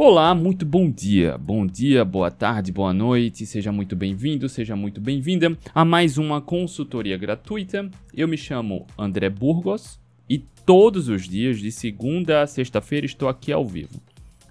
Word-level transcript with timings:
Olá, 0.00 0.32
muito 0.32 0.64
bom 0.64 0.88
dia. 0.88 1.36
Bom 1.36 1.66
dia, 1.66 2.04
boa 2.04 2.30
tarde, 2.30 2.70
boa 2.70 2.92
noite. 2.92 3.44
Seja 3.44 3.72
muito 3.72 3.96
bem-vindo, 3.96 4.48
seja 4.48 4.76
muito 4.76 5.00
bem-vinda 5.00 5.58
a 5.74 5.84
mais 5.84 6.16
uma 6.18 6.40
consultoria 6.40 7.16
gratuita. 7.16 7.90
Eu 8.14 8.28
me 8.28 8.38
chamo 8.38 8.86
André 8.96 9.28
Burgos 9.28 9.98
e 10.30 10.38
todos 10.64 11.08
os 11.08 11.28
dias, 11.28 11.58
de 11.58 11.72
segunda 11.72 12.42
a 12.42 12.46
sexta-feira, 12.46 13.06
estou 13.06 13.28
aqui 13.28 13.50
ao 13.50 13.66
vivo. 13.66 14.00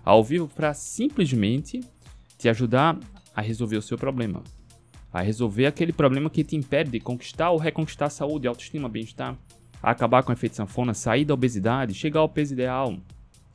Ao 0.04 0.22
vivo 0.22 0.50
para 0.54 0.74
simplesmente 0.74 1.80
te 2.38 2.50
ajudar 2.50 3.00
a 3.34 3.40
resolver 3.40 3.78
o 3.78 3.82
seu 3.82 3.98
problema. 3.98 4.44
A 5.14 5.22
resolver 5.22 5.68
aquele 5.68 5.94
problema 5.94 6.30
que 6.30 6.44
te 6.44 6.58
impede 6.58 6.92
de 6.92 7.00
conquistar 7.00 7.52
ou 7.52 7.58
reconquistar 7.58 8.08
a 8.08 8.10
saúde, 8.10 8.50
autoestima, 8.50 8.90
bem-estar. 8.90 9.38
Acabar 9.82 10.24
com 10.24 10.32
o 10.32 10.36
efeito 10.36 10.58
sanfona, 10.58 10.94
sair 10.94 11.24
da 11.24 11.34
obesidade, 11.34 11.94
chegar 11.94 12.20
ao 12.20 12.28
peso 12.28 12.52
ideal, 12.52 12.98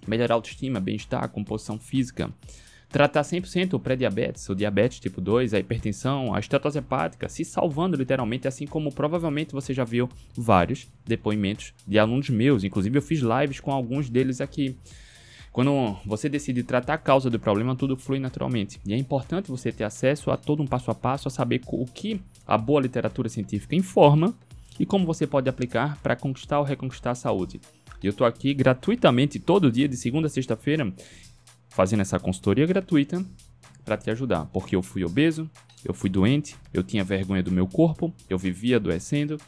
melhorar 0.06 0.34
a 0.34 0.36
autoestima, 0.36 0.80
bem-estar, 0.80 1.28
composição 1.28 1.78
física, 1.78 2.30
tratar 2.88 3.22
100% 3.22 3.74
o 3.74 3.80
pré-diabetes, 3.80 4.48
o 4.48 4.54
diabetes 4.54 5.00
tipo 5.00 5.20
2, 5.20 5.54
a 5.54 5.58
hipertensão, 5.58 6.34
a 6.34 6.38
estatose 6.38 6.78
hepática, 6.78 7.28
se 7.28 7.44
salvando 7.44 7.96
literalmente, 7.96 8.46
assim 8.46 8.66
como 8.66 8.92
provavelmente 8.92 9.52
você 9.52 9.72
já 9.72 9.82
viu 9.82 10.08
vários 10.36 10.86
depoimentos 11.06 11.72
de 11.86 11.98
alunos 11.98 12.28
meus, 12.28 12.64
inclusive 12.64 12.98
eu 12.98 13.02
fiz 13.02 13.20
lives 13.20 13.60
com 13.60 13.72
alguns 13.72 14.10
deles 14.10 14.40
aqui. 14.40 14.76
Quando 15.52 15.98
você 16.06 16.30
decide 16.30 16.62
tratar 16.62 16.94
a 16.94 16.98
causa 16.98 17.28
do 17.28 17.38
problema, 17.38 17.76
tudo 17.76 17.94
flui 17.94 18.18
naturalmente. 18.18 18.80
E 18.86 18.94
é 18.94 18.96
importante 18.96 19.50
você 19.50 19.70
ter 19.70 19.84
acesso 19.84 20.30
a 20.30 20.36
todo 20.36 20.62
um 20.62 20.66
passo 20.66 20.90
a 20.90 20.94
passo, 20.94 21.28
a 21.28 21.30
saber 21.30 21.60
o 21.66 21.84
que 21.84 22.20
a 22.46 22.56
boa 22.56 22.80
literatura 22.80 23.28
científica 23.28 23.76
informa 23.76 24.34
e 24.80 24.86
como 24.86 25.04
você 25.04 25.26
pode 25.26 25.50
aplicar 25.50 25.98
para 26.02 26.16
conquistar 26.16 26.58
ou 26.58 26.64
reconquistar 26.64 27.10
a 27.10 27.14
saúde. 27.14 27.60
Eu 28.02 28.10
estou 28.10 28.26
aqui 28.26 28.52
gratuitamente 28.52 29.38
todo 29.38 29.70
dia, 29.70 29.88
de 29.88 29.96
segunda 29.96 30.26
a 30.26 30.30
sexta-feira, 30.30 30.92
fazendo 31.68 32.00
essa 32.00 32.18
consultoria 32.18 32.66
gratuita 32.66 33.24
para 33.84 33.96
te 33.96 34.10
ajudar. 34.10 34.46
Porque 34.46 34.74
eu 34.74 34.82
fui 34.82 35.04
obeso, 35.04 35.50
eu 35.84 35.94
fui 35.94 36.10
doente, 36.10 36.56
eu 36.72 36.82
tinha 36.82 37.04
vergonha 37.04 37.42
do 37.42 37.50
meu 37.50 37.66
corpo, 37.66 38.12
eu 38.28 38.38
vivia 38.38 38.76
adoecendo. 38.76 39.38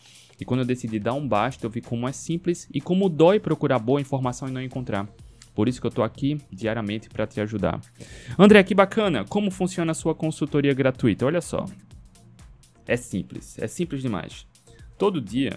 E 0.41 0.45
quando 0.45 0.61
eu 0.61 0.67
decidi 0.67 0.99
dar 0.99 1.15
um 1.15 1.27
basta, 1.27 1.65
eu 1.65 1.71
vi 1.71 1.81
como 1.81 2.09
é 2.09 2.13
simples 2.13 2.69
e 2.73 2.81
como 2.81 3.09
dói 3.09 3.39
procurar 3.39 3.79
boa 3.79 4.01
informação 4.01 4.49
e 4.49 4.53
não 4.53 4.63
encontrar. 4.63 5.09
Por 5.55 5.69
isso 5.69 5.81
que 5.81 5.87
eu 5.87 5.91
estou 5.91 6.05
aqui 6.05 6.41
diariamente 6.51 7.09
para 7.09 7.27
te 7.27 7.41
ajudar. 7.41 7.81
André, 8.37 8.63
que 8.65 8.75
bacana! 8.75 9.25
Como 9.25 9.53
funciona 9.53 9.93
a 9.93 9.95
sua 9.95 10.15
consultoria 10.15 10.75
gratuita? 10.75 11.25
Olha 11.25 11.41
só. 11.41 11.65
É 12.87 12.97
simples, 12.97 13.57
é 13.59 13.69
simples 13.69 14.03
demais. 14.03 14.47
Todo 14.99 15.21
dia, 15.21 15.57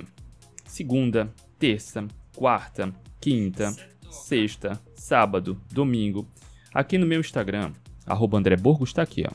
segunda, 0.65 1.33
terça, 1.57 2.07
quarta, 2.37 2.93
quinta, 3.19 3.75
sexta, 4.11 4.79
sábado, 4.93 5.59
domingo. 5.71 6.27
Aqui 6.71 6.95
no 6.99 7.07
meu 7.07 7.19
Instagram, 7.19 7.73
arroba 8.05 8.37
André 8.37 8.55
Burgos, 8.55 8.93
tá 8.93 9.01
aqui, 9.01 9.23
ó. 9.27 9.31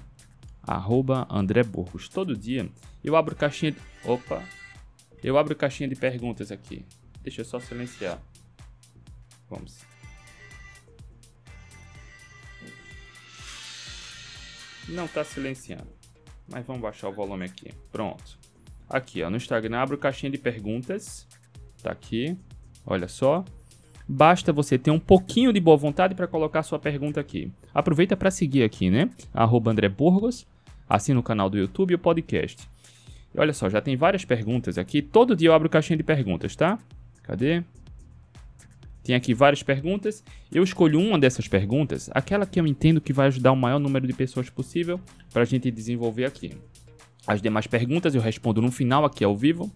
Arroba 0.63 1.27
André 1.29 1.65
Burgos. 1.65 2.09
Todo 2.09 2.37
dia 2.37 2.71
eu 3.03 3.17
abro 3.17 3.35
caixinha 3.35 3.73
de... 3.73 3.79
Opa! 4.05 4.41
Eu 5.21 5.37
abro 5.37 5.57
caixinha 5.57 5.89
de 5.89 5.97
perguntas 5.97 6.53
aqui. 6.53 6.87
Deixa 7.21 7.41
eu 7.41 7.45
só 7.45 7.59
silenciar. 7.59 8.23
Vamos. 9.51 9.81
Não 14.89 15.09
tá 15.09 15.25
silenciando. 15.25 15.91
Mas 16.49 16.65
vamos 16.65 16.83
baixar 16.83 17.09
o 17.09 17.13
volume 17.13 17.47
aqui. 17.47 17.73
Pronto. 17.91 18.39
Aqui, 18.89 19.25
ó, 19.25 19.31
no 19.31 19.37
Instagram, 19.37 19.79
abro 19.81 19.99
caixinha 19.99 20.31
de 20.31 20.39
perguntas. 20.39 21.27
Tá 21.83 21.91
aqui. 21.91 22.39
Olha 22.87 23.09
só. 23.09 23.45
Basta 24.09 24.53
você 24.53 24.77
ter 24.77 24.91
um 24.91 24.99
pouquinho 24.99 25.53
de 25.53 25.61
boa 25.61 25.77
vontade 25.77 26.15
para 26.15 26.27
colocar 26.27 26.63
sua 26.63 26.79
pergunta 26.79 27.21
aqui. 27.21 27.51
Aproveita 27.73 28.17
para 28.17 28.31
seguir 28.31 28.63
aqui, 28.63 28.91
né? 28.91 29.09
Arroba 29.33 29.71
André 29.71 29.89
Burgos, 29.89 30.47
assina 30.89 31.19
o 31.19 31.23
canal 31.23 31.49
do 31.49 31.57
YouTube 31.57 31.93
e 31.93 31.95
o 31.95 31.99
podcast. 31.99 32.69
E 33.35 33.41
olha 33.41 33.53
só, 33.53 33.69
já 33.71 33.81
tem 33.81 33.97
várias 33.97 34.25
perguntas 34.25 34.77
aqui. 34.77 35.01
Todo 35.01 35.37
dia 35.37 35.49
eu 35.49 35.55
abro 35.55 35.69
caixinha 35.69 35.97
de 35.97 36.03
perguntas, 36.03 36.55
tá? 36.57 36.79
Cadê? 37.23 37.63
Tem 39.03 39.15
aqui 39.15 39.35
várias 39.35 39.63
perguntas. 39.63 40.23
Eu 40.51 40.63
escolho 40.63 41.01
uma 41.01 41.19
dessas 41.19 41.49
perguntas, 41.49 42.11
aquela 42.13 42.47
que 42.47 42.61
eu 42.61 42.67
entendo 42.67 43.01
que 43.01 43.13
vai 43.13 43.29
ajudar 43.29 43.53
o 43.53 43.57
maior 43.57 43.79
número 43.79 44.07
de 44.07 44.13
pessoas 44.13 44.51
possível 44.51 45.01
para 45.33 45.43
a 45.43 45.47
gente 45.47 45.71
desenvolver 45.71 46.25
aqui. 46.25 46.53
As 47.27 47.41
demais 47.41 47.67
perguntas 47.67 48.15
eu 48.15 48.21
respondo 48.21 48.61
no 48.61 48.71
final 48.71 49.05
aqui 49.05 49.25
ao 49.25 49.37
vivo 49.37 49.71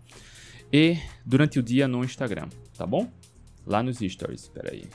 e 0.72 0.98
durante 1.24 1.58
o 1.58 1.62
dia 1.62 1.86
no 1.86 2.04
Instagram, 2.04 2.48
tá 2.76 2.86
bom? 2.86 3.10
Lá 3.66 3.82
nos 3.82 3.98
stories, 3.98 4.42
espera 4.42 4.72
aí. 4.72 4.88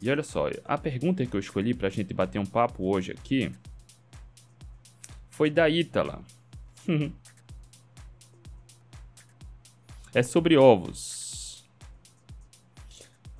E 0.00 0.10
olha 0.10 0.22
só, 0.22 0.48
a 0.64 0.76
pergunta 0.78 1.24
que 1.24 1.36
eu 1.36 1.40
escolhi 1.40 1.74
pra 1.74 1.88
gente 1.88 2.12
bater 2.12 2.38
um 2.38 2.46
papo 2.46 2.84
hoje 2.84 3.12
aqui 3.12 3.52
foi 5.30 5.50
da 5.50 5.68
Ítala. 5.68 6.20
é 10.14 10.22
sobre 10.22 10.56
ovos. 10.56 11.64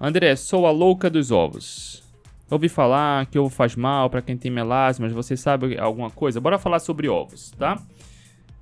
André, 0.00 0.34
sou 0.37 0.66
a 0.66 0.70
louca 0.70 1.09
dos 1.09 1.31
ovos. 1.31 2.03
Ouvi 2.50 2.69
falar 2.69 3.26
que 3.26 3.38
ovo 3.38 3.49
faz 3.49 3.75
mal 3.75 4.10
para 4.10 4.20
quem 4.20 4.37
tem 4.37 4.50
melasma, 4.50 5.06
mas 5.06 5.14
você 5.14 5.37
sabe 5.37 5.78
alguma 5.78 6.10
coisa? 6.10 6.41
Bora 6.41 6.59
falar 6.59 6.81
sobre 6.81 7.09
ovos, 7.09 7.50
tá? 7.53 7.81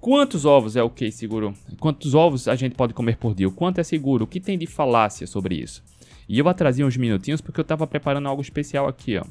Quantos 0.00 0.47
ovos 0.47 0.77
é 0.77 0.83
o 0.83 0.88
que 0.88 1.12
seguro? 1.12 1.53
Quantos 1.78 2.15
ovos 2.15 2.49
a 2.49 2.55
gente 2.55 2.75
pode 2.75 2.94
comer 2.94 3.19
por 3.19 3.34
dia? 3.34 3.47
O 3.47 3.53
quanto 3.53 3.81
é 3.81 3.84
seguro? 3.84 4.25
O 4.25 4.27
que 4.27 4.41
tem 4.41 4.56
de 4.56 4.66
falácia 4.66 5.27
sobre 5.27 5.56
isso? 5.56 5.83
E 6.27 6.38
eu 6.38 6.55
trazer 6.55 6.84
uns 6.84 6.97
minutinhos 6.97 7.43
porque 7.43 7.61
eu 7.61 7.62
estava 7.62 7.87
preparando 7.87 8.27
algo 8.27 8.41
especial 8.41 8.88
aqui, 8.88 9.19
ó. 9.19 9.25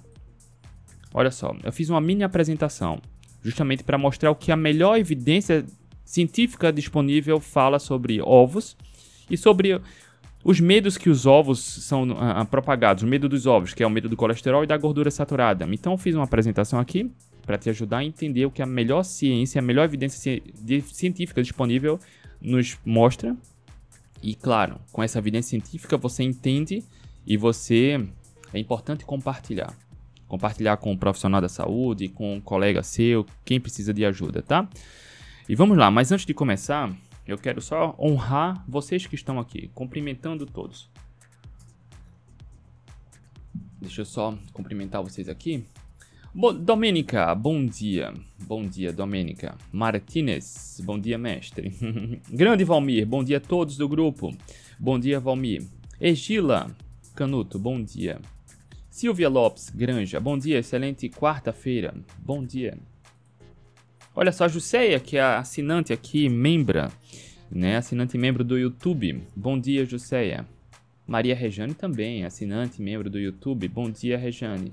Olha 1.11 1.31
só, 1.31 1.55
eu 1.63 1.71
fiz 1.71 1.89
uma 1.89 1.99
mini 1.99 2.23
apresentação, 2.23 3.01
justamente 3.41 3.83
para 3.83 3.97
mostrar 3.97 4.29
o 4.29 4.35
que 4.35 4.51
a 4.51 4.55
melhor 4.55 4.99
evidência 4.99 5.65
científica 6.05 6.71
disponível 6.71 7.39
fala 7.39 7.79
sobre 7.79 8.21
ovos 8.21 8.77
e 9.27 9.35
sobre 9.35 9.81
os 10.43 10.59
medos 10.59 10.97
que 10.97 11.09
os 11.09 11.25
ovos 11.25 11.59
são 11.59 12.03
uh, 12.11 12.45
propagados, 12.45 13.01
o 13.01 13.07
medo 13.07 13.27
dos 13.27 13.47
ovos, 13.47 13.73
que 13.73 13.81
é 13.81 13.87
o 13.87 13.89
medo 13.89 14.07
do 14.07 14.15
colesterol 14.15 14.63
e 14.63 14.67
da 14.67 14.77
gordura 14.77 15.09
saturada. 15.09 15.67
Então 15.71 15.93
eu 15.93 15.97
fiz 15.97 16.13
uma 16.13 16.25
apresentação 16.25 16.79
aqui 16.79 17.11
para 17.49 17.57
te 17.57 17.67
ajudar 17.67 17.97
a 17.97 18.05
entender 18.05 18.45
o 18.45 18.51
que 18.51 18.61
a 18.61 18.65
melhor 18.67 19.01
ciência, 19.01 19.57
a 19.57 19.61
melhor 19.63 19.83
evidência 19.83 20.39
científica 20.83 21.41
disponível 21.41 21.99
nos 22.39 22.77
mostra. 22.85 23.35
E 24.21 24.35
claro, 24.35 24.79
com 24.91 25.01
essa 25.01 25.17
evidência 25.17 25.49
científica 25.49 25.97
você 25.97 26.21
entende 26.21 26.83
e 27.25 27.35
você 27.37 28.07
é 28.53 28.59
importante 28.59 29.03
compartilhar. 29.03 29.75
Compartilhar 30.27 30.77
com 30.77 30.91
um 30.91 30.95
profissional 30.95 31.41
da 31.41 31.49
saúde, 31.49 32.07
com 32.07 32.35
um 32.35 32.39
colega 32.39 32.83
seu, 32.83 33.25
quem 33.43 33.59
precisa 33.59 33.91
de 33.91 34.05
ajuda, 34.05 34.43
tá? 34.43 34.69
E 35.49 35.55
vamos 35.55 35.75
lá, 35.75 35.89
mas 35.89 36.11
antes 36.11 36.27
de 36.27 36.35
começar, 36.35 36.95
eu 37.25 37.35
quero 37.39 37.61
só 37.61 37.95
honrar 37.97 38.63
vocês 38.67 39.07
que 39.07 39.15
estão 39.15 39.39
aqui, 39.39 39.71
cumprimentando 39.73 40.45
todos. 40.45 40.87
Deixa 43.81 44.01
eu 44.01 44.05
só 44.05 44.37
cumprimentar 44.53 45.01
vocês 45.01 45.27
aqui. 45.27 45.65
Domênica, 46.35 47.33
bom 47.33 47.65
dia. 47.65 48.13
Bom 48.45 48.63
dia, 48.63 48.93
Domênica. 48.93 49.57
Martinez, 49.71 50.79
bom 50.83 50.99
dia, 50.99 51.17
mestre. 51.17 51.73
Grande 52.29 52.63
Valmir, 52.63 53.05
bom 53.07 53.23
dia 53.23 53.37
a 53.37 53.41
todos 53.41 53.77
do 53.77 53.89
grupo. 53.89 54.31
Bom 54.79 54.99
dia, 54.99 55.19
Valmir. 55.19 55.63
Egila 55.99 56.69
Canuto, 57.15 57.57
bom 57.57 57.81
dia. 57.81 58.19
Silvia 58.91 59.27
Lopes 59.27 59.71
Granja, 59.71 60.19
bom 60.19 60.37
dia, 60.37 60.59
excelente 60.59 61.09
quarta-feira. 61.09 61.95
Bom 62.19 62.43
dia. 62.45 62.77
Olha 64.15 64.31
só, 64.31 64.45
a 64.45 64.99
que 64.99 65.17
é 65.17 65.21
assinante 65.21 65.91
aqui, 65.91 66.29
membra, 66.29 66.91
né? 67.49 67.77
Assinante 67.77 68.19
membro 68.19 68.43
do 68.43 68.57
YouTube. 68.57 69.23
Bom 69.35 69.59
dia, 69.59 69.83
Juseia. 69.83 70.45
Maria 71.07 71.35
Rejane 71.35 71.73
também, 71.73 72.23
assinante 72.23 72.79
membro 72.81 73.09
do 73.09 73.17
YouTube. 73.17 73.67
Bom 73.67 73.89
dia, 73.89 74.15
Rejane. 74.15 74.71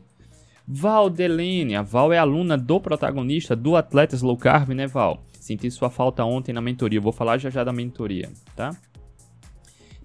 Valdelene, 0.68 1.76
a 1.76 1.82
Val 1.82 2.12
é 2.12 2.18
aluna 2.18 2.56
do 2.58 2.80
protagonista 2.80 3.54
do 3.54 3.76
Atletas 3.76 4.20
Low 4.20 4.36
Carb, 4.36 4.70
né, 4.70 4.86
Val? 4.86 5.24
Senti 5.32 5.70
sua 5.70 5.88
falta 5.90 6.24
ontem 6.24 6.52
na 6.52 6.60
mentoria, 6.60 7.00
vou 7.00 7.12
falar 7.12 7.38
já 7.38 7.48
já 7.48 7.62
da 7.62 7.72
mentoria, 7.72 8.30
tá? 8.56 8.76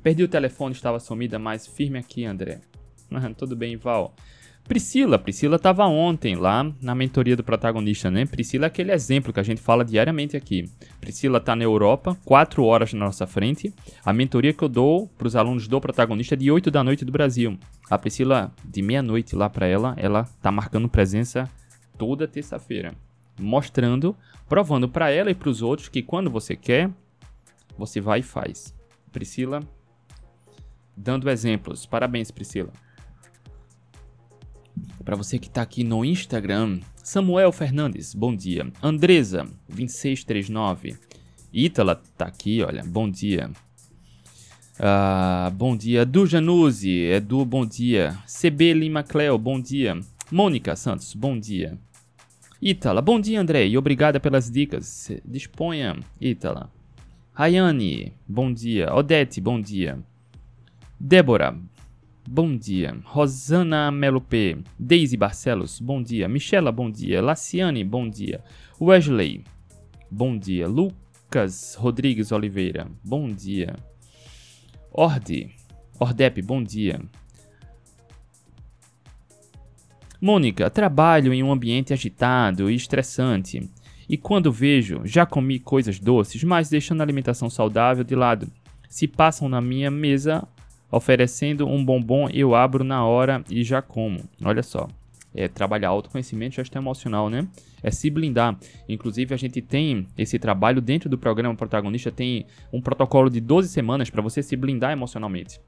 Perdi 0.03 0.23
o 0.23 0.27
telefone, 0.27 0.73
estava 0.73 0.99
sumida, 0.99 1.39
mas 1.39 1.65
firme 1.65 1.97
aqui, 1.97 2.25
André. 2.25 2.61
Tudo 3.37 3.55
bem, 3.55 3.75
Val. 3.75 4.13
Priscila, 4.71 5.19
Priscila 5.19 5.57
estava 5.57 5.85
ontem 5.85 6.33
lá 6.33 6.63
na 6.81 6.95
mentoria 6.95 7.35
do 7.35 7.43
protagonista, 7.43 8.09
né? 8.09 8.25
Priscila 8.25 8.67
é 8.67 8.67
aquele 8.67 8.93
exemplo 8.93 9.33
que 9.33 9.39
a 9.41 9.43
gente 9.43 9.59
fala 9.59 9.83
diariamente 9.83 10.37
aqui. 10.37 10.63
Priscila 11.01 11.39
está 11.39 11.57
na 11.57 11.65
Europa, 11.65 12.17
4 12.23 12.63
horas 12.63 12.93
na 12.93 13.03
nossa 13.03 13.27
frente. 13.27 13.73
A 14.05 14.13
mentoria 14.13 14.53
que 14.53 14.63
eu 14.63 14.69
dou 14.69 15.09
para 15.17 15.27
os 15.27 15.35
alunos 15.35 15.67
do 15.67 15.81
protagonista 15.81 16.35
é 16.35 16.37
de 16.37 16.49
8 16.49 16.71
da 16.71 16.85
noite 16.85 17.03
do 17.03 17.11
Brasil. 17.11 17.59
A 17.89 17.97
Priscila, 17.97 18.49
de 18.63 18.81
meia-noite 18.81 19.35
lá 19.35 19.49
para 19.49 19.67
ela, 19.67 19.93
ela 19.97 20.23
tá 20.41 20.49
marcando 20.49 20.87
presença 20.87 21.51
toda 21.97 22.25
terça-feira, 22.25 22.95
mostrando, 23.37 24.15
provando 24.47 24.87
para 24.87 25.11
ela 25.11 25.29
e 25.29 25.35
para 25.35 25.49
os 25.49 25.61
outros 25.61 25.89
que 25.89 26.01
quando 26.01 26.29
você 26.29 26.55
quer, 26.55 26.89
você 27.77 27.99
vai 27.99 28.19
e 28.19 28.23
faz. 28.23 28.73
Priscila, 29.11 29.59
dando 30.95 31.29
exemplos. 31.29 31.85
Parabéns, 31.85 32.31
Priscila. 32.31 32.71
Para 35.03 35.15
você 35.15 35.39
que 35.39 35.49
tá 35.49 35.61
aqui 35.61 35.83
no 35.83 36.05
Instagram, 36.05 36.79
Samuel 37.03 37.51
Fernandes, 37.51 38.13
bom 38.13 38.35
dia. 38.35 38.71
Andresa, 38.81 39.47
2639. 39.67 40.95
Ítala 41.53 42.01
tá 42.17 42.25
aqui, 42.25 42.61
olha, 42.63 42.83
bom 42.83 43.09
dia. 43.09 43.49
Ah, 44.79 45.51
bom 45.53 45.75
dia. 45.75 46.05
Du 46.05 46.25
Januzzi, 46.25 47.05
Edu, 47.05 47.45
bom 47.45 47.65
dia. 47.65 48.17
CB 48.25 48.73
Lima 48.73 49.03
Cleo, 49.03 49.37
bom 49.37 49.59
dia. 49.59 49.99
Mônica 50.31 50.75
Santos, 50.75 51.13
bom 51.13 51.37
dia. 51.39 51.77
Ítala, 52.61 53.01
bom 53.01 53.19
dia 53.19 53.41
André 53.41 53.67
e 53.67 53.77
obrigada 53.77 54.19
pelas 54.19 54.49
dicas. 54.49 55.11
Disponha, 55.25 55.99
Ítala. 56.19 56.71
Rayane, 57.33 58.13
bom 58.27 58.53
dia. 58.53 58.93
Odete, 58.93 59.41
bom 59.41 59.59
dia. 59.59 59.99
Débora, 60.99 61.57
bom 62.31 62.55
dia. 62.55 62.97
Rosana 63.03 63.91
Melope, 63.91 64.63
Daisy 64.79 65.17
Barcelos, 65.17 65.81
bom 65.81 66.01
dia. 66.01 66.29
Michela, 66.29 66.71
bom 66.71 66.89
dia. 66.89 67.21
Laciane, 67.21 67.83
bom 67.83 68.09
dia. 68.09 68.41
Wesley, 68.79 69.43
bom 70.09 70.37
dia. 70.37 70.65
Lucas 70.65 71.75
Rodrigues 71.75 72.31
Oliveira, 72.31 72.87
bom 73.03 73.27
dia. 73.27 73.75
Orde, 74.93 75.51
Ordep, 75.99 76.41
bom 76.41 76.63
dia. 76.63 77.01
Mônica, 80.21 80.69
trabalho 80.69 81.33
em 81.33 81.43
um 81.43 81.51
ambiente 81.51 81.91
agitado 81.91 82.71
e 82.71 82.75
estressante. 82.75 83.69
E 84.07 84.17
quando 84.17 84.53
vejo, 84.53 85.01
já 85.03 85.25
comi 85.25 85.59
coisas 85.59 85.99
doces, 85.99 86.45
mas 86.45 86.69
deixando 86.69 87.01
a 87.01 87.03
alimentação 87.03 87.49
saudável 87.49 88.05
de 88.05 88.15
lado. 88.15 88.47
Se 88.87 89.05
passam 89.05 89.49
na 89.49 89.59
minha 89.59 89.91
mesa 89.91 90.47
oferecendo 90.91 91.67
um 91.67 91.83
bombom, 91.83 92.27
eu 92.29 92.53
abro 92.53 92.83
na 92.83 93.05
hora 93.05 93.43
e 93.49 93.63
já 93.63 93.81
como. 93.81 94.19
Olha 94.43 94.61
só. 94.61 94.87
É 95.33 95.47
trabalhar 95.47 95.89
autoconhecimento 95.89 96.55
e 96.55 96.57
gestão 96.57 96.81
emocional, 96.81 97.29
né? 97.29 97.47
É 97.81 97.89
se 97.89 98.09
blindar. 98.09 98.57
Inclusive, 98.89 99.33
a 99.33 99.37
gente 99.37 99.61
tem 99.61 100.05
esse 100.17 100.37
trabalho 100.37 100.81
dentro 100.81 101.09
do 101.09 101.17
programa 101.17 101.55
Protagonista, 101.55 102.11
tem 102.11 102.45
um 102.71 102.81
protocolo 102.81 103.29
de 103.29 103.39
12 103.39 103.69
semanas 103.69 104.09
para 104.09 104.21
você 104.21 104.43
se 104.43 104.57
blindar 104.57 104.91
emocionalmente 104.91 105.61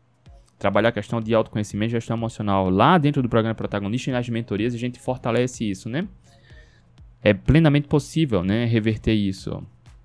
trabalhar 0.63 0.89
a 0.89 0.93
questão 0.93 1.19
de 1.19 1.33
autoconhecimento 1.33 1.91
e 1.91 1.97
gestão 1.97 2.15
emocional 2.15 2.69
lá 2.69 2.97
dentro 2.97 3.21
do 3.21 3.27
programa 3.27 3.53
protagonista 3.53 4.09
e 4.09 4.13
nas 4.13 4.29
mentorias, 4.29 4.73
a 4.73 4.77
gente 4.77 4.97
fortalece 4.97 5.69
isso, 5.69 5.89
né? 5.89 6.07
É 7.21 7.33
plenamente 7.33 7.87
possível, 7.87 8.43
né, 8.43 8.63
reverter 8.63 9.13
isso. 9.13 9.61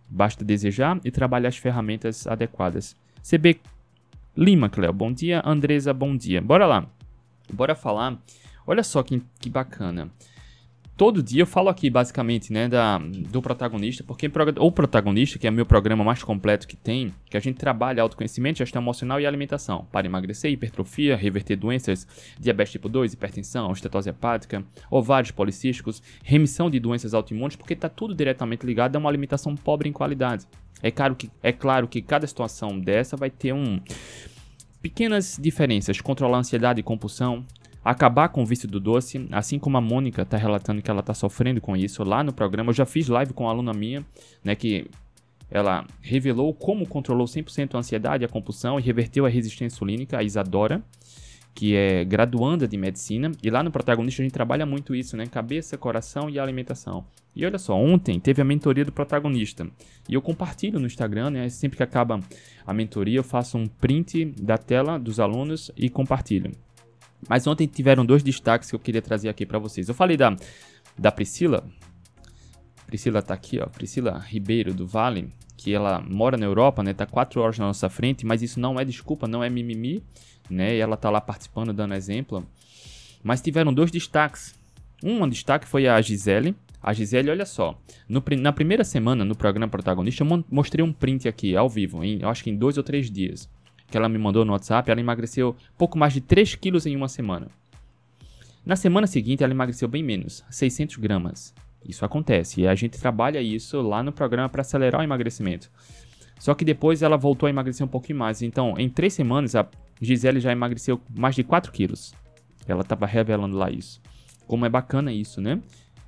Basta 0.08 0.44
desejar 0.44 1.00
e 1.04 1.12
trabalhar 1.12 1.48
as 1.48 1.56
ferramentas 1.56 2.26
adequadas. 2.26 2.96
CB 3.22 3.60
Lima, 4.38 4.68
Cleo, 4.68 4.92
bom 4.92 5.12
dia. 5.12 5.42
Andresa, 5.44 5.92
bom 5.92 6.16
dia. 6.16 6.40
Bora 6.40 6.64
lá. 6.64 6.86
Bora 7.52 7.74
falar. 7.74 8.22
Olha 8.64 8.84
só 8.84 9.02
que, 9.02 9.20
que 9.40 9.50
bacana 9.50 10.12
todo 10.98 11.22
dia 11.22 11.42
eu 11.42 11.46
falo 11.46 11.68
aqui 11.68 11.88
basicamente, 11.88 12.52
né, 12.52 12.68
da, 12.68 12.98
do 12.98 13.40
protagonista, 13.40 14.02
porque 14.02 14.28
o 14.58 14.72
protagonista, 14.72 15.38
que 15.38 15.46
é 15.46 15.50
o 15.50 15.52
meu 15.52 15.64
programa 15.64 16.02
mais 16.02 16.24
completo 16.24 16.66
que 16.66 16.76
tem, 16.76 17.14
que 17.30 17.36
a 17.36 17.40
gente 17.40 17.56
trabalha 17.56 18.02
autoconhecimento, 18.02 18.58
gestão 18.58 18.82
emocional 18.82 19.20
e 19.20 19.26
alimentação, 19.26 19.86
para 19.92 20.08
emagrecer, 20.08 20.50
hipertrofia, 20.50 21.16
reverter 21.16 21.54
doenças, 21.54 22.04
diabetes 22.38 22.72
tipo 22.72 22.88
2, 22.88 23.12
hipertensão, 23.12 23.70
estetose 23.70 24.10
hepática, 24.10 24.64
ovários 24.90 25.30
policísticos, 25.30 26.02
remissão 26.24 26.68
de 26.68 26.80
doenças 26.80 27.14
autoimunes, 27.14 27.54
porque 27.54 27.74
está 27.74 27.88
tudo 27.88 28.12
diretamente 28.12 28.66
ligado 28.66 28.96
a 28.96 28.98
uma 28.98 29.08
alimentação 29.08 29.54
pobre 29.54 29.88
em 29.88 29.92
qualidade. 29.92 30.46
É 30.82 30.90
claro 30.90 31.16
que, 31.16 31.30
é 31.42 31.52
claro 31.52 31.88
que 31.88 32.00
cada 32.00 32.26
situação 32.26 32.78
dessa 32.78 33.16
vai 33.16 33.30
ter 33.30 33.52
um 33.52 33.80
pequenas 34.80 35.36
diferenças, 35.40 36.00
controlar 36.00 36.36
a 36.36 36.40
ansiedade 36.40 36.80
e 36.80 36.82
compulsão, 36.82 37.44
acabar 37.84 38.28
com 38.28 38.42
o 38.42 38.46
vício 38.46 38.68
do 38.68 38.78
doce, 38.78 39.26
assim 39.32 39.58
como 39.58 39.76
a 39.76 39.80
Mônica 39.80 40.22
está 40.22 40.36
relatando 40.36 40.82
que 40.82 40.90
ela 40.90 41.00
está 41.00 41.14
sofrendo 41.14 41.60
com 41.60 41.76
isso 41.76 42.04
lá 42.04 42.22
no 42.22 42.32
programa. 42.32 42.70
Eu 42.70 42.74
já 42.74 42.86
fiz 42.86 43.08
live 43.08 43.32
com 43.32 43.44
uma 43.44 43.50
aluna 43.50 43.72
minha, 43.72 44.04
né, 44.44 44.54
que 44.54 44.88
ela 45.50 45.86
revelou 46.02 46.52
como 46.52 46.86
controlou 46.86 47.26
100% 47.26 47.74
a 47.74 47.78
ansiedade 47.78 48.22
e 48.22 48.26
a 48.26 48.28
compulsão 48.28 48.78
e 48.78 48.82
reverteu 48.82 49.24
a 49.24 49.28
resistência 49.28 49.74
insulínica, 49.74 50.18
a 50.18 50.22
Isadora, 50.22 50.82
que 51.58 51.74
é 51.74 52.04
graduanda 52.04 52.68
de 52.68 52.76
medicina. 52.76 53.32
E 53.42 53.50
lá 53.50 53.64
no 53.64 53.72
protagonista 53.72 54.22
a 54.22 54.24
gente 54.24 54.32
trabalha 54.32 54.64
muito 54.64 54.94
isso, 54.94 55.16
né? 55.16 55.26
Cabeça, 55.26 55.76
coração 55.76 56.30
e 56.30 56.38
alimentação. 56.38 57.04
E 57.34 57.44
olha 57.44 57.58
só, 57.58 57.74
ontem 57.74 58.20
teve 58.20 58.40
a 58.40 58.44
mentoria 58.44 58.84
do 58.84 58.92
protagonista. 58.92 59.66
E 60.08 60.14
eu 60.14 60.22
compartilho 60.22 60.78
no 60.78 60.86
Instagram, 60.86 61.30
né? 61.30 61.48
Sempre 61.48 61.76
que 61.76 61.82
acaba 61.82 62.20
a 62.64 62.72
mentoria, 62.72 63.18
eu 63.18 63.24
faço 63.24 63.58
um 63.58 63.66
print 63.66 64.26
da 64.40 64.56
tela 64.56 65.00
dos 65.00 65.18
alunos 65.18 65.68
e 65.76 65.90
compartilho. 65.90 66.52
Mas 67.28 67.44
ontem 67.44 67.66
tiveram 67.66 68.06
dois 68.06 68.22
destaques 68.22 68.70
que 68.70 68.76
eu 68.76 68.80
queria 68.80 69.02
trazer 69.02 69.28
aqui 69.28 69.44
para 69.44 69.58
vocês. 69.58 69.88
Eu 69.88 69.94
falei 69.96 70.16
da, 70.16 70.36
da 70.96 71.10
Priscila. 71.10 71.68
Priscila 72.86 73.20
tá 73.20 73.34
aqui, 73.34 73.58
ó. 73.58 73.66
Priscila 73.66 74.16
Ribeiro 74.16 74.72
do 74.72 74.86
Vale, 74.86 75.32
que 75.56 75.74
ela 75.74 76.00
mora 76.00 76.36
na 76.36 76.46
Europa, 76.46 76.84
né? 76.84 76.94
Tá 76.94 77.04
quatro 77.04 77.40
horas 77.40 77.58
na 77.58 77.66
nossa 77.66 77.88
frente, 77.88 78.24
mas 78.24 78.42
isso 78.42 78.60
não 78.60 78.78
é 78.78 78.84
desculpa, 78.84 79.26
não 79.26 79.42
é 79.42 79.50
mimimi, 79.50 80.04
né? 80.50 80.76
E 80.76 80.80
ela 80.80 80.96
tá 80.96 81.10
lá 81.10 81.20
participando, 81.20 81.72
dando 81.72 81.94
exemplo. 81.94 82.46
Mas 83.22 83.40
tiveram 83.40 83.72
dois 83.72 83.90
destaques. 83.90 84.54
Um 85.02 85.28
destaque 85.28 85.66
foi 85.66 85.86
a 85.86 86.00
Gisele. 86.00 86.54
A 86.82 86.92
Gisele, 86.92 87.30
olha 87.30 87.44
só, 87.44 87.76
no, 88.08 88.22
na 88.40 88.52
primeira 88.52 88.84
semana 88.84 89.24
no 89.24 89.34
programa 89.34 89.68
Protagonista, 89.68 90.22
eu 90.22 90.44
mostrei 90.48 90.84
um 90.84 90.92
print 90.92 91.26
aqui 91.26 91.56
ao 91.56 91.68
vivo, 91.68 92.04
em, 92.04 92.20
eu 92.20 92.28
acho 92.28 92.44
que 92.44 92.50
em 92.50 92.56
dois 92.56 92.76
ou 92.76 92.84
três 92.84 93.10
dias 93.10 93.50
que 93.90 93.96
ela 93.96 94.08
me 94.08 94.18
mandou 94.18 94.44
no 94.44 94.52
WhatsApp, 94.52 94.90
ela 94.90 95.00
emagreceu 95.00 95.56
pouco 95.76 95.98
mais 95.98 96.12
de 96.12 96.20
3 96.20 96.54
quilos 96.56 96.86
em 96.86 96.94
uma 96.94 97.08
semana. 97.08 97.48
Na 98.64 98.76
semana 98.76 99.06
seguinte, 99.06 99.42
ela 99.42 99.52
emagreceu 99.52 99.88
bem 99.88 100.02
menos, 100.02 100.44
600 100.50 100.96
gramas. 100.96 101.54
Isso 101.86 102.04
acontece 102.04 102.60
e 102.60 102.68
a 102.68 102.74
gente 102.74 102.98
trabalha 102.98 103.40
isso 103.40 103.80
lá 103.80 104.02
no 104.02 104.12
programa 104.12 104.48
para 104.48 104.60
acelerar 104.60 105.00
o 105.00 105.04
emagrecimento. 105.04 105.70
Só 106.38 106.54
que 106.54 106.64
depois 106.64 107.02
ela 107.02 107.16
voltou 107.16 107.46
a 107.46 107.50
emagrecer 107.50 107.84
um 107.84 107.88
pouquinho 107.88 108.18
mais. 108.18 108.42
Então, 108.42 108.74
em 108.78 108.88
3 108.88 109.12
semanas, 109.12 109.54
a 109.54 109.68
Gisele 110.00 110.40
já 110.40 110.52
emagreceu 110.52 111.00
mais 111.14 111.34
de 111.34 111.42
4 111.42 111.72
quilos. 111.72 112.14
Ela 112.66 112.82
estava 112.82 113.06
revelando 113.06 113.56
lá 113.56 113.70
isso. 113.70 114.00
Como 114.46 114.64
é 114.64 114.68
bacana 114.68 115.12
isso, 115.12 115.40
né? 115.40 115.60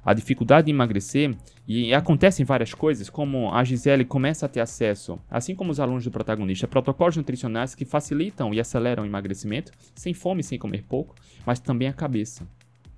a 0.05 0.15
dificuldade 0.15 0.67
de 0.67 0.73
emagrecer 0.73 1.37
e 1.69 1.93
acontecem 1.95 2.45
várias 2.45 2.75
coisas, 2.75 3.11
como 3.11 3.53
a 3.53 3.63
Gisele 3.63 4.05
começa 4.05 4.47
a 4.47 4.49
ter 4.49 4.61
acesso, 4.61 5.19
assim 5.31 5.55
como 5.55 5.71
os 5.71 5.79
alunos 5.79 6.05
do 6.05 6.11
protagonista, 6.11 6.67
a 6.67 6.69
protocolos 6.69 7.17
nutricionais 7.17 7.75
que 7.75 7.85
facilitam 7.85 8.53
e 8.55 8.61
aceleram 8.61 9.03
o 9.03 9.07
emagrecimento, 9.07 9.73
sem 9.95 10.15
fome, 10.15 10.43
sem 10.43 10.59
comer 10.59 10.83
pouco, 10.83 11.15
mas 11.45 11.61
também 11.61 11.89
a 11.89 11.93
cabeça. 11.93 12.47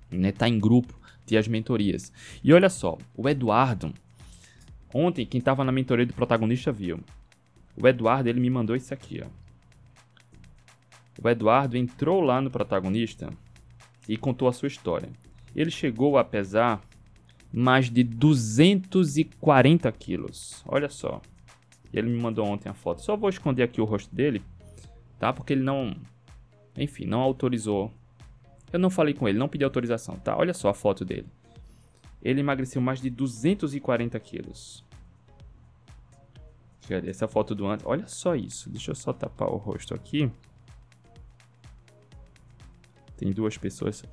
Né? 0.09 0.31
Tá 0.31 0.47
em 0.47 0.59
grupo, 0.59 0.97
ter 1.25 1.37
as 1.37 1.47
mentorias. 1.47 2.11
E 2.43 2.53
olha 2.53 2.69
só, 2.69 2.97
o 3.15 3.27
Eduardo, 3.27 3.93
ontem 4.93 5.25
quem 5.25 5.39
estava 5.39 5.63
na 5.63 5.71
mentoria 5.71 6.05
do 6.05 6.13
protagonista 6.13 6.71
viu. 6.71 6.99
O 7.75 7.87
Eduardo, 7.87 8.29
ele 8.29 8.39
me 8.39 8.49
mandou 8.49 8.75
isso 8.75 8.93
aqui, 8.93 9.21
ó. 9.23 9.27
O 11.21 11.29
Eduardo 11.29 11.77
entrou 11.77 12.21
lá 12.21 12.41
no 12.41 12.51
protagonista 12.51 13.29
e 14.07 14.17
contou 14.17 14.47
a 14.47 14.53
sua 14.53 14.67
história. 14.67 15.09
Ele 15.55 15.71
chegou 15.71 16.17
a 16.17 16.23
pesar 16.23 16.81
mais 17.51 17.89
de 17.89 18.03
240 18.03 19.91
quilos. 19.91 20.63
Olha 20.67 20.89
só. 20.89 21.21
Ele 21.93 22.09
me 22.09 22.19
mandou 22.19 22.45
ontem 22.45 22.69
a 22.69 22.73
foto. 22.73 23.03
Só 23.03 23.15
vou 23.15 23.29
esconder 23.29 23.63
aqui 23.63 23.79
o 23.79 23.85
rosto 23.85 24.13
dele, 24.13 24.41
tá? 25.19 25.31
Porque 25.31 25.53
ele 25.53 25.61
não, 25.61 25.95
enfim, 26.75 27.05
não 27.05 27.21
autorizou. 27.21 27.93
Eu 28.71 28.79
não 28.79 28.89
falei 28.89 29.13
com 29.13 29.29
ele, 29.29 29.37
não 29.37 29.47
pedi 29.47 29.63
autorização, 29.63 30.15
tá? 30.15 30.35
Olha 30.35 30.53
só 30.53 30.69
a 30.69 30.73
foto 30.73 31.05
dele. 31.05 31.27
Ele 32.23 32.39
emagreceu 32.39 32.81
mais 32.81 32.99
de 32.99 33.11
240 33.11 34.19
quilos. 34.19 34.83
Essa 36.89 37.27
foto 37.27 37.55
do 37.55 37.67
antes? 37.67 37.85
Olha 37.85 38.07
só 38.07 38.35
isso. 38.35 38.69
Deixa 38.69 38.91
eu 38.91 38.95
só 38.95 39.13
tapar 39.13 39.49
o 39.49 39.57
rosto 39.57 39.93
aqui. 39.93 40.31
Tem 43.15 43.31
duas 43.31 43.57
pessoas. 43.57 44.03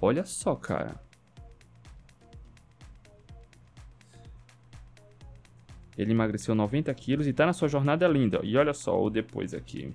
Olha 0.00 0.24
só, 0.24 0.54
cara. 0.54 1.00
Ele 5.96 6.12
emagreceu 6.12 6.54
90 6.54 6.92
quilos 6.94 7.26
e 7.26 7.32
tá 7.32 7.46
na 7.46 7.52
sua 7.52 7.68
jornada 7.68 8.08
linda. 8.08 8.40
E 8.42 8.56
olha 8.56 8.72
só 8.74 9.00
o 9.00 9.10
depois 9.10 9.54
aqui. 9.54 9.94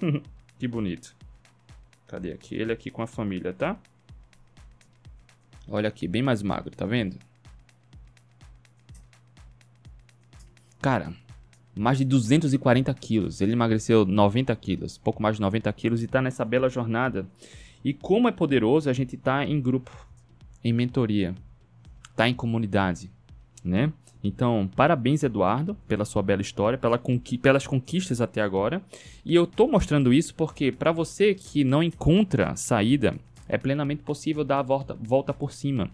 que 0.58 0.66
bonito. 0.66 1.14
Cadê 2.06 2.32
aqui? 2.32 2.56
Ele 2.56 2.72
aqui 2.72 2.90
com 2.90 3.02
a 3.02 3.06
família, 3.06 3.52
tá? 3.52 3.78
Olha 5.68 5.88
aqui, 5.88 6.08
bem 6.08 6.22
mais 6.22 6.42
magro, 6.42 6.74
tá 6.74 6.84
vendo? 6.84 7.18
Cara, 10.80 11.14
mais 11.74 11.98
de 11.98 12.04
240 12.04 12.92
quilos. 12.94 13.40
Ele 13.40 13.52
emagreceu 13.52 14.04
90 14.04 14.54
quilos, 14.56 14.98
pouco 14.98 15.22
mais 15.22 15.36
de 15.36 15.42
90 15.42 15.72
quilos 15.72 16.02
e 16.02 16.06
tá 16.06 16.20
nessa 16.20 16.44
bela 16.44 16.68
jornada. 16.68 17.26
E 17.84 17.92
como 17.92 18.28
é 18.28 18.32
poderoso 18.32 18.88
a 18.88 18.92
gente 18.92 19.16
tá 19.16 19.44
em 19.44 19.60
grupo, 19.60 19.90
em 20.62 20.72
mentoria, 20.72 21.34
tá 22.14 22.28
em 22.28 22.34
comunidade, 22.34 23.10
né? 23.64 23.92
Então, 24.24 24.70
parabéns, 24.76 25.24
Eduardo, 25.24 25.76
pela 25.88 26.04
sua 26.04 26.22
bela 26.22 26.42
história, 26.42 26.78
pela 26.78 26.96
conqui 26.96 27.36
pelas 27.36 27.66
conquistas 27.66 28.20
até 28.20 28.40
agora. 28.40 28.80
E 29.24 29.34
eu 29.34 29.48
tô 29.48 29.66
mostrando 29.66 30.12
isso 30.12 30.32
porque, 30.36 30.70
para 30.70 30.92
você 30.92 31.34
que 31.34 31.64
não 31.64 31.82
encontra 31.82 32.54
saída, 32.54 33.16
É 33.48 33.58
plenamente 33.58 34.02
possível 34.02 34.44
dar 34.44 34.60
a 34.60 34.62
volta, 34.62 34.96
volta 34.98 35.34
por 35.34 35.52
cima. 35.52 35.90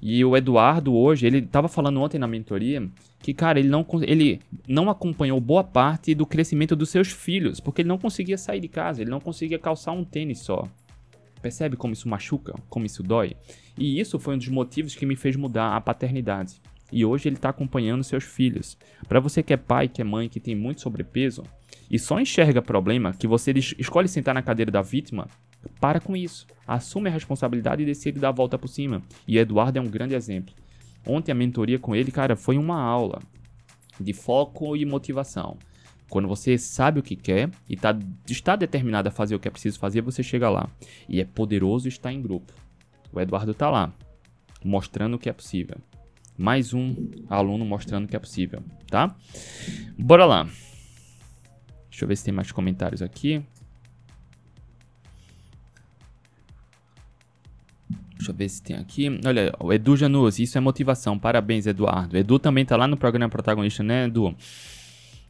E 0.00 0.24
o 0.24 0.34
Eduardo 0.34 0.94
hoje, 0.94 1.26
ele 1.26 1.38
estava 1.38 1.68
falando 1.68 2.00
ontem 2.00 2.18
na 2.18 2.26
mentoria 2.26 2.88
que, 3.24 3.32
cara, 3.32 3.58
ele 3.58 3.70
não, 3.70 3.86
ele 4.02 4.38
não 4.68 4.90
acompanhou 4.90 5.40
boa 5.40 5.64
parte 5.64 6.14
do 6.14 6.26
crescimento 6.26 6.76
dos 6.76 6.90
seus 6.90 7.08
filhos, 7.10 7.58
porque 7.58 7.80
ele 7.80 7.88
não 7.88 7.96
conseguia 7.96 8.36
sair 8.36 8.60
de 8.60 8.68
casa, 8.68 9.00
ele 9.00 9.10
não 9.10 9.18
conseguia 9.18 9.58
calçar 9.58 9.92
um 9.92 10.04
tênis 10.04 10.40
só. 10.40 10.68
Percebe 11.40 11.74
como 11.74 11.94
isso 11.94 12.06
machuca, 12.06 12.52
como 12.68 12.84
isso 12.84 13.02
dói? 13.02 13.34
E 13.78 13.98
isso 13.98 14.18
foi 14.18 14.34
um 14.34 14.38
dos 14.38 14.48
motivos 14.48 14.94
que 14.94 15.06
me 15.06 15.16
fez 15.16 15.36
mudar 15.36 15.74
a 15.74 15.80
paternidade. 15.80 16.60
E 16.92 17.02
hoje 17.02 17.26
ele 17.26 17.36
está 17.36 17.48
acompanhando 17.48 18.04
seus 18.04 18.24
filhos. 18.24 18.76
Para 19.08 19.20
você 19.20 19.42
que 19.42 19.54
é 19.54 19.56
pai, 19.56 19.88
que 19.88 20.02
é 20.02 20.04
mãe, 20.04 20.28
que 20.28 20.38
tem 20.38 20.54
muito 20.54 20.82
sobrepeso 20.82 21.44
e 21.90 21.98
só 21.98 22.20
enxerga 22.20 22.60
problema, 22.60 23.14
que 23.14 23.26
você 23.26 23.54
escolhe 23.78 24.06
sentar 24.06 24.34
na 24.34 24.42
cadeira 24.42 24.70
da 24.70 24.82
vítima, 24.82 25.28
para 25.80 25.98
com 25.98 26.14
isso. 26.14 26.46
Assume 26.66 27.08
a 27.08 27.12
responsabilidade 27.12 27.84
e 27.84 27.86
decide 27.86 28.20
dar 28.20 28.28
a 28.28 28.32
volta 28.32 28.58
por 28.58 28.68
cima. 28.68 29.00
E 29.26 29.38
Eduardo 29.38 29.78
é 29.78 29.80
um 29.80 29.88
grande 29.88 30.14
exemplo. 30.14 30.54
Ontem 31.06 31.32
a 31.32 31.34
mentoria 31.34 31.78
com 31.78 31.94
ele, 31.94 32.10
cara, 32.10 32.36
foi 32.36 32.56
uma 32.56 32.80
aula 32.80 33.20
de 34.00 34.12
foco 34.12 34.76
e 34.76 34.84
motivação. 34.84 35.58
Quando 36.08 36.28
você 36.28 36.56
sabe 36.58 37.00
o 37.00 37.02
que 37.02 37.16
quer 37.16 37.50
e 37.68 37.76
tá, 37.76 37.96
está 38.28 38.56
determinado 38.56 39.08
a 39.08 39.12
fazer 39.12 39.34
o 39.34 39.40
que 39.40 39.48
é 39.48 39.50
preciso 39.50 39.78
fazer, 39.78 40.00
você 40.00 40.22
chega 40.22 40.48
lá. 40.48 40.68
E 41.08 41.20
é 41.20 41.24
poderoso 41.24 41.88
estar 41.88 42.12
em 42.12 42.22
grupo. 42.22 42.52
O 43.12 43.20
Eduardo 43.20 43.52
está 43.52 43.70
lá, 43.70 43.92
mostrando 44.64 45.14
o 45.14 45.18
que 45.18 45.28
é 45.28 45.32
possível. 45.32 45.76
Mais 46.36 46.74
um 46.74 46.94
aluno 47.28 47.64
mostrando 47.64 48.08
que 48.08 48.16
é 48.16 48.18
possível, 48.18 48.62
tá? 48.88 49.14
Bora 49.96 50.24
lá. 50.24 50.44
Deixa 51.88 52.04
eu 52.04 52.08
ver 52.08 52.16
se 52.16 52.24
tem 52.24 52.34
mais 52.34 52.50
comentários 52.50 53.02
aqui. 53.02 53.44
Deixa 58.24 58.32
eu 58.32 58.36
ver 58.36 58.48
se 58.48 58.62
tem 58.62 58.76
aqui. 58.76 59.20
Olha, 59.26 59.52
o 59.60 59.70
Edu 59.70 59.96
Janus, 59.96 60.38
isso 60.38 60.56
é 60.56 60.60
motivação. 60.60 61.18
Parabéns, 61.18 61.66
Eduardo. 61.66 62.16
Edu 62.16 62.38
também 62.38 62.64
tá 62.64 62.74
lá 62.74 62.88
no 62.88 62.96
programa 62.96 63.28
protagonista, 63.28 63.82
né, 63.82 64.06
Edu? 64.06 64.34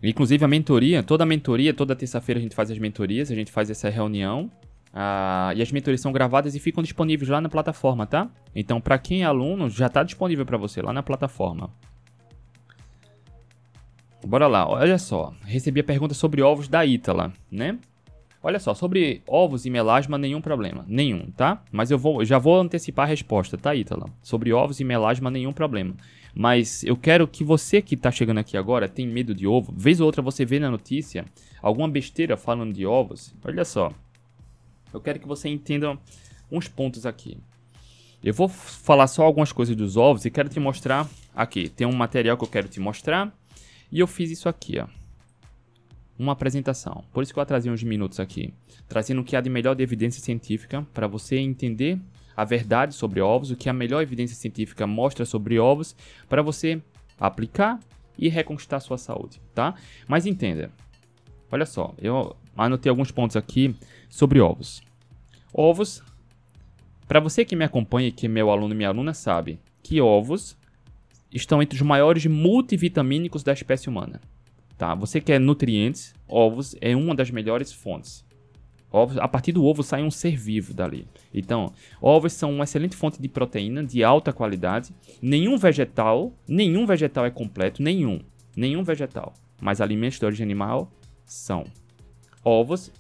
Inclusive 0.01 0.45
a 0.45 0.49
mentoria, 0.49 1.03
toda 1.03 1.25
a 1.25 1.27
mentoria, 1.27 1.75
toda 1.75 1.97
terça-feira 1.97 2.39
a 2.39 2.43
gente 2.43 2.55
faz 2.55 2.71
as 2.71 2.79
mentorias, 2.79 3.33
a 3.33 3.35
gente 3.35 3.51
faz 3.51 3.69
essa 3.69 3.89
reunião. 3.89 4.49
Ah, 4.93 5.53
e 5.57 5.63
as 5.63 5.73
mentorias 5.73 6.01
são 6.01 6.13
gravadas 6.13 6.55
e 6.55 6.61
ficam 6.61 6.85
disponíveis 6.85 7.29
lá 7.29 7.41
na 7.41 7.49
plataforma, 7.49 8.07
tá? 8.07 8.31
Então, 8.55 8.81
para 8.81 8.97
quem 8.97 9.23
é 9.23 9.25
aluno, 9.25 9.69
já 9.69 9.87
está 9.87 10.05
disponível 10.05 10.47
para 10.47 10.57
você 10.57 10.81
lá 10.81 10.93
na 10.93 11.03
plataforma. 11.03 11.71
Bora 14.25 14.47
lá, 14.47 14.69
olha 14.69 14.99
só. 14.99 15.35
Recebi 15.43 15.81
a 15.81 15.85
pergunta 15.85 16.15
sobre 16.15 16.43
ovos 16.43 16.69
da 16.69 16.87
Ítala, 16.87 17.33
né? 17.51 17.77
Olha 18.47 18.61
só, 18.61 18.75
sobre 18.75 19.23
ovos 19.27 19.65
e 19.65 19.71
melasma, 19.71 20.19
nenhum 20.19 20.39
problema. 20.39 20.85
Nenhum, 20.87 21.31
tá? 21.31 21.65
Mas 21.73 21.91
eu 21.91 21.97
vou, 21.97 22.23
já 22.27 22.37
vou 22.37 22.61
antecipar 22.61 23.07
a 23.07 23.09
resposta, 23.09 23.57
tá, 23.57 23.75
Ítala? 23.75 24.11
Sobre 24.23 24.53
ovos 24.53 24.81
e 24.81 24.85
melasma, 24.85 25.31
nenhum 25.31 25.51
problema. 25.51 25.95
Mas 26.35 26.85
eu 26.85 26.95
quero 26.95 27.27
que 27.27 27.43
você 27.43 27.81
que 27.81 27.95
está 27.95 28.11
chegando 28.11 28.37
aqui 28.37 28.59
agora, 28.59 28.87
tem 28.87 29.07
medo 29.07 29.35
de 29.35 29.47
ovo, 29.47 29.73
vez 29.75 29.99
ou 29.99 30.05
outra 30.05 30.21
você 30.21 30.45
vê 30.45 30.59
na 30.59 30.71
notícia 30.71 31.25
alguma 31.63 31.89
besteira 31.89 32.37
falando 32.37 32.75
de 32.75 32.85
ovos. 32.85 33.35
Olha 33.43 33.65
só. 33.65 33.91
Eu 34.93 35.01
quero 35.01 35.19
que 35.19 35.27
você 35.27 35.49
entenda 35.49 35.99
uns 36.53 36.69
pontos 36.69 37.07
aqui. 37.07 37.39
Eu 38.23 38.35
vou 38.35 38.51
falar 38.51 39.07
só 39.07 39.23
algumas 39.23 39.53
coisas 39.53 39.75
dos 39.75 39.97
ovos 39.97 40.27
e 40.27 40.31
quero 40.31 40.51
te 40.51 40.61
mostrar 40.61 41.09
aqui. 41.35 41.71
Tem 41.71 41.87
um 41.87 41.97
material 41.97 42.37
que 42.37 42.45
eu 42.45 42.49
quero 42.49 42.69
te 42.69 42.79
mostrar. 42.79 43.35
E 43.91 44.01
eu 44.01 44.07
fiz 44.07 44.31
isso 44.31 44.51
aqui, 44.51 44.79
ó 44.79 45.04
uma 46.19 46.33
apresentação. 46.33 47.05
Por 47.13 47.23
isso 47.23 47.33
que 47.33 47.39
eu 47.39 47.43
atrasei 47.43 47.71
uns 47.71 47.83
minutos 47.83 48.21
aqui, 48.21 48.53
trazendo 48.89 49.21
o 49.21 49.25
que 49.25 49.37
há 49.37 49.41
de 49.41 49.51
melhor 49.51 49.75
de 49.75 49.83
evidência 49.83 50.23
científica 50.23 50.87
para 50.93 51.07
você 51.07 51.37
entender 51.37 51.99
a 52.37 52.45
verdade 52.45 52.95
sobre 52.95 53.21
ovos, 53.21 53.51
o 53.51 53.57
que 53.57 53.69
a 53.69 53.73
melhor 53.73 54.03
evidência 54.03 54.37
científica 54.37 54.87
mostra 54.87 55.25
sobre 55.25 55.59
ovos, 55.59 55.95
para 56.29 56.43
você 56.43 56.81
aplicar 57.19 57.79
e 58.19 58.29
reconquistar 58.29 58.81
sua 58.81 58.99
saúde, 58.99 59.41
tá? 59.55 59.75
Mas 60.07 60.27
entenda, 60.27 60.71
olha 61.51 61.67
só, 61.67 61.95
eu 61.99 62.37
anotei 62.57 62.91
alguns 62.91 63.11
pontos 63.11 63.37
aqui 63.37 63.75
sobre 64.09 64.41
ovos. 64.41 64.83
Ovos, 65.53 66.03
para 67.07 67.21
você 67.21 67.45
que 67.45 67.57
me 67.57 67.65
acompanha, 67.65 68.11
que 68.11 68.27
é 68.27 68.29
meu 68.29 68.51
aluno 68.51 68.75
e 68.75 68.77
minha 68.77 68.89
aluna, 68.89 69.15
sabe 69.15 69.59
que 69.83 70.01
ovos 70.01 70.57
estão 71.33 71.63
entre 71.63 71.77
os 71.77 71.83
maiores 71.83 72.27
multivitamínicos 72.27 73.43
da 73.43 73.53
espécie 73.53 73.89
humana. 73.89 74.21
Tá? 74.77 74.95
Você 74.95 75.21
quer 75.21 75.39
nutrientes, 75.39 76.15
ovos 76.29 76.75
é 76.81 76.97
uma 76.97 77.15
das 77.15 77.31
melhores 77.31 77.73
fontes. 77.73 78.25
Ovos, 78.91 79.19
a 79.19 79.27
partir 79.27 79.51
do 79.51 79.65
ovo 79.65 79.83
sai 79.83 80.05
um 80.05 80.11
ser 80.11 80.37
vivo 80.37 80.73
dali. 80.73 81.07
Então, 81.33 81.73
ovos 82.01 82.33
são 82.33 82.53
uma 82.53 82.63
excelente 82.63 82.95
fonte 82.95 83.21
de 83.21 83.29
proteína 83.29 83.83
de 83.83 84.05
alta 84.05 84.33
qualidade. 84.33 84.95
Nenhum 85.21 85.57
vegetal, 85.57 86.33
nenhum 86.47 86.87
vegetal 86.87 87.27
é 87.27 87.31
completo, 87.31 87.83
nenhum, 87.83 88.21
nenhum 88.57 88.85
vegetal. 88.85 89.35
Mas 89.61 89.81
alimentos 89.81 90.19
de 90.21 90.25
origem 90.25 90.45
animal 90.45 90.93
são. 91.25 91.65
Ovos 92.45 92.93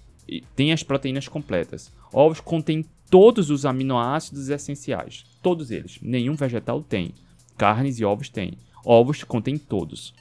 têm 0.57 0.73
as 0.73 0.83
proteínas 0.83 1.28
completas. 1.28 1.93
Ovos 2.12 2.40
contêm 2.40 2.85
todos 3.09 3.50
os 3.50 3.64
aminoácidos 3.64 4.49
essenciais, 4.49 5.25
todos 5.40 5.71
eles. 5.71 6.00
Nenhum 6.02 6.35
vegetal 6.35 6.83
tem. 6.83 7.14
Carnes 7.57 8.00
e 8.00 8.04
ovos 8.04 8.28
têm. 8.28 8.59
Ovos 8.85 9.23
contêm 9.23 9.57
todos. 9.57 10.12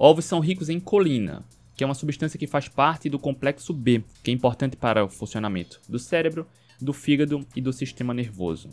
Ovos 0.00 0.26
são 0.26 0.38
ricos 0.38 0.68
em 0.68 0.78
colina, 0.78 1.44
que 1.74 1.82
é 1.82 1.86
uma 1.86 1.92
substância 1.92 2.38
que 2.38 2.46
faz 2.46 2.68
parte 2.68 3.10
do 3.10 3.18
complexo 3.18 3.74
B, 3.74 4.04
que 4.22 4.30
é 4.30 4.34
importante 4.34 4.76
para 4.76 5.04
o 5.04 5.08
funcionamento 5.08 5.80
do 5.88 5.98
cérebro, 5.98 6.46
do 6.80 6.92
fígado 6.92 7.44
e 7.56 7.60
do 7.60 7.72
sistema 7.72 8.14
nervoso. 8.14 8.70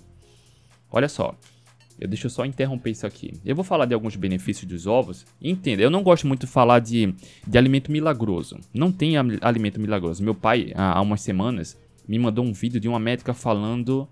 Olha 0.91 1.10
só, 1.10 1.36
eu 2.00 2.08
deixo 2.08 2.29
só 2.29 2.46
interromper 2.46 2.91
isso 2.91 3.08
aqui. 3.08 3.34
Eu 3.44 3.55
vou 3.55 3.65
falar 3.65 3.88
de 3.88 3.96
alguns 3.96 4.15
benefícios 4.15 4.70
dos 4.70 4.86
ovos. 4.86 5.25
Entenda, 5.41 5.82
eu 5.82 5.89
não 5.89 6.03
gosto 6.03 6.27
muito 6.27 6.41
de 6.41 6.48
falar 6.48 6.77
de, 6.77 7.15
de 7.48 7.58
alimento 7.58 7.91
milagroso. 7.91 8.60
Não 8.72 8.91
tem 8.91 9.17
alimento 9.17 9.82
milagroso. 9.82 10.24
Meu 10.24 10.36
pai, 10.36 10.74
há 10.75 11.01
umas 11.01 11.22
semanas, 11.22 11.75
me 12.08 12.20
mandou 12.20 12.46
um 12.46 12.53
vídeo 12.53 12.79
de 12.79 12.88
uma 12.88 13.00
médica 13.00 13.34
falando. 13.34 14.08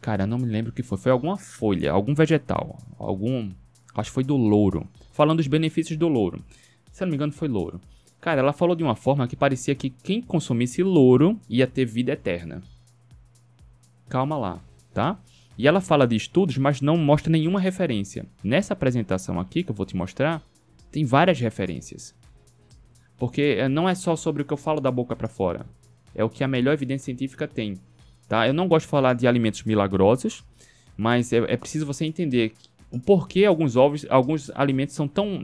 Cara, 0.00 0.28
não 0.28 0.38
me 0.38 0.46
lembro 0.46 0.70
o 0.70 0.74
que 0.74 0.84
foi. 0.84 0.96
Foi 0.96 1.10
alguma 1.10 1.36
folha, 1.36 1.90
algum 1.90 2.14
vegetal, 2.14 2.78
algum. 2.96 3.50
Acho 3.96 4.10
que 4.10 4.14
foi 4.14 4.22
do 4.22 4.36
louro 4.36 4.88
falando 5.20 5.36
dos 5.36 5.48
benefícios 5.48 5.98
do 5.98 6.08
louro. 6.08 6.42
Se 6.90 7.02
eu 7.02 7.06
não 7.06 7.10
me 7.10 7.16
engano, 7.16 7.30
foi 7.30 7.46
louro. 7.46 7.78
Cara, 8.22 8.40
ela 8.40 8.54
falou 8.54 8.74
de 8.74 8.82
uma 8.82 8.96
forma 8.96 9.28
que 9.28 9.36
parecia 9.36 9.74
que 9.74 9.90
quem 9.90 10.22
consumisse 10.22 10.82
louro 10.82 11.38
ia 11.46 11.66
ter 11.66 11.84
vida 11.84 12.12
eterna. 12.12 12.62
Calma 14.08 14.38
lá, 14.38 14.60
tá? 14.94 15.20
E 15.58 15.68
ela 15.68 15.82
fala 15.82 16.06
de 16.06 16.16
estudos, 16.16 16.56
mas 16.56 16.80
não 16.80 16.96
mostra 16.96 17.30
nenhuma 17.30 17.60
referência. 17.60 18.24
Nessa 18.42 18.72
apresentação 18.72 19.38
aqui 19.38 19.62
que 19.62 19.70
eu 19.70 19.74
vou 19.74 19.84
te 19.84 19.94
mostrar, 19.94 20.42
tem 20.90 21.04
várias 21.04 21.38
referências. 21.38 22.14
Porque 23.18 23.56
eh, 23.58 23.68
não 23.68 23.86
é 23.86 23.94
só 23.94 24.16
sobre 24.16 24.40
o 24.40 24.46
que 24.46 24.54
eu 24.54 24.56
falo 24.56 24.80
da 24.80 24.90
boca 24.90 25.14
para 25.14 25.28
fora. 25.28 25.66
É 26.14 26.24
o 26.24 26.30
que 26.30 26.42
a 26.42 26.48
melhor 26.48 26.72
evidência 26.72 27.04
científica 27.04 27.46
tem. 27.46 27.78
Tá? 28.26 28.48
Eu 28.48 28.54
não 28.54 28.66
gosto 28.66 28.86
de 28.86 28.90
falar 28.90 29.12
de 29.12 29.26
alimentos 29.26 29.64
milagrosos, 29.64 30.42
mas 30.96 31.30
é, 31.30 31.44
é 31.46 31.58
preciso 31.58 31.84
você 31.84 32.06
entender 32.06 32.54
o 32.90 32.98
porquê 32.98 33.44
alguns 33.44 33.76
ovos, 33.76 34.04
alguns 34.08 34.50
alimentos 34.54 34.94
são 34.94 35.06
tão 35.06 35.42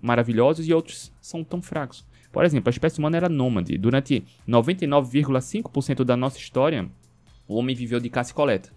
maravilhosos 0.00 0.66
e 0.66 0.74
outros 0.74 1.12
são 1.20 1.44
tão 1.44 1.62
fracos. 1.62 2.04
Por 2.32 2.44
exemplo, 2.44 2.68
a 2.68 2.70
espécie 2.70 2.98
humana 2.98 3.18
era 3.18 3.28
nômade. 3.28 3.76
Durante 3.76 4.24
99,5% 4.48 6.02
da 6.02 6.16
nossa 6.16 6.38
história, 6.38 6.88
o 7.46 7.56
homem 7.56 7.76
viveu 7.76 8.00
de 8.00 8.08
caça 8.08 8.32
e 8.32 8.34
coleta. 8.34 8.70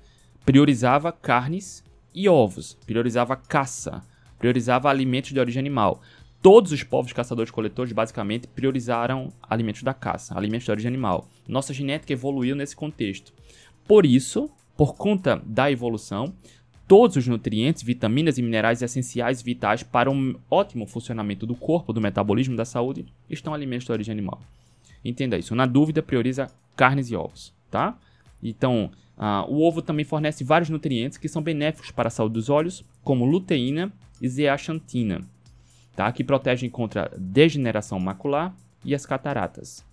Priorizava 0.45 1.12
carnes 1.12 1.83
e 2.13 2.29
ovos, 2.29 2.77
priorizava 2.85 3.35
caça, 3.35 4.03
priorizava 4.38 4.89
alimentos 4.89 5.31
de 5.31 5.39
origem 5.39 5.59
animal. 5.59 6.01
Todos 6.41 6.71
os 6.71 6.83
povos 6.83 7.12
caçadores-coletores 7.12 7.91
basicamente 7.91 8.47
priorizaram 8.47 9.33
alimentos 9.41 9.81
da 9.81 9.93
caça, 9.93 10.38
alimentos 10.38 10.65
de 10.65 10.71
origem 10.71 10.89
animal. 10.89 11.27
Nossa 11.47 11.74
genética 11.74 12.13
evoluiu 12.13 12.55
nesse 12.55 12.75
contexto. 12.75 13.33
Por 13.88 14.05
isso, 14.05 14.50
por 14.77 14.95
conta 14.95 15.41
da 15.45 15.71
evolução, 15.71 16.35
todos 16.88 17.15
os 17.15 17.27
nutrientes, 17.27 17.84
vitaminas 17.84 18.38
e 18.38 18.42
minerais 18.42 18.82
essenciais 18.82 19.42
vitais 19.42 19.84
para 19.84 20.10
um 20.10 20.36
ótimo 20.50 20.86
funcionamento 20.86 21.46
do 21.46 21.56
corpo, 21.56 21.92
do 21.92 22.01
metabolismo, 22.01 22.56
da 22.56 22.65
saúde, 22.65 23.06
estão 23.30 23.54
alimentos 23.54 23.86
de 23.86 23.92
origem 23.92 24.12
animal. 24.12 24.39
Entenda 25.04 25.38
isso. 25.38 25.56
Na 25.56 25.65
dúvida, 25.65 26.01
prioriza 26.01 26.48
carnes 26.75 27.10
e 27.10 27.15
ovos, 27.15 27.54
tá? 27.72 27.98
Então, 28.42 28.92
uh, 29.18 29.51
o 29.51 29.63
ovo 29.63 29.82
também 29.82 30.06
fornece 30.06 30.44
vários 30.44 30.70
nutrientes 30.70 31.18
que 31.18 31.27
são 31.27 31.42
benéficos 31.42 31.92
para 31.92 32.08
a 32.08 32.12
saúde 32.12 32.34
dos 32.34 32.50
olhos, 32.50 32.84
como 33.04 33.25
luteína 33.25 33.92
e 34.22 34.27
zeaxantina, 34.27 35.22
tá? 35.96 36.12
Que 36.12 36.24
protegem 36.24 36.70
contra 36.70 37.12
degeneração 37.18 38.00
macular 38.00 38.56
e 38.84 38.94
as 38.94 39.06
cataratas. 39.06 39.84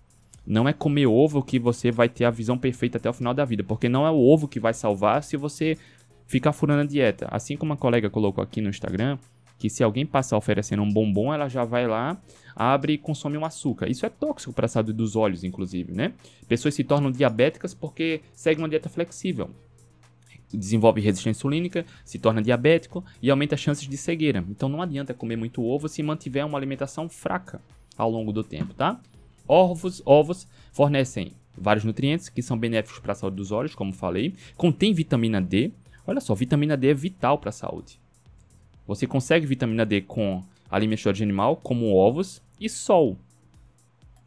Não 0.45 0.67
é 0.67 0.73
comer 0.73 1.07
ovo 1.07 1.41
que 1.41 1.57
você 1.57 1.89
vai 1.89 2.09
ter 2.09 2.25
a 2.25 2.29
visão 2.29 2.57
perfeita 2.57 2.97
até 2.97 3.09
o 3.09 3.13
final 3.13 3.33
da 3.33 3.45
vida, 3.45 3.63
porque 3.63 3.87
não 3.87 4.05
é 4.05 4.11
o 4.11 4.19
ovo 4.19 4.47
que 4.47 4.59
vai 4.59 4.73
salvar 4.73 5.23
se 5.23 5.37
você 5.37 5.77
ficar 6.25 6.53
furando 6.53 6.81
a 6.81 6.85
dieta. 6.85 7.27
Assim 7.31 7.57
como 7.57 7.71
uma 7.71 7.77
colega 7.77 8.09
colocou 8.09 8.43
aqui 8.43 8.61
no 8.61 8.69
Instagram, 8.69 9.17
que 9.57 9.69
se 9.69 9.83
alguém 9.83 10.05
passar 10.05 10.37
oferecendo 10.37 10.83
um 10.83 10.91
bombom, 10.91 11.33
ela 11.33 11.47
já 11.47 11.63
vai 11.63 11.87
lá, 11.87 12.21
abre 12.55 12.93
e 12.93 12.97
consome 12.97 13.37
um 13.37 13.45
açúcar. 13.45 13.89
Isso 13.89 14.05
é 14.05 14.09
tóxico 14.09 14.51
para 14.51 14.65
a 14.65 14.69
saúde 14.69 14.93
dos 14.93 15.15
olhos, 15.15 15.43
inclusive, 15.43 15.93
né? 15.93 16.13
Pessoas 16.47 16.73
se 16.73 16.83
tornam 16.83 17.11
diabéticas 17.11 17.73
porque 17.73 18.21
seguem 18.33 18.61
uma 18.61 18.69
dieta 18.69 18.89
flexível. 18.89 19.49
Desenvolve 20.51 21.01
resistência 21.01 21.37
insulínica, 21.37 21.85
se 22.05 22.19
torna 22.19 22.41
diabético 22.41 23.03
e 23.21 23.31
aumenta 23.31 23.55
as 23.55 23.61
chances 23.61 23.87
de 23.87 23.97
cegueira. 23.97 24.43
Então 24.49 24.69
não 24.69 24.81
adianta 24.81 25.13
comer 25.13 25.35
muito 25.35 25.63
ovo 25.63 25.87
se 25.87 26.03
mantiver 26.03 26.45
uma 26.45 26.57
alimentação 26.57 27.09
fraca 27.09 27.61
ao 27.97 28.11
longo 28.11 28.31
do 28.31 28.43
tempo, 28.43 28.73
tá? 28.73 28.99
Ovos, 29.47 30.01
ovos 30.05 30.47
fornecem 30.71 31.33
vários 31.57 31.85
nutrientes 31.85 32.29
que 32.29 32.41
são 32.41 32.57
benéficos 32.57 32.99
para 32.99 33.13
a 33.13 33.15
saúde 33.15 33.37
dos 33.37 33.51
olhos, 33.51 33.75
como 33.75 33.93
falei. 33.93 34.35
Contém 34.55 34.93
vitamina 34.93 35.41
D. 35.41 35.71
Olha 36.05 36.19
só, 36.19 36.35
vitamina 36.35 36.75
D 36.75 36.89
é 36.89 36.93
vital 36.93 37.37
para 37.37 37.49
a 37.49 37.53
saúde. 37.53 37.99
Você 38.85 39.07
consegue 39.07 39.45
vitamina 39.45 39.85
D 39.85 40.01
com 40.01 40.43
alimentos 40.69 41.15
de 41.15 41.23
animal, 41.23 41.55
como 41.57 41.95
ovos 41.95 42.41
e 42.59 42.67
sol. 42.67 43.17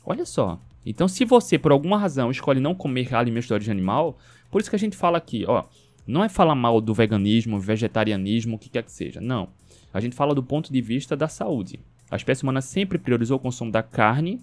Olha 0.04 0.24
só. 0.24 0.58
Então, 0.84 1.08
se 1.08 1.24
você, 1.24 1.58
por 1.58 1.72
alguma 1.72 1.98
razão, 1.98 2.30
escolhe 2.30 2.60
não 2.60 2.74
comer 2.74 3.14
alimentos 3.14 3.48
de 3.60 3.70
animal, 3.70 4.16
por 4.50 4.60
isso 4.60 4.70
que 4.70 4.76
a 4.76 4.78
gente 4.78 4.96
fala 4.96 5.18
aqui, 5.18 5.44
ó, 5.46 5.64
não 6.06 6.22
é 6.22 6.28
falar 6.28 6.54
mal 6.54 6.80
do 6.80 6.94
veganismo, 6.94 7.58
vegetarianismo, 7.58 8.56
o 8.56 8.58
que 8.58 8.68
quer 8.68 8.84
que 8.84 8.92
seja. 8.92 9.20
Não. 9.20 9.48
A 9.92 10.00
gente 10.00 10.14
fala 10.14 10.34
do 10.34 10.42
ponto 10.42 10.72
de 10.72 10.80
vista 10.80 11.16
da 11.16 11.28
saúde. 11.28 11.80
A 12.10 12.16
espécie 12.16 12.44
humana 12.44 12.60
sempre 12.60 12.98
priorizou 12.98 13.36
o 13.36 13.40
consumo 13.40 13.72
da 13.72 13.82
carne, 13.82 14.40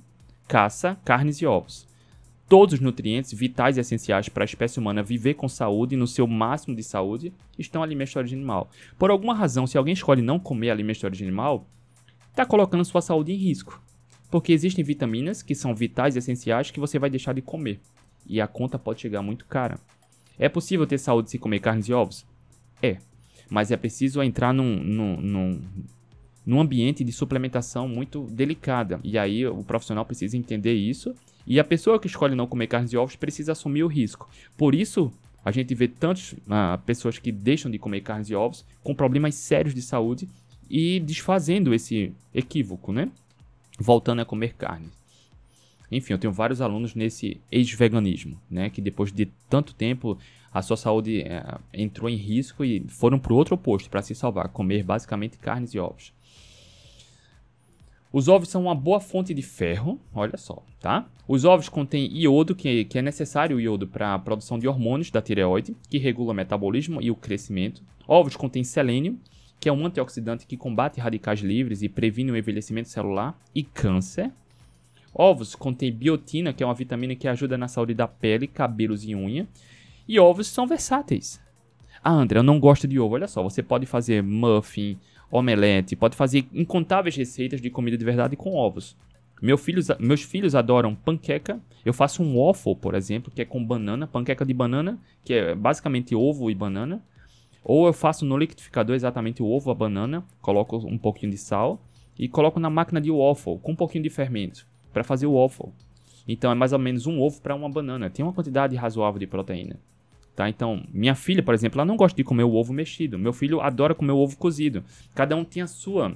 caça, 0.47 0.97
carnes 1.05 1.37
e 1.37 1.45
ovos 1.45 1.87
todos 2.53 2.75
os 2.75 2.79
nutrientes 2.79 3.33
vitais 3.33 3.77
e 3.77 3.79
essenciais 3.79 4.29
para 4.29 4.43
a 4.43 4.45
espécie 4.45 4.77
humana 4.77 5.01
viver 5.01 5.33
com 5.33 5.49
saúde 5.49 5.95
e 5.95 5.97
no 5.97 6.05
seu 6.05 6.27
máximo 6.27 6.75
de 6.75 6.83
saúde 6.83 7.33
estão 7.57 7.81
alimentos 7.81 8.11
de 8.11 8.19
origem 8.19 8.37
animal. 8.37 8.69
Por 8.95 9.09
alguma 9.09 9.33
razão, 9.33 9.65
se 9.65 9.75
alguém 9.75 9.95
escolhe 9.95 10.21
não 10.21 10.37
comer 10.37 10.69
alimentos 10.69 10.99
de 10.99 11.05
origem 11.07 11.27
animal, 11.27 11.67
está 12.29 12.45
colocando 12.45 12.85
sua 12.85 13.01
saúde 13.01 13.33
em 13.33 13.37
risco. 13.37 13.81
Porque 14.29 14.53
existem 14.53 14.85
vitaminas 14.85 15.41
que 15.41 15.55
são 15.55 15.73
vitais 15.73 16.15
e 16.15 16.19
essenciais 16.19 16.69
que 16.69 16.79
você 16.79 16.99
vai 16.99 17.09
deixar 17.09 17.33
de 17.33 17.41
comer. 17.41 17.79
E 18.23 18.39
a 18.39 18.45
conta 18.45 18.77
pode 18.77 19.01
chegar 19.01 19.23
muito 19.23 19.47
cara. 19.47 19.79
É 20.37 20.47
possível 20.47 20.85
ter 20.85 20.99
saúde 20.99 21.31
se 21.31 21.39
comer 21.39 21.57
carnes 21.57 21.87
e 21.87 21.93
ovos? 21.93 22.23
É. 22.83 22.99
Mas 23.49 23.71
é 23.71 23.77
preciso 23.77 24.21
entrar 24.21 24.53
num, 24.53 24.75
num, 24.75 25.19
num, 25.19 25.61
num 26.45 26.61
ambiente 26.61 27.03
de 27.03 27.11
suplementação 27.11 27.87
muito 27.87 28.27
delicada. 28.29 28.99
E 29.03 29.17
aí 29.17 29.43
o 29.43 29.63
profissional 29.63 30.05
precisa 30.05 30.37
entender 30.37 30.75
isso 30.75 31.15
e 31.45 31.59
a 31.59 31.63
pessoa 31.63 31.99
que 31.99 32.07
escolhe 32.07 32.35
não 32.35 32.47
comer 32.47 32.67
carnes 32.67 32.93
e 32.93 32.97
ovos 32.97 33.15
precisa 33.15 33.51
assumir 33.51 33.83
o 33.83 33.87
risco. 33.87 34.29
Por 34.57 34.73
isso, 34.73 35.11
a 35.43 35.51
gente 35.51 35.75
vê 35.75 35.87
tantas 35.87 36.35
ah, 36.49 36.79
pessoas 36.85 37.19
que 37.19 37.31
deixam 37.31 37.69
de 37.69 37.77
comer 37.77 38.01
carnes 38.01 38.29
e 38.29 38.35
ovos 38.35 38.65
com 38.83 38.95
problemas 38.95 39.35
sérios 39.35 39.73
de 39.73 39.81
saúde 39.81 40.27
e 40.69 40.99
desfazendo 40.99 41.73
esse 41.73 42.13
equívoco, 42.33 42.93
né? 42.93 43.11
Voltando 43.77 44.21
a 44.21 44.25
comer 44.25 44.53
carne. 44.53 44.89
Enfim, 45.91 46.13
eu 46.13 46.17
tenho 46.17 46.33
vários 46.33 46.61
alunos 46.61 46.95
nesse 46.95 47.39
ex-veganismo, 47.51 48.39
né? 48.49 48.69
Que 48.69 48.81
depois 48.81 49.11
de 49.11 49.27
tanto 49.49 49.73
tempo 49.73 50.17
a 50.51 50.61
sua 50.61 50.77
saúde 50.77 51.21
é, 51.21 51.43
entrou 51.73 52.09
em 52.09 52.15
risco 52.15 52.63
e 52.63 52.85
foram 52.87 53.19
para 53.19 53.33
o 53.33 53.35
outro 53.35 53.55
oposto 53.55 53.89
para 53.89 54.01
se 54.01 54.15
salvar, 54.15 54.47
comer 54.49 54.83
basicamente 54.83 55.37
carnes 55.37 55.73
e 55.73 55.79
ovos. 55.79 56.13
Os 58.11 58.27
ovos 58.27 58.49
são 58.49 58.63
uma 58.63 58.75
boa 58.75 58.99
fonte 58.99 59.33
de 59.33 59.41
ferro, 59.41 59.99
olha 60.13 60.37
só, 60.37 60.63
tá? 60.79 61.07
Os 61.27 61.45
ovos 61.45 61.69
contêm 61.69 62.11
iodo, 62.17 62.53
que, 62.53 62.83
que 62.85 62.99
é 62.99 63.01
necessário 63.01 63.55
o 63.55 63.61
iodo 63.61 63.87
para 63.87 64.13
a 64.13 64.19
produção 64.19 64.59
de 64.59 64.67
hormônios 64.67 65.09
da 65.09 65.21
tireoide, 65.21 65.75
que 65.89 65.97
regula 65.97 66.31
o 66.31 66.35
metabolismo 66.35 67.01
e 67.01 67.09
o 67.09 67.15
crescimento. 67.15 67.81
Ovos 68.05 68.35
contêm 68.35 68.63
selênio, 68.63 69.17
que 69.59 69.69
é 69.69 69.73
um 69.73 69.85
antioxidante 69.85 70.45
que 70.45 70.57
combate 70.57 70.99
radicais 70.99 71.39
livres 71.39 71.81
e 71.81 71.87
previne 71.87 72.31
o 72.31 72.37
envelhecimento 72.37 72.89
celular 72.89 73.39
e 73.55 73.63
câncer. 73.63 74.31
Ovos 75.13 75.55
contêm 75.55 75.93
biotina, 75.93 76.51
que 76.51 76.61
é 76.61 76.65
uma 76.65 76.73
vitamina 76.73 77.15
que 77.15 77.27
ajuda 77.27 77.57
na 77.57 77.69
saúde 77.69 77.93
da 77.93 78.07
pele, 78.07 78.45
cabelos 78.45 79.05
e 79.05 79.15
unha. 79.15 79.47
E 80.05 80.19
ovos 80.19 80.47
são 80.47 80.67
versáteis. 80.67 81.39
Ah, 82.03 82.11
André, 82.11 82.39
eu 82.39 82.43
não 82.43 82.59
gosto 82.59 82.85
de 82.85 82.99
ovo. 82.99 83.15
Olha 83.15 83.27
só, 83.29 83.41
você 83.41 83.63
pode 83.63 83.85
fazer 83.85 84.21
muffin, 84.21 84.97
omelete, 85.31 85.95
pode 85.95 86.17
fazer 86.17 86.45
incontáveis 86.53 87.15
receitas 87.15 87.61
de 87.61 87.69
comida 87.69 87.97
de 87.97 88.03
verdade 88.03 88.35
com 88.35 88.55
ovos. 88.55 88.97
Meu 89.43 89.57
filhos, 89.57 89.89
meus 89.99 90.23
filhos 90.23 90.55
adoram 90.55 90.95
panqueca. 90.95 91.59
Eu 91.83 91.93
faço 91.93 92.23
um 92.23 92.41
waffle, 92.41 92.77
por 92.77 92.95
exemplo, 92.95 93.29
que 93.29 93.41
é 93.41 93.45
com 93.45 93.61
banana, 93.61 94.07
panqueca 94.07 94.45
de 94.45 94.53
banana, 94.53 94.97
que 95.21 95.33
é 95.33 95.53
basicamente 95.53 96.15
ovo 96.15 96.49
e 96.49 96.55
banana. 96.55 97.03
Ou 97.61 97.87
eu 97.87 97.91
faço 97.91 98.23
no 98.23 98.37
liquidificador 98.37 98.95
exatamente 98.95 99.43
o 99.43 99.45
ovo, 99.45 99.69
a 99.69 99.75
banana, 99.75 100.23
coloco 100.41 100.77
um 100.77 100.97
pouquinho 100.97 101.29
de 101.29 101.37
sal 101.37 101.81
e 102.17 102.29
coloco 102.29 102.57
na 102.57 102.69
máquina 102.69 103.01
de 103.01 103.11
waffle 103.11 103.59
com 103.59 103.73
um 103.73 103.75
pouquinho 103.75 104.05
de 104.05 104.09
fermento 104.09 104.65
para 104.93 105.03
fazer 105.03 105.25
o 105.25 105.33
waffle. 105.33 105.73
Então 106.25 106.49
é 106.49 106.55
mais 106.55 106.71
ou 106.71 106.79
menos 106.79 107.05
um 107.05 107.19
ovo 107.19 107.41
para 107.41 107.53
uma 107.53 107.69
banana. 107.69 108.09
Tem 108.09 108.23
uma 108.23 108.31
quantidade 108.31 108.77
razoável 108.77 109.19
de 109.19 109.27
proteína. 109.27 109.77
Tá? 110.33 110.47
Então, 110.47 110.85
minha 110.93 111.15
filha, 111.15 111.43
por 111.43 111.53
exemplo, 111.53 111.81
ela 111.81 111.85
não 111.85 111.97
gosta 111.97 112.15
de 112.15 112.23
comer 112.23 112.45
o 112.45 112.53
ovo 112.53 112.71
mexido. 112.71 113.19
Meu 113.19 113.33
filho 113.33 113.59
adora 113.59 113.93
comer 113.93 114.13
o 114.13 114.19
ovo 114.19 114.37
cozido. 114.37 114.85
Cada 115.13 115.35
um 115.35 115.43
tem 115.43 115.61
a 115.61 115.67
sua 115.67 116.15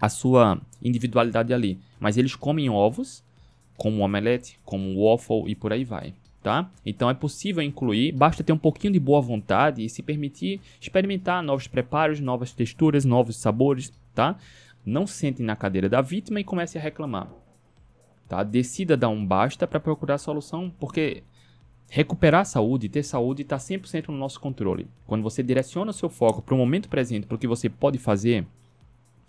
a 0.00 0.08
sua 0.08 0.60
individualidade 0.82 1.52
ali, 1.52 1.78
mas 1.98 2.16
eles 2.16 2.34
comem 2.34 2.70
ovos 2.70 3.22
como 3.76 4.02
omelete, 4.02 4.58
como 4.64 5.02
waffle 5.02 5.44
e 5.46 5.54
por 5.54 5.72
aí 5.72 5.84
vai, 5.84 6.14
tá? 6.42 6.70
Então 6.84 7.08
é 7.08 7.14
possível 7.14 7.62
incluir, 7.62 8.12
basta 8.12 8.42
ter 8.42 8.52
um 8.52 8.58
pouquinho 8.58 8.92
de 8.92 9.00
boa 9.00 9.20
vontade 9.20 9.84
e 9.84 9.88
se 9.88 10.02
permitir 10.02 10.60
experimentar 10.80 11.42
novos 11.42 11.66
preparos, 11.66 12.20
novas 12.20 12.52
texturas, 12.52 13.04
novos 13.04 13.36
sabores, 13.36 13.92
tá? 14.14 14.36
Não 14.84 15.06
sentem 15.06 15.44
na 15.44 15.56
cadeira 15.56 15.88
da 15.88 16.00
vítima 16.00 16.40
e 16.40 16.44
comece 16.44 16.78
a 16.78 16.80
reclamar. 16.80 17.28
Tá? 18.28 18.42
Decida 18.42 18.96
dar 18.96 19.08
um 19.08 19.26
basta 19.26 19.66
para 19.66 19.80
procurar 19.80 20.14
a 20.14 20.18
solução, 20.18 20.72
porque 20.78 21.22
Recuperar 21.92 22.42
a 22.42 22.44
saúde, 22.44 22.88
ter 22.88 23.02
saúde 23.02 23.42
está 23.42 23.56
100% 23.56 24.10
no 24.10 24.16
nosso 24.16 24.38
controle. 24.38 24.86
Quando 25.08 25.24
você 25.24 25.42
direciona 25.42 25.90
o 25.90 25.92
seu 25.92 26.08
foco 26.08 26.40
para 26.40 26.54
o 26.54 26.56
momento 26.56 26.88
presente, 26.88 27.26
para 27.26 27.34
o 27.34 27.38
que 27.38 27.48
você 27.48 27.68
pode 27.68 27.98
fazer, 27.98 28.46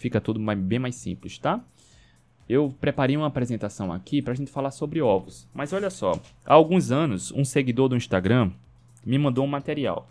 fica 0.02 0.20
tudo 0.20 0.40
mais, 0.40 0.60
bem 0.60 0.80
mais 0.80 0.96
simples, 0.96 1.38
tá? 1.38 1.64
Eu 2.50 2.76
preparei 2.82 3.16
uma 3.16 3.28
apresentação 3.28 3.94
aqui 3.94 4.22
para 4.22 4.34
a 4.34 4.36
gente 4.36 4.52
falar 4.52 4.72
sobre 4.72 5.02
ovos. 5.02 5.48
Mas 5.54 5.72
olha 5.72 5.90
só, 5.90 6.20
há 6.46 6.54
alguns 6.54 6.92
anos, 6.92 7.32
um 7.32 7.46
seguidor 7.46 7.88
do 7.88 7.96
Instagram 7.96 8.52
me 9.06 9.18
mandou 9.18 9.46
um 9.46 9.48
material. 9.48 10.10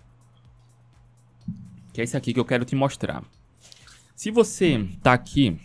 Que 1.93 2.01
é 2.01 2.05
esse 2.05 2.17
aqui 2.17 2.33
que 2.33 2.41
eu 2.41 2.45
quero 2.45 2.65
te 2.65 2.75
mostrar. 2.75 3.23
Se 4.15 4.31
você 4.31 4.77
está 4.77 5.13
aqui, 5.13 5.59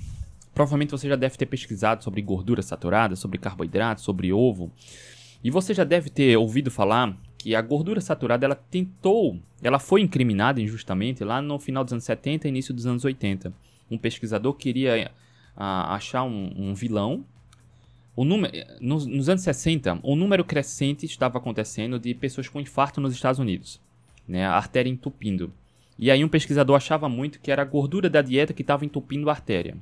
provavelmente 0.54 0.92
você 0.92 1.08
já 1.08 1.16
deve 1.16 1.38
ter 1.38 1.46
pesquisado 1.46 2.04
sobre 2.04 2.22
gordura 2.22 2.62
saturada, 2.62 3.16
sobre 3.16 3.38
carboidrato, 3.38 4.02
sobre 4.02 4.34
ovo. 4.34 4.72
E 5.44 5.52
você 5.52 5.74
já 5.74 5.84
deve 5.84 6.10
ter 6.10 6.36
ouvido 6.36 6.72
falar 6.72 7.16
que 7.38 7.54
a 7.54 7.62
gordura 7.62 8.02
saturada 8.02 8.46
ela 8.46 8.56
tentou, 8.56 9.40
ela 9.62 9.78
foi 9.78 10.02
incriminada 10.02 10.60
injustamente 10.60 11.24
lá 11.24 11.42
no 11.42 11.60
final 11.60 11.84
dos 11.84 11.94
anos 11.94 12.04
70 12.04 12.48
e 12.48 12.50
início 12.50 12.74
dos 12.74 12.88
anos 12.88 13.06
80. 13.06 13.54
Um 13.90 13.98
pesquisador 13.98 14.54
queria 14.54 15.12
a, 15.56 15.96
achar 15.96 16.24
um, 16.24 16.52
um, 16.56 16.74
vilão. 16.74 17.26
O 18.16 18.24
número, 18.24 18.54
nos, 18.80 19.06
nos 19.06 19.30
anos 19.30 19.44
60, 19.44 20.00
um 20.04 20.16
número 20.16 20.44
crescente 20.44 21.06
estava 21.06 21.38
acontecendo 21.38 22.00
de 22.00 22.14
pessoas 22.14 22.48
com 22.48 22.62
infarto 22.62 23.02
nos 23.02 23.14
Estados 23.14 23.40
Unidos, 23.40 23.82
né, 24.28 24.46
a 24.46 24.54
artéria 24.54 24.90
entupindo. 24.90 25.52
E 25.98 26.10
aí 26.10 26.24
um 26.24 26.30
pesquisador 26.30 26.76
achava 26.76 27.10
muito 27.10 27.40
que 27.40 27.52
era 27.52 27.62
a 27.62 27.66
gordura 27.66 28.10
da 28.10 28.22
dieta 28.22 28.54
que 28.54 28.62
estava 28.62 28.86
entupindo 28.86 29.30
a 29.30 29.34
artéria. 29.34 29.78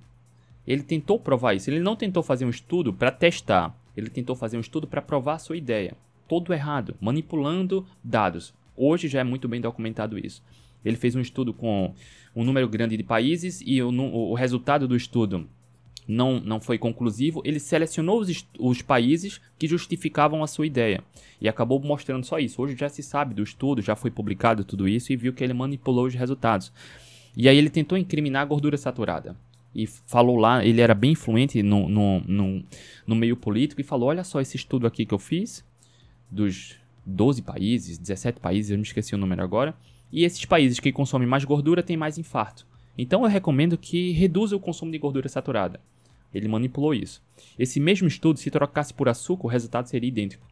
Ele 0.66 0.82
tentou 0.82 1.20
provar 1.20 1.54
isso, 1.54 1.70
ele 1.70 1.80
não 1.80 1.96
tentou 1.96 2.24
fazer 2.24 2.46
um 2.46 2.50
estudo 2.50 2.94
para 2.94 3.12
testar 3.12 3.76
ele 3.96 4.10
tentou 4.10 4.36
fazer 4.36 4.58
um 4.58 4.62
estudo 4.62 4.88
para 4.88 5.02
provar 5.02 5.36
a 5.36 5.40
sua 5.40 5.58
ideia. 5.58 5.96
Todo 6.28 6.54
errado, 6.54 6.96
manipulando 7.00 7.86
dados. 8.04 8.54
Hoje 8.76 9.08
já 9.08 9.20
é 9.20 9.24
muito 9.24 9.48
bem 9.48 9.62
documentado 9.62 10.18
isso. 10.18 10.42
Ele 10.84 10.98
fez 10.98 11.16
um 11.16 11.22
estudo 11.22 11.54
com 11.54 11.94
um 12.36 12.44
número 12.44 12.68
grande 12.68 12.98
de 12.98 13.04
países 13.04 13.62
e 13.66 13.82
o, 13.82 13.90
o 13.90 14.34
resultado 14.34 14.88
do 14.88 14.96
estudo 14.96 15.48
não, 16.08 16.40
não 16.40 16.60
foi 16.60 16.78
conclusivo. 16.78 17.42
Ele 17.46 17.60
selecionou 17.60 18.20
os, 18.20 18.48
os 18.60 18.82
países 18.82 19.40
que 19.58 19.68
justificavam 19.68 20.44
a 20.44 20.48
sua 20.48 20.66
ideia 20.66 21.04
e 21.40 21.48
acabou 21.48 21.80
mostrando 21.80 22.26
só 22.26 22.40
isso. 22.40 22.62
Hoje 22.62 22.76
já 22.76 22.90
se 22.90 23.02
sabe 23.02 23.34
do 23.34 23.44
estudo, 23.44 23.82
já 23.82 23.96
foi 23.96 24.12
publicado 24.12 24.64
tudo 24.64 24.88
isso 24.88 25.12
e 25.12 25.16
viu 25.16 25.34
que 25.34 25.44
ele 25.44 25.54
manipulou 25.54 26.06
os 26.06 26.14
resultados. 26.14 26.72
E 27.36 27.50
aí 27.50 27.58
ele 27.58 27.70
tentou 27.70 27.98
incriminar 27.98 28.44
a 28.44 28.46
gordura 28.46 28.78
saturada 28.78 29.36
e 29.74 29.88
falou 29.88 30.38
lá, 30.38 30.64
ele 30.64 30.82
era 30.82 30.94
bem 30.94 31.12
influente 31.14 31.64
no, 31.64 31.90
no, 31.90 32.20
no, 32.22 32.64
no, 33.08 33.16
meio 33.16 33.36
político 33.36 33.82
e 33.82 33.84
falou: 33.84 34.10
Olha 34.10 34.24
só 34.24 34.40
esse 34.40 34.56
estudo 34.56 34.86
aqui 34.86 35.06
que 35.06 35.14
eu 35.14 35.20
fiz, 35.20 35.66
dos 36.30 36.76
12 37.06 37.42
países, 37.42 37.98
17 37.98 38.40
países, 38.40 38.72
eu 38.72 38.78
me 38.78 38.84
esqueci 38.84 39.16
o 39.16 39.18
número 39.18 39.42
agora, 39.42 39.76
e 40.14 40.24
esses 40.24 40.46
países 40.46 40.80
que 40.80 40.92
consomem 40.92 41.28
mais 41.28 41.44
gordura 41.44 41.82
têm 41.82 41.98
mais 41.98 42.20
infarto. 42.20 42.68
Então 42.96 43.24
eu 43.24 43.28
recomendo 43.28 43.76
que 43.76 44.12
reduza 44.12 44.56
o 44.56 44.60
consumo 44.60 44.92
de 44.92 45.00
gordura 45.00 45.28
saturada. 45.28 45.82
Ele 46.32 46.48
manipulou 46.48 46.94
isso. 46.94 47.20
Esse 47.58 47.80
mesmo 47.80 48.08
estudo, 48.08 48.38
se 48.38 48.52
trocasse 48.52 48.94
por 48.94 49.10
açúcar, 49.10 49.48
o 49.48 49.50
resultado 49.50 49.88
seria 49.88 50.08
idêntico. 50.08 50.46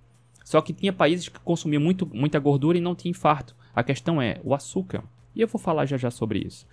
Só 0.44 0.62
que 0.62 0.74
tinha 0.74 0.92
países 0.92 1.30
que 1.30 1.40
consumiam 1.40 1.82
muito, 1.82 2.10
muita 2.12 2.40
gordura 2.40 2.76
e 2.76 2.82
não 2.82 2.96
tinha 2.96 3.12
infarto. 3.12 3.56
A 3.76 3.84
questão 3.84 4.20
é 4.20 4.42
o 4.44 4.56
açúcar. 4.56 5.04
E 5.36 5.42
eu 5.42 5.48
vou 5.48 5.62
falar 5.62 5.86
já 5.86 5.96
já 5.96 6.10
sobre 6.10 6.40
isso. 6.40 6.66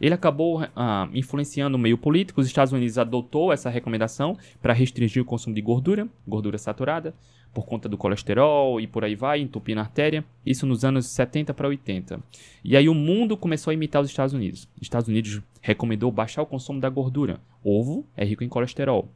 ele 0.00 0.14
acabou 0.14 0.64
ah, 0.74 1.08
influenciando 1.12 1.76
o 1.76 1.80
meio 1.80 1.98
político. 1.98 2.40
Os 2.40 2.46
Estados 2.46 2.72
Unidos 2.72 2.96
adotou 2.96 3.52
essa 3.52 3.68
recomendação 3.68 4.38
para 4.62 4.72
restringir 4.72 5.20
o 5.20 5.26
consumo 5.26 5.54
de 5.54 5.60
gordura, 5.60 6.08
gordura 6.26 6.58
saturada, 6.58 7.12
por 7.56 7.64
conta 7.64 7.88
do 7.88 7.96
colesterol 7.96 8.78
e 8.78 8.86
por 8.86 9.02
aí 9.02 9.14
vai, 9.14 9.40
entupindo 9.40 9.80
a 9.80 9.82
artéria. 9.82 10.22
Isso 10.44 10.66
nos 10.66 10.84
anos 10.84 11.06
70 11.06 11.54
para 11.54 11.66
80. 11.66 12.20
E 12.62 12.76
aí 12.76 12.86
o 12.86 12.92
mundo 12.92 13.34
começou 13.34 13.70
a 13.70 13.74
imitar 13.74 14.02
os 14.02 14.10
Estados 14.10 14.34
Unidos. 14.34 14.68
Os 14.76 14.82
Estados 14.82 15.08
Unidos 15.08 15.40
recomendou 15.62 16.12
baixar 16.12 16.42
o 16.42 16.46
consumo 16.46 16.82
da 16.82 16.90
gordura. 16.90 17.40
Ovo 17.64 18.04
é 18.14 18.26
rico 18.26 18.44
em 18.44 18.48
colesterol, 18.50 19.08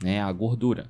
né? 0.00 0.22
A 0.22 0.30
gordura. 0.30 0.88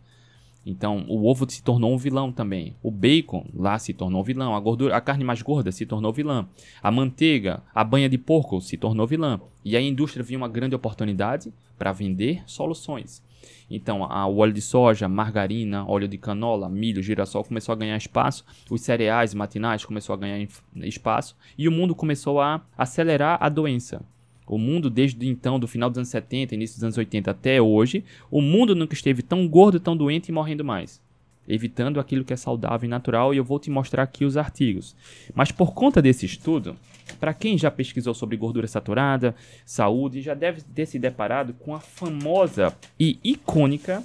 Então, 0.66 1.06
o 1.08 1.26
ovo 1.26 1.50
se 1.50 1.62
tornou 1.62 1.90
um 1.90 1.96
vilão 1.96 2.30
também. 2.30 2.76
O 2.82 2.90
bacon 2.90 3.46
lá 3.54 3.78
se 3.78 3.94
tornou 3.94 4.20
um 4.20 4.24
vilão. 4.24 4.54
A 4.54 4.60
gordura, 4.60 4.94
a 4.94 5.00
carne 5.00 5.24
mais 5.24 5.40
gorda 5.40 5.72
se 5.72 5.86
tornou 5.86 6.12
vilã. 6.12 6.46
A 6.82 6.90
manteiga, 6.90 7.62
a 7.74 7.82
banha 7.82 8.10
de 8.10 8.18
porco 8.18 8.60
se 8.60 8.76
tornou 8.76 9.06
vilã. 9.06 9.40
E 9.64 9.74
a 9.74 9.80
indústria 9.80 10.22
viu 10.22 10.36
uma 10.36 10.48
grande 10.48 10.74
oportunidade 10.74 11.50
para 11.78 11.92
vender 11.92 12.42
soluções. 12.44 13.23
Então, 13.70 14.04
a, 14.04 14.26
o 14.26 14.38
óleo 14.38 14.52
de 14.52 14.60
soja, 14.60 15.08
margarina, 15.08 15.88
óleo 15.88 16.08
de 16.08 16.18
canola, 16.18 16.68
milho, 16.68 17.02
girassol 17.02 17.44
começou 17.44 17.72
a 17.72 17.76
ganhar 17.76 17.96
espaço, 17.96 18.44
os 18.70 18.80
cereais 18.80 19.34
matinais 19.34 19.84
começou 19.84 20.14
a 20.14 20.16
ganhar 20.16 20.46
espaço 20.76 21.36
e 21.56 21.68
o 21.68 21.72
mundo 21.72 21.94
começou 21.94 22.40
a 22.40 22.62
acelerar 22.76 23.38
a 23.40 23.48
doença. 23.48 24.02
O 24.46 24.58
mundo, 24.58 24.90
desde 24.90 25.26
então, 25.26 25.58
do 25.58 25.66
final 25.66 25.88
dos 25.88 25.98
anos 25.98 26.10
70, 26.10 26.54
início 26.54 26.76
dos 26.76 26.84
anos 26.84 26.98
80 26.98 27.30
até 27.30 27.60
hoje, 27.60 28.04
o 28.30 28.42
mundo 28.42 28.74
nunca 28.74 28.94
esteve 28.94 29.22
tão 29.22 29.48
gordo, 29.48 29.80
tão 29.80 29.96
doente 29.96 30.28
e 30.28 30.32
morrendo 30.32 30.64
mais. 30.64 31.00
Evitando 31.46 32.00
aquilo 32.00 32.24
que 32.24 32.32
é 32.32 32.36
saudável 32.36 32.86
e 32.86 32.90
natural, 32.90 33.34
e 33.34 33.36
eu 33.36 33.44
vou 33.44 33.58
te 33.58 33.70
mostrar 33.70 34.02
aqui 34.02 34.24
os 34.24 34.36
artigos. 34.36 34.96
Mas 35.34 35.52
por 35.52 35.74
conta 35.74 36.00
desse 36.00 36.24
estudo, 36.24 36.76
para 37.20 37.34
quem 37.34 37.58
já 37.58 37.70
pesquisou 37.70 38.14
sobre 38.14 38.36
gordura 38.36 38.66
saturada, 38.66 39.34
saúde, 39.64 40.22
já 40.22 40.34
deve 40.34 40.62
ter 40.62 40.86
se 40.86 40.98
deparado 40.98 41.52
com 41.54 41.74
a 41.74 41.80
famosa 41.80 42.74
e 42.98 43.18
icônica 43.22 44.02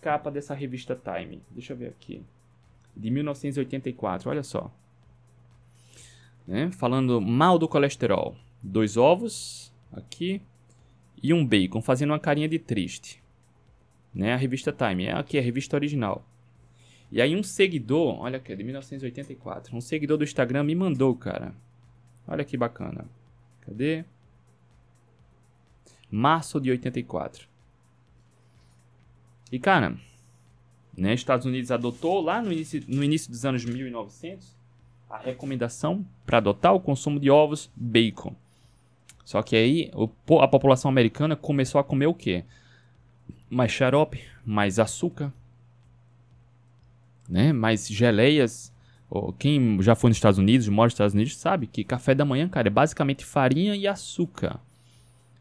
capa 0.00 0.30
dessa 0.30 0.54
revista 0.54 0.94
Time. 0.96 1.42
Deixa 1.50 1.72
eu 1.72 1.76
ver 1.76 1.88
aqui. 1.88 2.22
De 2.96 3.10
1984, 3.10 4.30
olha 4.30 4.42
só. 4.42 4.70
Né? 6.46 6.70
Falando 6.70 7.20
mal 7.20 7.58
do 7.58 7.68
colesterol 7.68 8.36
dois 8.62 8.96
ovos 8.96 9.72
aqui 9.92 10.40
e 11.22 11.32
um 11.32 11.44
bacon, 11.44 11.82
fazendo 11.82 12.10
uma 12.10 12.18
carinha 12.18 12.48
de 12.48 12.58
triste. 12.58 13.22
Né? 14.14 14.32
A 14.32 14.36
revista 14.36 14.72
Time, 14.72 15.06
é 15.06 15.12
aqui 15.12 15.38
a 15.38 15.42
revista 15.42 15.76
original. 15.76 16.24
E 17.10 17.22
aí 17.22 17.34
um 17.34 17.42
seguidor, 17.42 18.20
olha 18.20 18.36
aqui, 18.36 18.54
de 18.54 18.62
1984, 18.62 19.74
um 19.74 19.80
seguidor 19.80 20.18
do 20.18 20.24
Instagram 20.24 20.64
me 20.64 20.74
mandou, 20.74 21.14
cara. 21.14 21.54
Olha 22.26 22.44
que 22.44 22.56
bacana. 22.56 23.06
Cadê? 23.62 24.04
Março 26.10 26.60
de 26.60 26.70
84. 26.70 27.48
E 29.50 29.58
cara, 29.58 29.96
né, 30.96 31.14
Estados 31.14 31.46
Unidos 31.46 31.70
adotou 31.70 32.20
lá 32.20 32.42
no 32.42 32.52
início, 32.52 32.82
no 32.86 33.02
início 33.02 33.30
dos 33.30 33.44
anos 33.44 33.64
1900 33.64 34.58
a 35.08 35.16
recomendação 35.16 36.04
para 36.26 36.38
adotar 36.38 36.74
o 36.74 36.80
consumo 36.80 37.18
de 37.18 37.30
ovos 37.30 37.70
bacon. 37.74 38.36
Só 39.24 39.42
que 39.42 39.56
aí 39.56 39.90
a 40.40 40.48
população 40.48 40.90
americana 40.90 41.36
começou 41.36 41.80
a 41.80 41.84
comer 41.84 42.06
o 42.06 42.14
quê? 42.14 42.44
Mais 43.48 43.72
xarope, 43.72 44.22
mais 44.44 44.78
açúcar, 44.78 45.32
né? 47.28 47.52
mais 47.52 47.86
geleias. 47.86 48.72
Quem 49.38 49.80
já 49.80 49.94
foi 49.94 50.10
nos 50.10 50.16
Estados 50.16 50.38
Unidos, 50.38 50.68
mora 50.68 50.86
nos 50.86 50.94
Estados 50.94 51.14
Unidos, 51.14 51.36
sabe 51.36 51.66
que 51.66 51.82
café 51.82 52.14
da 52.14 52.24
manhã, 52.24 52.48
cara, 52.48 52.68
é 52.68 52.70
basicamente 52.70 53.24
farinha 53.24 53.74
e 53.74 53.86
açúcar. 53.86 54.60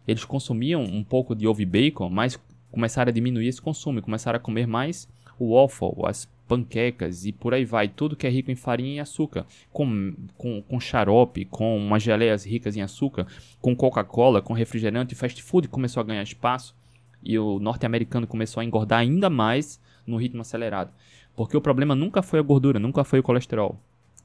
Eles 0.07 0.23
consumiam 0.23 0.83
um 0.83 1.03
pouco 1.03 1.35
de 1.35 1.45
ovo 1.45 1.61
e 1.61 1.65
bacon, 1.65 2.09
mas 2.09 2.39
começaram 2.71 3.09
a 3.09 3.13
diminuir 3.13 3.47
esse 3.47 3.61
consumo, 3.61 4.01
começaram 4.01 4.37
a 4.37 4.39
comer 4.39 4.65
mais 4.65 5.07
o 5.37 5.53
waffle, 5.53 6.05
as 6.05 6.25
panquecas 6.47 7.25
e 7.25 7.31
por 7.31 7.53
aí 7.53 7.65
vai. 7.65 7.87
Tudo 7.87 8.15
que 8.15 8.25
é 8.25 8.29
rico 8.29 8.49
em 8.49 8.55
farinha 8.55 8.95
e 8.95 8.99
açúcar. 8.99 9.45
Com, 9.71 10.13
com, 10.37 10.61
com 10.61 10.79
xarope, 10.79 11.45
com 11.45 11.77
umas 11.77 12.01
geleias 12.01 12.45
ricas 12.45 12.75
em 12.75 12.81
açúcar, 12.81 13.27
com 13.61 13.75
Coca-Cola, 13.75 14.41
com 14.41 14.53
refrigerante. 14.53 15.13
Fast 15.13 15.41
food 15.43 15.67
começou 15.67 16.01
a 16.01 16.05
ganhar 16.05 16.23
espaço. 16.23 16.75
E 17.23 17.37
o 17.37 17.59
norte-americano 17.59 18.25
começou 18.25 18.61
a 18.61 18.65
engordar 18.65 18.99
ainda 18.99 19.29
mais 19.29 19.81
no 20.05 20.17
ritmo 20.17 20.41
acelerado. 20.41 20.91
Porque 21.37 21.55
o 21.55 21.61
problema 21.61 21.93
nunca 21.93 22.23
foi 22.23 22.39
a 22.39 22.41
gordura, 22.41 22.79
nunca 22.79 23.03
foi 23.03 23.19
o 23.19 23.23
colesterol. 23.23 23.79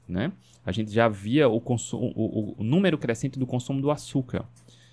Né? 0.09 0.33
A 0.65 0.71
gente 0.71 0.91
já 0.91 1.07
via 1.07 1.47
o, 1.47 1.61
consumo, 1.61 2.11
o, 2.15 2.55
o 2.57 2.63
número 2.63 2.97
crescente 2.97 3.37
do 3.37 3.45
consumo 3.45 3.79
do 3.79 3.91
açúcar. 3.91 4.43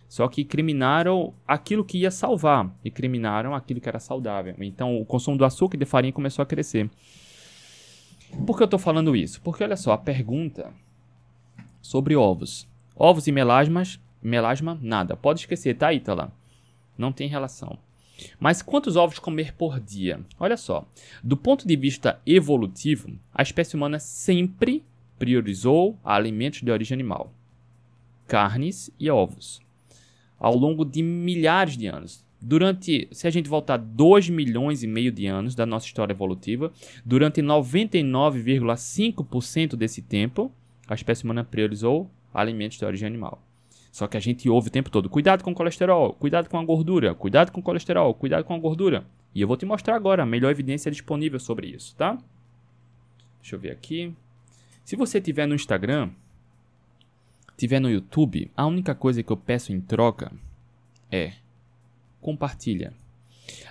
Só 0.06 0.28
que 0.28 0.44
criminaram 0.44 1.33
aquilo 1.48 1.83
que 1.83 1.96
ia 1.96 2.11
salvar 2.11 2.70
e 2.85 2.90
criminaram 2.90 3.54
aquilo 3.54 3.80
que 3.80 3.88
era 3.88 3.98
saudável. 3.98 4.54
Então 4.59 5.00
o 5.00 5.06
consumo 5.06 5.38
do 5.38 5.46
açúcar 5.46 5.76
e 5.76 5.78
de 5.78 5.87
farinha 5.87 6.12
começou 6.12 6.42
a 6.42 6.46
crescer. 6.46 6.90
Por 8.46 8.54
que 8.54 8.62
eu 8.62 8.66
estou 8.66 8.78
falando 8.78 9.16
isso? 9.16 9.40
Porque 9.40 9.64
olha 9.64 9.76
só, 9.76 9.92
a 9.92 9.98
pergunta 9.98 10.74
sobre 11.80 12.14
ovos. 12.14 12.68
Ovos 12.94 13.26
e 13.28 13.33
melasmas, 13.33 13.98
melasma, 14.22 14.78
nada. 14.83 15.16
Pode 15.16 15.40
esquecer, 15.40 15.74
tá, 15.74 15.90
Ítala? 15.90 16.30
Não 16.98 17.12
tem 17.12 17.28
relação. 17.28 17.78
Mas 18.38 18.62
quantos 18.62 18.96
ovos 18.96 19.18
comer 19.18 19.54
por 19.54 19.80
dia? 19.80 20.20
Olha 20.38 20.56
só, 20.56 20.87
do 21.22 21.37
ponto 21.37 21.66
de 21.66 21.76
vista 21.76 22.20
evolutivo, 22.26 23.11
a 23.35 23.42
espécie 23.42 23.76
humana 23.76 23.98
sempre 23.98 24.85
priorizou 25.18 25.98
alimentos 26.04 26.62
de 26.62 26.70
origem 26.70 26.94
animal, 26.94 27.33
carnes 28.26 28.90
e 28.98 29.11
ovos 29.11 29.61
ao 30.40 30.56
longo 30.56 30.85
de 30.87 31.02
milhares 31.02 31.76
de 31.76 31.87
anos. 31.87 32.24
Durante, 32.40 33.06
se 33.12 33.26
a 33.26 33.30
gente 33.30 33.50
voltar 33.50 33.76
2 33.76 34.30
milhões 34.30 34.83
e 34.83 34.87
meio 34.87 35.12
de 35.12 35.26
anos 35.26 35.54
da 35.54 35.66
nossa 35.66 35.85
história 35.85 36.14
evolutiva, 36.14 36.72
durante 37.04 37.42
99,5% 37.42 39.76
desse 39.76 40.00
tempo, 40.00 40.50
a 40.88 40.94
espécie 40.94 41.24
humana 41.24 41.44
priorizou 41.44 42.11
alimentos 42.33 42.78
de 42.78 42.85
origem 42.87 43.06
animal. 43.06 43.42
Só 43.90 44.07
que 44.07 44.16
a 44.16 44.20
gente 44.20 44.48
ouve 44.48 44.68
o 44.68 44.72
tempo 44.72 44.90
todo: 44.90 45.09
cuidado 45.11 45.42
com 45.42 45.53
o 45.53 45.55
colesterol, 45.55 46.12
cuidado 46.14 46.48
com 46.48 46.59
a 46.59 46.64
gordura, 46.64 47.14
cuidado 47.14 47.50
com 47.50 47.61
o 47.61 47.62
colesterol, 47.62 48.14
cuidado 48.14 48.44
com 48.44 48.55
a 48.55 48.59
gordura. 48.59 49.05
E 49.35 49.40
eu 49.40 49.48
vou 49.48 49.57
te 49.57 49.66
mostrar 49.66 49.96
agora 49.96 50.22
a 50.22 50.26
melhor 50.26 50.50
evidência 50.50 50.90
disponível 50.90 51.38
sobre 51.38 51.68
isso, 51.68 51.94
tá? 51.96 52.18
Deixa 53.40 53.57
eu 53.57 53.61
ver 53.61 53.70
aqui. 53.70 54.14
Se 54.85 54.96
você 54.96 55.20
tiver 55.20 55.46
no 55.46 55.55
Instagram, 55.55 56.11
tiver 57.57 57.81
no 57.81 57.90
YouTube, 57.90 58.50
a 58.57 58.66
única 58.66 58.94
coisa 58.94 59.22
que 59.22 59.31
eu 59.31 59.37
peço 59.37 59.72
em 59.72 59.81
troca 59.81 60.33
é 61.11 61.35
compartilha. 62.20 62.92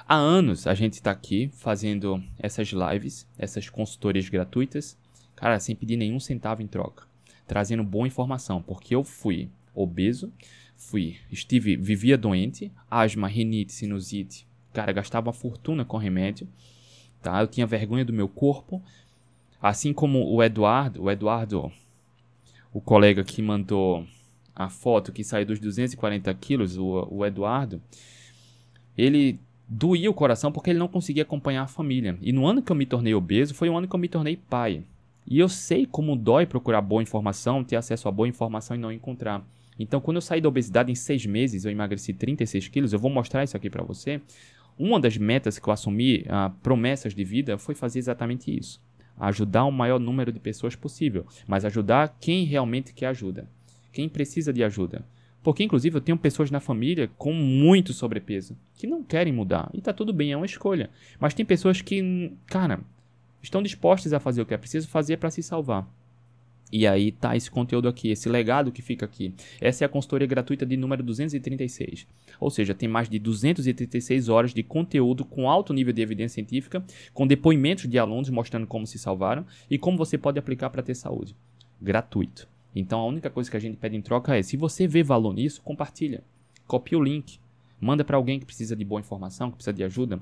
Há 0.08 0.16
anos 0.16 0.68
a 0.68 0.74
gente 0.74 0.94
está 0.94 1.12
aqui 1.12 1.50
fazendo 1.54 2.24
essas 2.38 2.70
lives, 2.70 3.28
essas 3.38 3.70
consultorias 3.70 4.28
gratuitas, 4.28 4.98
cara, 5.36 5.60
sem 5.60 5.76
pedir 5.76 5.98
nenhum 5.98 6.20
centavo 6.20 6.62
em 6.62 6.68
troca, 6.68 7.06
trazendo 7.48 7.84
boa 7.84 8.08
informação, 8.08 8.62
porque 8.62 8.96
eu 8.96 9.04
fui 9.04 9.50
obeso, 9.82 10.32
fui, 10.76 11.18
estive, 11.32 11.76
vivia 11.76 12.18
doente, 12.18 12.72
asma, 12.90 13.28
rinite, 13.28 13.74
sinusite, 13.74 14.48
cara, 14.74 14.92
gastava 14.92 15.28
uma 15.28 15.34
fortuna 15.34 15.84
com 15.84 15.98
remédio, 15.98 16.48
tá? 17.22 17.42
Eu 17.42 17.48
tinha 17.48 17.68
vergonha 17.68 18.06
do 18.06 18.14
meu 18.14 18.28
corpo, 18.28 18.82
assim 19.62 19.94
como 19.94 20.26
o 20.26 20.42
Eduardo, 20.44 21.04
o 21.04 21.12
Eduardo 21.12 21.72
o 22.74 22.80
colega 22.80 23.24
que 23.24 23.42
mandou 23.42 24.06
a 24.56 24.70
foto 24.70 25.12
que 25.12 25.24
saiu 25.24 25.46
dos 25.46 25.60
240 25.60 26.34
quilos, 26.36 26.78
o, 26.78 27.08
o 27.10 27.26
Eduardo, 27.26 27.82
ele 28.98 29.40
doía 29.68 30.10
o 30.10 30.14
coração 30.14 30.52
porque 30.52 30.70
ele 30.70 30.80
não 30.80 30.88
conseguia 30.88 31.24
acompanhar 31.24 31.64
a 31.64 31.68
família. 31.68 32.18
E 32.22 32.32
no 32.32 32.46
ano 32.46 32.62
que 32.62 32.72
eu 32.72 32.76
me 32.76 32.86
tornei 32.86 33.14
obeso, 33.14 33.56
foi 33.56 33.70
o 33.70 33.78
ano 33.78 33.88
que 33.88 33.96
eu 33.96 34.00
me 34.00 34.10
tornei 34.10 34.36
pai. 34.36 34.84
E 35.26 35.40
eu 35.40 35.48
sei 35.48 35.86
como 35.86 36.16
dói 36.16 36.46
procurar 36.46 36.82
boa 36.82 37.04
informação, 37.04 37.64
ter 37.64 37.76
acesso 37.76 38.08
a 38.08 38.12
boa 38.12 38.28
informação 38.28 38.76
e 38.76 38.80
não 38.80 38.92
encontrar. 38.92 39.46
Então, 39.80 40.02
quando 40.02 40.18
eu 40.18 40.22
saí 40.22 40.42
da 40.42 40.50
obesidade 40.50 40.92
em 40.92 40.96
seis 40.96 41.26
meses, 41.26 41.66
eu 41.66 41.72
emagreci 41.72 42.14
36 42.14 42.68
quilos. 42.68 42.94
Eu 42.94 43.00
vou 43.00 43.10
mostrar 43.10 43.44
isso 43.44 43.56
aqui 43.56 43.70
para 43.70 43.84
você. 43.84 44.22
Uma 44.78 45.00
das 45.00 45.18
metas 45.18 45.58
que 45.58 45.68
eu 45.68 45.74
assumi, 45.74 46.26
uh, 46.28 46.52
promessas 46.62 47.16
de 47.16 47.24
vida, 47.24 47.58
foi 47.58 47.74
fazer 47.74 48.00
exatamente 48.00 48.56
isso 48.56 48.82
ajudar 49.20 49.66
o 49.66 49.72
maior 49.72 50.00
número 50.00 50.32
de 50.32 50.40
pessoas 50.40 50.76
possível, 50.76 51.26
mas 51.46 51.66
ajudar 51.66 52.18
quem 52.20 52.46
realmente 52.46 52.94
quer 52.94 53.08
ajuda, 53.08 53.48
quem 53.92 54.08
precisa 54.08 54.54
de 54.54 54.64
ajuda. 54.64 55.04
Porque, 55.44 55.64
inclusive, 55.64 55.96
eu 55.96 56.02
tenho 56.02 56.18
pessoas 56.18 56.52
na 56.52 56.60
família 56.60 57.10
com 57.18 57.34
muito 57.34 57.94
sobrepeso 57.94 58.58
que 58.76 58.86
não 58.86 59.04
querem 59.04 59.32
mudar. 59.32 59.70
E 59.74 59.82
tá 59.82 59.94
tudo 59.94 60.12
bem, 60.12 60.32
é 60.32 60.38
uma 60.38 60.46
escolha. 60.46 60.90
Mas 61.20 61.34
tem 61.34 61.46
pessoas 61.46 61.82
que, 61.82 62.32
cara, 62.46 62.82
estão 63.42 63.64
dispostas 63.64 64.12
a 64.12 64.20
fazer 64.20 64.42
o 64.42 64.46
que 64.46 64.54
é 64.54 64.58
preciso 64.58 64.90
fazer 64.90 65.18
para 65.18 65.32
se 65.32 65.42
salvar. 65.42 65.88
E 66.72 66.86
aí 66.86 67.12
tá 67.12 67.36
esse 67.36 67.50
conteúdo 67.50 67.88
aqui, 67.88 68.10
esse 68.10 68.30
legado 68.30 68.72
que 68.72 68.82
fica 68.82 69.06
aqui. 69.06 69.34
Essa 69.60 69.84
é 69.84 69.86
a 69.86 69.90
consultoria 69.90 70.28
gratuita 70.28 70.66
de 70.66 70.78
número 70.78 71.02
236. 71.02 72.08
Ou 72.40 72.50
seja, 72.50 72.76
tem 72.76 72.88
mais 72.88 73.10
de 73.10 73.18
236 73.18 74.30
horas 74.30 74.54
de 74.54 74.62
conteúdo 74.62 75.26
com 75.26 75.50
alto 75.50 75.74
nível 75.74 75.94
de 75.94 76.02
evidência 76.02 76.36
científica, 76.36 76.84
com 77.14 77.26
depoimentos 77.26 77.90
de 77.90 77.98
alunos 77.98 78.30
mostrando 78.30 78.68
como 78.68 78.86
se 78.86 79.00
salvaram 79.00 79.46
e 79.70 79.78
como 79.78 79.98
você 79.98 80.18
pode 80.18 80.38
aplicar 80.38 80.70
para 80.70 80.84
ter 80.84 80.96
saúde. 80.96 81.36
Gratuito. 81.82 82.48
Então 82.76 83.00
a 83.00 83.06
única 83.06 83.30
coisa 83.30 83.50
que 83.50 83.58
a 83.58 83.60
gente 83.60 83.78
pede 83.78 83.98
em 83.98 84.02
troca 84.02 84.38
é: 84.38 84.44
se 84.44 84.56
você 84.56 84.88
vê 84.88 85.02
valor 85.02 85.34
nisso, 85.34 85.62
compartilha. 85.64 86.24
Copia 86.68 86.98
o 86.98 87.04
link. 87.04 87.40
Manda 87.82 88.04
para 88.04 88.18
alguém 88.18 88.40
que 88.40 88.46
precisa 88.46 88.76
de 88.76 88.84
boa 88.84 89.00
informação, 89.00 89.50
que 89.50 89.56
precisa 89.56 89.74
de 89.74 89.84
ajuda. 89.84 90.20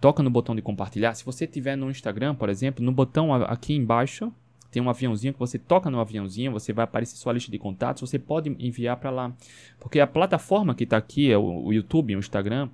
Toca 0.00 0.22
no 0.22 0.30
botão 0.30 0.56
de 0.56 0.62
compartilhar. 0.62 1.14
Se 1.14 1.24
você 1.24 1.46
tiver 1.46 1.76
no 1.76 1.90
Instagram, 1.90 2.34
por 2.34 2.48
exemplo, 2.48 2.82
no 2.82 2.90
botão 2.90 3.34
aqui 3.34 3.74
embaixo 3.74 4.32
tem 4.74 4.82
um 4.82 4.90
aviãozinho 4.90 5.32
que 5.32 5.38
você 5.38 5.56
toca 5.56 5.88
no 5.88 6.00
aviãozinho, 6.00 6.50
você 6.50 6.72
vai 6.72 6.82
aparecer 6.82 7.16
sua 7.16 7.32
lista 7.32 7.48
de 7.48 7.60
contatos, 7.60 8.00
você 8.00 8.18
pode 8.18 8.50
enviar 8.58 8.96
para 8.96 9.08
lá. 9.08 9.32
Porque 9.78 10.00
a 10.00 10.06
plataforma 10.06 10.74
que 10.74 10.82
está 10.82 10.96
aqui, 10.96 11.30
é 11.30 11.38
o 11.38 11.72
YouTube, 11.72 12.16
o 12.16 12.18
Instagram, 12.18 12.68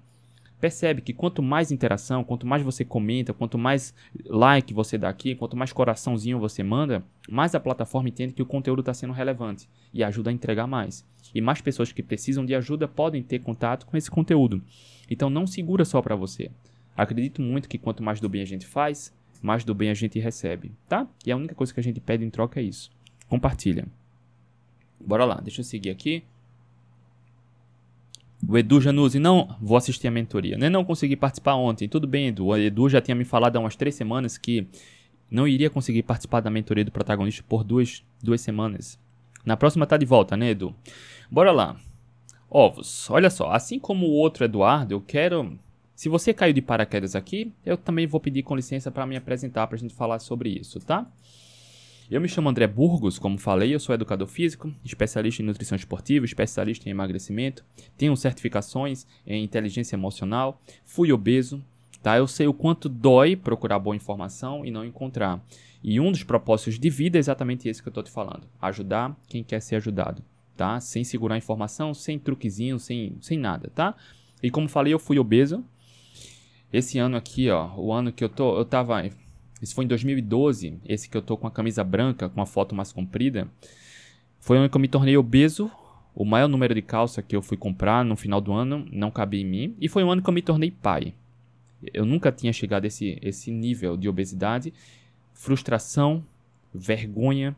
percebe 0.58 1.02
que 1.02 1.12
quanto 1.12 1.42
mais 1.42 1.70
interação, 1.70 2.24
quanto 2.24 2.46
mais 2.46 2.62
você 2.62 2.86
comenta, 2.86 3.34
quanto 3.34 3.58
mais 3.58 3.92
like 4.24 4.72
você 4.72 4.96
dá 4.96 5.10
aqui, 5.10 5.34
quanto 5.34 5.58
mais 5.58 5.74
coraçãozinho 5.74 6.38
você 6.38 6.62
manda, 6.62 7.04
mais 7.28 7.54
a 7.54 7.60
plataforma 7.60 8.08
entende 8.08 8.32
que 8.32 8.42
o 8.42 8.46
conteúdo 8.46 8.80
está 8.80 8.94
sendo 8.94 9.12
relevante 9.12 9.68
e 9.92 10.02
ajuda 10.02 10.30
a 10.30 10.32
entregar 10.32 10.66
mais. 10.66 11.04
E 11.34 11.40
mais 11.42 11.60
pessoas 11.60 11.92
que 11.92 12.02
precisam 12.02 12.46
de 12.46 12.54
ajuda 12.54 12.88
podem 12.88 13.22
ter 13.22 13.40
contato 13.40 13.84
com 13.84 13.94
esse 13.94 14.10
conteúdo. 14.10 14.62
Então 15.10 15.28
não 15.28 15.46
segura 15.46 15.84
só 15.84 16.00
para 16.00 16.16
você. 16.16 16.50
Acredito 16.96 17.42
muito 17.42 17.68
que 17.68 17.76
quanto 17.76 18.02
mais 18.02 18.20
do 18.20 18.28
bem 18.28 18.40
a 18.40 18.46
gente 18.46 18.66
faz, 18.66 19.12
mais 19.40 19.64
do 19.64 19.74
bem 19.74 19.90
a 19.90 19.94
gente 19.94 20.18
recebe, 20.18 20.72
tá? 20.88 21.06
E 21.24 21.32
a 21.32 21.36
única 21.36 21.54
coisa 21.54 21.72
que 21.72 21.80
a 21.80 21.82
gente 21.82 22.00
pede 22.00 22.24
em 22.24 22.30
troca 22.30 22.60
é 22.60 22.62
isso. 22.62 22.90
Compartilha. 23.28 23.86
Bora 25.00 25.24
lá, 25.24 25.40
deixa 25.40 25.60
eu 25.60 25.64
seguir 25.64 25.90
aqui. 25.90 26.22
O 28.46 28.56
Edu 28.56 28.80
Januzzi, 28.80 29.18
não, 29.18 29.56
vou 29.60 29.76
assistir 29.76 30.08
a 30.08 30.10
mentoria. 30.10 30.56
Nem 30.56 30.70
não 30.70 30.84
consegui 30.84 31.14
participar 31.16 31.54
ontem. 31.54 31.88
Tudo 31.88 32.06
bem, 32.06 32.28
Edu. 32.28 32.46
O 32.46 32.56
Edu 32.56 32.88
já 32.88 33.00
tinha 33.00 33.14
me 33.14 33.24
falado 33.24 33.56
há 33.56 33.60
umas 33.60 33.76
três 33.76 33.94
semanas 33.94 34.38
que 34.38 34.66
não 35.30 35.46
iria 35.46 35.70
conseguir 35.70 36.02
participar 36.02 36.40
da 36.40 36.50
mentoria 36.50 36.84
do 36.84 36.90
protagonista 36.90 37.44
por 37.48 37.62
duas, 37.62 38.04
duas 38.22 38.40
semanas. 38.40 38.98
Na 39.44 39.56
próxima 39.56 39.86
tá 39.86 39.96
de 39.96 40.06
volta, 40.06 40.36
né, 40.36 40.50
Edu? 40.50 40.74
Bora 41.30 41.52
lá. 41.52 41.76
Ovos, 42.50 43.08
olha 43.10 43.30
só, 43.30 43.52
assim 43.52 43.78
como 43.78 44.06
o 44.06 44.10
outro 44.10 44.44
Eduardo, 44.44 44.92
eu 44.92 45.00
quero 45.00 45.56
se 46.00 46.08
você 46.08 46.32
caiu 46.32 46.54
de 46.54 46.62
paraquedas 46.62 47.14
aqui, 47.14 47.52
eu 47.62 47.76
também 47.76 48.06
vou 48.06 48.18
pedir 48.18 48.42
com 48.42 48.56
licença 48.56 48.90
para 48.90 49.04
me 49.04 49.16
apresentar 49.16 49.66
para 49.66 49.76
a 49.76 49.78
gente 49.78 49.92
falar 49.92 50.18
sobre 50.18 50.48
isso, 50.48 50.80
tá? 50.80 51.06
Eu 52.10 52.22
me 52.22 52.26
chamo 52.26 52.48
André 52.48 52.66
Burgos, 52.66 53.18
como 53.18 53.36
falei, 53.36 53.74
eu 53.74 53.78
sou 53.78 53.94
educador 53.94 54.26
físico, 54.26 54.72
especialista 54.82 55.42
em 55.42 55.44
nutrição 55.44 55.76
esportiva, 55.76 56.24
especialista 56.24 56.88
em 56.88 56.92
emagrecimento, 56.92 57.66
tenho 57.98 58.16
certificações 58.16 59.06
em 59.26 59.44
inteligência 59.44 59.94
emocional, 59.94 60.62
fui 60.86 61.12
obeso, 61.12 61.62
tá? 62.02 62.16
Eu 62.16 62.26
sei 62.26 62.46
o 62.46 62.54
quanto 62.54 62.88
dói 62.88 63.36
procurar 63.36 63.78
boa 63.78 63.94
informação 63.94 64.64
e 64.64 64.70
não 64.70 64.86
encontrar. 64.86 65.44
E 65.84 66.00
um 66.00 66.10
dos 66.10 66.24
propósitos 66.24 66.78
de 66.78 66.88
vida 66.88 67.18
é 67.18 67.20
exatamente 67.20 67.68
esse 67.68 67.82
que 67.82 67.88
eu 67.88 67.90
estou 67.90 68.02
te 68.02 68.10
falando: 68.10 68.48
ajudar 68.58 69.14
quem 69.28 69.44
quer 69.44 69.60
ser 69.60 69.76
ajudado, 69.76 70.22
tá? 70.56 70.80
Sem 70.80 71.04
segurar 71.04 71.36
informação, 71.36 71.92
sem 71.92 72.18
truquezinho, 72.18 72.78
sem, 72.78 73.18
sem 73.20 73.38
nada, 73.38 73.70
tá? 73.74 73.94
E 74.42 74.50
como 74.50 74.66
falei, 74.66 74.94
eu 74.94 74.98
fui 74.98 75.18
obeso, 75.18 75.62
esse 76.72 76.98
ano 76.98 77.16
aqui, 77.16 77.50
ó, 77.50 77.74
o 77.76 77.92
ano 77.92 78.12
que 78.12 78.22
eu 78.22 78.28
tô, 78.28 78.58
eu 78.58 78.64
tava, 78.64 79.04
isso 79.60 79.74
foi 79.74 79.84
em 79.84 79.88
2012, 79.88 80.78
esse 80.86 81.08
que 81.08 81.16
eu 81.16 81.22
tô 81.22 81.36
com 81.36 81.46
a 81.46 81.50
camisa 81.50 81.82
branca, 81.84 82.28
com 82.28 82.40
a 82.40 82.46
foto 82.46 82.74
mais 82.74 82.92
comprida, 82.92 83.48
foi 84.40 84.56
o 84.56 84.60
ano 84.60 84.70
que 84.70 84.76
eu 84.76 84.80
me 84.80 84.88
tornei 84.88 85.16
obeso. 85.16 85.70
O 86.14 86.24
maior 86.24 86.48
número 86.48 86.74
de 86.74 86.82
calça 86.82 87.22
que 87.22 87.36
eu 87.36 87.42
fui 87.42 87.56
comprar 87.56 88.04
no 88.04 88.16
final 88.16 88.40
do 88.40 88.52
ano 88.52 88.86
não 88.90 89.10
cabia 89.10 89.42
em 89.42 89.44
mim. 89.44 89.76
E 89.80 89.88
foi 89.88 90.02
o 90.02 90.10
ano 90.10 90.22
que 90.22 90.28
eu 90.28 90.34
me 90.34 90.42
tornei 90.42 90.70
pai. 90.70 91.14
Eu 91.94 92.04
nunca 92.04 92.32
tinha 92.32 92.52
chegado 92.52 92.84
a 92.84 92.86
esse, 92.88 93.18
esse 93.22 93.50
nível 93.50 93.96
de 93.96 94.08
obesidade. 94.08 94.72
Frustração, 95.32 96.24
vergonha, 96.74 97.54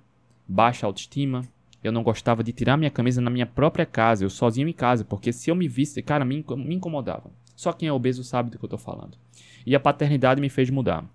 baixa 0.46 0.86
autoestima. 0.86 1.42
Eu 1.82 1.92
não 1.92 2.02
gostava 2.02 2.44
de 2.44 2.52
tirar 2.52 2.76
minha 2.76 2.90
camisa 2.90 3.20
na 3.20 3.30
minha 3.30 3.46
própria 3.46 3.86
casa, 3.86 4.24
eu 4.24 4.30
sozinho 4.30 4.68
em 4.68 4.72
casa, 4.72 5.04
porque 5.04 5.32
se 5.32 5.50
eu 5.50 5.54
me 5.56 5.66
visse, 5.66 6.00
cara, 6.00 6.24
me, 6.24 6.44
me 6.56 6.74
incomodava. 6.74 7.30
Só 7.62 7.72
quem 7.72 7.88
é 7.88 7.92
obeso 7.92 8.24
sabe 8.24 8.50
do 8.50 8.58
que 8.58 8.64
eu 8.64 8.66
estou 8.66 8.78
falando. 8.78 9.16
E 9.64 9.76
a 9.76 9.78
paternidade 9.78 10.40
me 10.40 10.48
fez 10.48 10.68
mudar. 10.68 11.08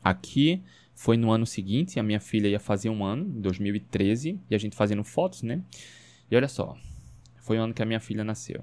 Aqui 0.00 0.62
foi 0.94 1.16
no 1.16 1.32
ano 1.32 1.44
seguinte, 1.44 1.98
a 1.98 2.02
minha 2.04 2.20
filha 2.20 2.46
ia 2.46 2.60
fazer 2.60 2.88
um 2.90 3.04
ano, 3.04 3.24
em 3.24 3.40
2013, 3.40 4.38
e 4.48 4.54
a 4.54 4.58
gente 4.58 4.76
fazendo 4.76 5.02
fotos, 5.02 5.42
né? 5.42 5.60
E 6.30 6.36
olha 6.36 6.46
só, 6.46 6.76
foi 7.38 7.58
o 7.58 7.62
ano 7.62 7.74
que 7.74 7.82
a 7.82 7.84
minha 7.84 7.98
filha 7.98 8.22
nasceu. 8.22 8.62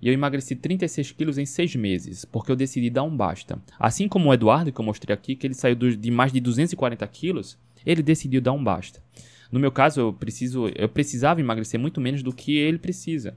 E 0.00 0.08
eu 0.08 0.14
emagreci 0.14 0.56
36 0.56 1.12
quilos 1.12 1.36
em 1.36 1.44
6 1.44 1.76
meses, 1.76 2.24
porque 2.24 2.50
eu 2.50 2.56
decidi 2.56 2.88
dar 2.88 3.02
um 3.02 3.14
basta. 3.14 3.60
Assim 3.78 4.08
como 4.08 4.30
o 4.30 4.32
Eduardo, 4.32 4.72
que 4.72 4.80
eu 4.80 4.84
mostrei 4.86 5.12
aqui, 5.12 5.36
que 5.36 5.46
ele 5.46 5.52
saiu 5.52 5.76
de 5.76 6.10
mais 6.10 6.32
de 6.32 6.40
240 6.40 7.06
quilos, 7.08 7.58
ele 7.84 8.02
decidiu 8.02 8.40
dar 8.40 8.52
um 8.52 8.64
basta. 8.64 9.02
No 9.52 9.60
meu 9.60 9.70
caso, 9.70 10.00
eu, 10.00 10.12
preciso, 10.14 10.68
eu 10.74 10.88
precisava 10.88 11.38
emagrecer 11.38 11.78
muito 11.78 12.00
menos 12.00 12.22
do 12.22 12.32
que 12.32 12.56
ele 12.56 12.78
precisa. 12.78 13.36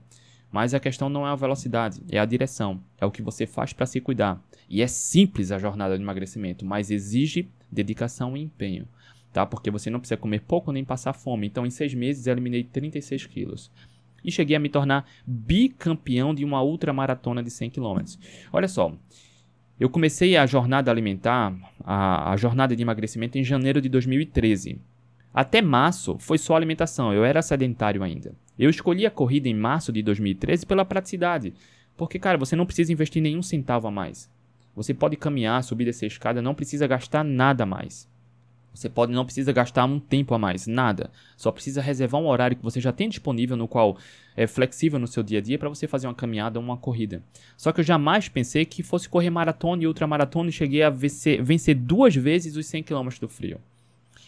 Mas 0.53 0.75
a 0.75 0.79
questão 0.79 1.09
não 1.09 1.25
é 1.25 1.31
a 1.31 1.35
velocidade, 1.35 1.99
é 2.11 2.19
a 2.19 2.25
direção, 2.25 2.79
é 3.01 3.05
o 3.07 3.09
que 3.09 3.23
você 3.23 3.47
faz 3.47 3.73
para 3.73 3.87
se 3.87 3.99
cuidar. 3.99 4.39
E 4.69 4.83
é 4.83 4.87
simples 4.87 5.51
a 5.51 5.57
jornada 5.57 5.97
de 5.97 6.03
emagrecimento, 6.03 6.63
mas 6.63 6.91
exige 6.91 7.49
dedicação 7.71 8.37
e 8.37 8.41
empenho, 8.41 8.87
tá? 9.33 9.47
Porque 9.47 9.71
você 9.71 9.89
não 9.89 9.99
precisa 9.99 10.15
comer 10.15 10.41
pouco 10.41 10.71
nem 10.71 10.85
passar 10.85 11.13
fome. 11.13 11.47
Então, 11.47 11.65
em 11.65 11.71
seis 11.71 11.95
meses, 11.95 12.27
eu 12.27 12.33
eliminei 12.33 12.63
36 12.63 13.25
quilos. 13.25 13.71
E 14.23 14.31
cheguei 14.31 14.55
a 14.55 14.59
me 14.59 14.69
tornar 14.69 15.09
bicampeão 15.25 16.35
de 16.35 16.45
uma 16.45 16.61
ultramaratona 16.61 17.41
de 17.41 17.49
100 17.49 17.71
km. 17.71 17.97
Olha 18.51 18.67
só, 18.67 18.93
eu 19.79 19.89
comecei 19.89 20.37
a 20.37 20.45
jornada 20.45 20.91
alimentar, 20.91 21.51
a, 21.83 22.31
a 22.31 22.37
jornada 22.37 22.75
de 22.75 22.81
emagrecimento 22.83 23.39
em 23.39 23.43
janeiro 23.43 23.81
de 23.81 23.89
2013. 23.89 24.79
Até 25.33 25.61
março 25.61 26.17
foi 26.19 26.37
só 26.37 26.55
alimentação, 26.55 27.11
eu 27.11 27.25
era 27.25 27.41
sedentário 27.41 28.03
ainda. 28.03 28.35
Eu 28.57 28.69
escolhi 28.69 29.05
a 29.05 29.11
corrida 29.11 29.49
em 29.49 29.55
março 29.55 29.91
de 29.91 30.03
2013 30.03 30.65
pela 30.65 30.85
praticidade. 30.85 31.53
Porque, 31.97 32.19
cara, 32.19 32.37
você 32.37 32.55
não 32.55 32.65
precisa 32.65 32.93
investir 32.93 33.21
nenhum 33.21 33.41
centavo 33.41 33.87
a 33.87 33.91
mais. 33.91 34.29
Você 34.75 34.93
pode 34.93 35.15
caminhar, 35.15 35.63
subir 35.63 35.87
essa 35.87 36.05
escada, 36.05 36.41
não 36.41 36.55
precisa 36.55 36.87
gastar 36.87 37.23
nada 37.23 37.63
a 37.63 37.65
mais. 37.65 38.07
Você 38.73 38.89
pode 38.89 39.11
não 39.11 39.23
precisa 39.23 39.51
gastar 39.51 39.85
um 39.85 39.99
tempo 39.99 40.33
a 40.33 40.39
mais, 40.39 40.65
nada. 40.65 41.11
Só 41.37 41.51
precisa 41.51 41.81
reservar 41.81 42.19
um 42.19 42.27
horário 42.27 42.57
que 42.57 42.63
você 42.63 42.81
já 42.81 42.91
tem 42.91 43.07
disponível, 43.07 43.55
no 43.55 43.67
qual 43.67 43.97
é 44.35 44.47
flexível 44.47 44.97
no 44.97 45.05
seu 45.05 45.21
dia 45.21 45.37
a 45.37 45.41
dia 45.41 45.59
para 45.59 45.69
você 45.69 45.87
fazer 45.87 46.07
uma 46.07 46.15
caminhada 46.15 46.57
ou 46.57 46.65
uma 46.65 46.77
corrida. 46.77 47.21
Só 47.55 47.71
que 47.71 47.81
eu 47.81 47.83
jamais 47.83 48.27
pensei 48.27 48.65
que 48.65 48.81
fosse 48.81 49.07
correr 49.07 49.29
maratona 49.29 49.83
e 49.83 49.87
ultramaratona 49.87 50.49
e 50.49 50.53
cheguei 50.53 50.81
a 50.81 50.89
vencer, 50.89 51.43
vencer 51.43 51.75
duas 51.75 52.15
vezes 52.15 52.55
os 52.55 52.65
100 52.65 52.83
km 52.83 53.09
do 53.21 53.29
frio. 53.29 53.59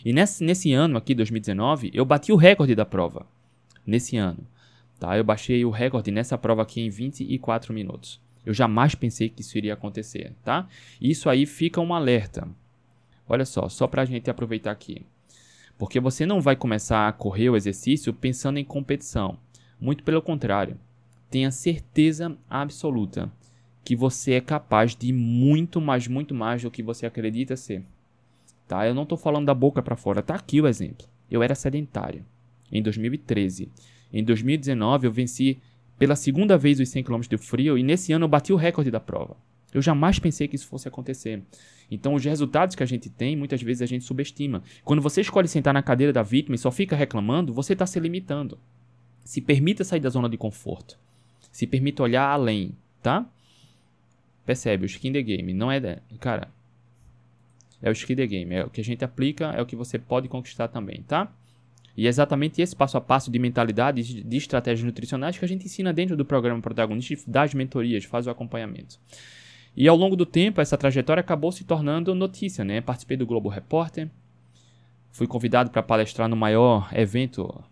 E 0.05 0.13
nesse, 0.13 0.43
nesse 0.43 0.71
ano 0.71 0.97
aqui, 0.97 1.15
2019, 1.15 1.89
eu 1.91 2.05
bati 2.05 2.31
o 2.31 2.35
recorde 2.35 2.75
da 2.75 2.85
prova 2.85 3.25
nesse 3.83 4.15
ano. 4.15 4.45
Tá? 4.99 5.17
Eu 5.17 5.23
baixei 5.23 5.65
o 5.65 5.71
recorde 5.71 6.11
nessa 6.11 6.37
prova 6.37 6.61
aqui 6.61 6.79
em 6.79 6.91
24 6.91 7.73
minutos. 7.73 8.21
Eu 8.45 8.53
jamais 8.53 8.93
pensei 8.93 9.29
que 9.29 9.41
isso 9.41 9.57
iria 9.57 9.73
acontecer, 9.73 10.35
tá? 10.43 10.67
Isso 11.01 11.27
aí 11.27 11.47
fica 11.47 11.81
um 11.81 11.91
alerta. 11.91 12.47
Olha 13.27 13.43
só, 13.43 13.67
só 13.67 13.87
para 13.87 14.03
a 14.03 14.05
gente 14.05 14.29
aproveitar 14.29 14.69
aqui. 14.69 15.03
Porque 15.75 15.99
você 15.99 16.27
não 16.27 16.39
vai 16.39 16.55
começar 16.55 17.07
a 17.07 17.11
correr 17.11 17.49
o 17.49 17.55
exercício 17.55 18.13
pensando 18.13 18.59
em 18.59 18.63
competição. 18.63 19.39
Muito 19.81 20.03
pelo 20.03 20.21
contrário. 20.21 20.77
Tenha 21.31 21.49
certeza 21.49 22.37
absoluta 22.47 23.31
que 23.83 23.95
você 23.95 24.33
é 24.33 24.41
capaz 24.41 24.95
de 24.95 25.11
muito 25.11 25.81
mais, 25.81 26.07
muito 26.07 26.35
mais 26.35 26.61
do 26.61 26.69
que 26.69 26.83
você 26.83 27.07
acredita 27.07 27.57
ser. 27.57 27.83
Tá? 28.67 28.87
Eu 28.87 28.93
não 28.93 29.03
estou 29.03 29.17
falando 29.17 29.45
da 29.45 29.53
boca 29.53 29.81
para 29.81 29.95
fora. 29.95 30.21
Tá 30.21 30.35
aqui 30.35 30.61
o 30.61 30.67
exemplo. 30.67 31.07
Eu 31.29 31.43
era 31.43 31.55
sedentário 31.55 32.25
em 32.71 32.81
2013. 32.81 33.69
Em 34.11 34.23
2019 34.23 35.07
eu 35.07 35.11
venci 35.11 35.59
pela 35.97 36.15
segunda 36.15 36.57
vez 36.57 36.79
os 36.79 36.89
100 36.89 37.03
km 37.03 37.21
de 37.21 37.37
frio 37.37 37.77
e 37.77 37.83
nesse 37.83 38.11
ano 38.13 38.25
eu 38.25 38.29
bati 38.29 38.51
o 38.51 38.57
recorde 38.57 38.91
da 38.91 38.99
prova. 38.99 39.37
Eu 39.73 39.81
jamais 39.81 40.19
pensei 40.19 40.47
que 40.47 40.55
isso 40.55 40.67
fosse 40.67 40.87
acontecer. 40.87 41.43
Então, 41.91 42.13
os 42.13 42.23
resultados 42.23 42.77
que 42.77 42.83
a 42.83 42.85
gente 42.85 43.09
tem, 43.09 43.35
muitas 43.35 43.61
vezes 43.61 43.81
a 43.81 43.85
gente 43.85 44.05
subestima. 44.05 44.63
Quando 44.85 45.01
você 45.01 45.19
escolhe 45.19 45.49
sentar 45.49 45.73
na 45.73 45.83
cadeira 45.83 46.13
da 46.13 46.23
vítima 46.23 46.55
e 46.55 46.57
só 46.57 46.71
fica 46.71 46.95
reclamando, 46.95 47.53
você 47.53 47.73
está 47.73 47.85
se 47.85 47.99
limitando. 47.99 48.57
Se 49.23 49.41
permita 49.41 49.83
sair 49.83 49.99
da 49.99 50.09
zona 50.09 50.29
de 50.29 50.37
conforto. 50.37 50.97
Se 51.51 51.67
permita 51.67 52.03
olhar 52.03 52.23
além, 52.23 52.73
tá? 53.03 53.29
Percebe, 54.45 54.85
o 54.85 54.87
skin 54.87 55.11
the 55.11 55.21
game 55.21 55.53
não 55.53 55.69
é. 55.69 55.99
Cara, 56.21 56.47
é 57.85 57.89
o 57.89 57.91
skin 57.91 58.15
the 58.15 58.25
game. 58.25 58.55
É 58.55 58.65
o 58.65 58.69
que 58.69 58.81
a 58.81 58.83
gente 58.83 59.05
aplica, 59.05 59.51
é 59.51 59.61
o 59.61 59.65
que 59.65 59.75
você 59.75 59.99
pode 59.99 60.27
conquistar 60.27 60.67
também, 60.67 61.03
tá? 61.03 61.31
E 61.95 62.07
é 62.07 62.09
exatamente 62.09 62.59
esse 62.59 62.75
passo 62.75 62.97
a 62.97 63.01
passo 63.01 63.31
de 63.31 63.37
mentalidade, 63.37 64.23
de 64.23 64.37
estratégias 64.37 64.83
nutricionais 64.83 65.37
que 65.37 65.45
a 65.45 65.47
gente 65.47 65.65
ensina 65.65 65.93
dentro 65.93 66.17
do 66.17 66.25
programa 66.25 66.59
Protagonista, 66.59 67.29
das 67.29 67.53
mentorias, 67.53 68.03
faz 68.03 68.25
o 68.25 68.31
acompanhamento. 68.31 68.99
E 69.77 69.87
ao 69.87 69.95
longo 69.95 70.15
do 70.15 70.25
tempo, 70.25 70.59
essa 70.59 70.77
trajetória 70.77 71.21
acabou 71.21 71.51
se 71.51 71.63
tornando 71.63 72.15
notícia, 72.15 72.65
né? 72.65 72.81
Participei 72.81 73.15
do 73.15 73.25
Globo 73.25 73.49
Repórter, 73.49 74.09
fui 75.11 75.27
convidado 75.27 75.69
para 75.69 75.83
palestrar 75.83 76.27
no 76.27 76.35
maior 76.35 76.89
evento 76.91 77.63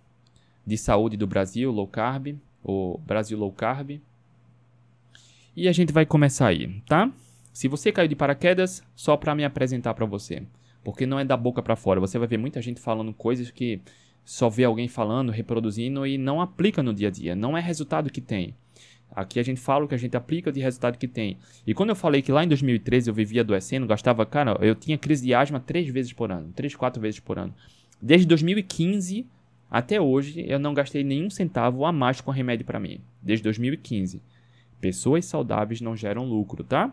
de 0.65 0.78
saúde 0.78 1.17
do 1.17 1.26
Brasil, 1.26 1.71
Low 1.71 1.88
Carb, 1.88 2.36
o 2.63 2.99
Brasil 2.99 3.38
Low 3.38 3.52
Carb. 3.52 3.99
E 5.56 5.67
a 5.67 5.71
gente 5.71 5.91
vai 5.91 6.06
começar 6.06 6.47
aí, 6.47 6.82
tá? 6.86 7.12
Se 7.53 7.67
você 7.67 7.91
caiu 7.91 8.07
de 8.07 8.15
paraquedas, 8.15 8.83
só 8.95 9.15
para 9.15 9.35
me 9.35 9.45
apresentar 9.45 9.93
para 9.93 10.07
você, 10.07 10.41
porque 10.83 11.05
não 11.05 11.19
é 11.19 11.23
da 11.23 11.37
boca 11.37 11.61
para 11.61 11.75
fora. 11.75 11.99
Você 11.99 12.17
vai 12.17 12.27
ver 12.27 12.37
muita 12.37 12.59
gente 12.61 12.81
falando 12.81 13.13
coisas 13.13 13.51
que 13.51 13.79
só 14.25 14.49
vê 14.49 14.63
alguém 14.63 14.87
falando, 14.87 15.31
reproduzindo 15.31 16.05
e 16.07 16.17
não 16.17 16.41
aplica 16.41 16.81
no 16.81 16.93
dia 16.93 17.09
a 17.09 17.11
dia. 17.11 17.35
Não 17.35 17.55
é 17.55 17.61
resultado 17.61 18.09
que 18.09 18.19
tem. 18.19 18.55
Aqui 19.11 19.39
a 19.39 19.43
gente 19.43 19.59
fala 19.59 19.85
o 19.85 19.87
que 19.87 19.93
a 19.93 19.99
gente 19.99 20.17
aplica 20.17 20.51
de 20.51 20.59
resultado 20.59 20.97
que 20.97 21.07
tem. 21.07 21.37
E 21.67 21.75
quando 21.75 21.89
eu 21.89 21.95
falei 21.95 22.23
que 22.23 22.31
lá 22.31 22.43
em 22.43 22.47
2013 22.47 23.11
eu 23.11 23.13
vivia 23.13 23.41
adoecendo, 23.41 23.85
gastava, 23.85 24.25
cara, 24.25 24.57
eu 24.59 24.73
tinha 24.73 24.97
crise 24.97 25.23
de 25.23 25.35
asma 25.35 25.59
três 25.59 25.87
vezes 25.87 26.11
por 26.11 26.31
ano, 26.31 26.51
três, 26.55 26.75
quatro 26.75 26.99
vezes 26.99 27.19
por 27.19 27.37
ano. 27.37 27.53
Desde 28.01 28.25
2015 28.25 29.27
até 29.69 30.01
hoje 30.01 30.43
eu 30.47 30.57
não 30.57 30.73
gastei 30.73 31.03
nenhum 31.03 31.29
centavo 31.29 31.85
a 31.85 31.91
mais 31.91 32.19
com 32.19 32.31
remédio 32.31 32.65
para 32.65 32.79
mim. 32.79 33.01
Desde 33.21 33.43
2015. 33.43 34.21
Pessoas 34.81 35.25
saudáveis 35.25 35.79
não 35.79 35.95
geram 35.95 36.25
lucro, 36.25 36.63
tá? 36.63 36.91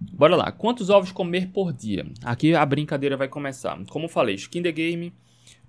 Bora 0.00 0.36
lá. 0.36 0.52
Quantos 0.52 0.90
ovos 0.90 1.10
comer 1.10 1.48
por 1.48 1.72
dia? 1.72 2.06
Aqui 2.24 2.54
a 2.54 2.64
brincadeira 2.64 3.16
vai 3.16 3.28
começar. 3.28 3.78
Como 3.86 4.08
falei, 4.08 4.36
skin 4.36 4.62
the 4.62 4.72
game. 4.72 5.12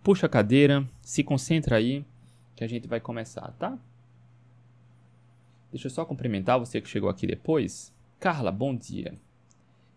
Puxa 0.03 0.27
a 0.27 0.29
cadeira. 0.29 0.87
Se 1.01 1.23
concentra 1.23 1.77
aí. 1.77 2.05
Que 2.55 2.63
a 2.63 2.67
gente 2.67 2.87
vai 2.87 2.99
começar, 2.99 3.51
tá? 3.57 3.77
Deixa 5.71 5.87
eu 5.87 5.91
só 5.91 6.05
cumprimentar 6.05 6.59
você 6.59 6.81
que 6.81 6.89
chegou 6.89 7.09
aqui 7.09 7.25
depois. 7.25 7.93
Carla, 8.19 8.51
bom 8.51 8.75
dia. 8.75 9.13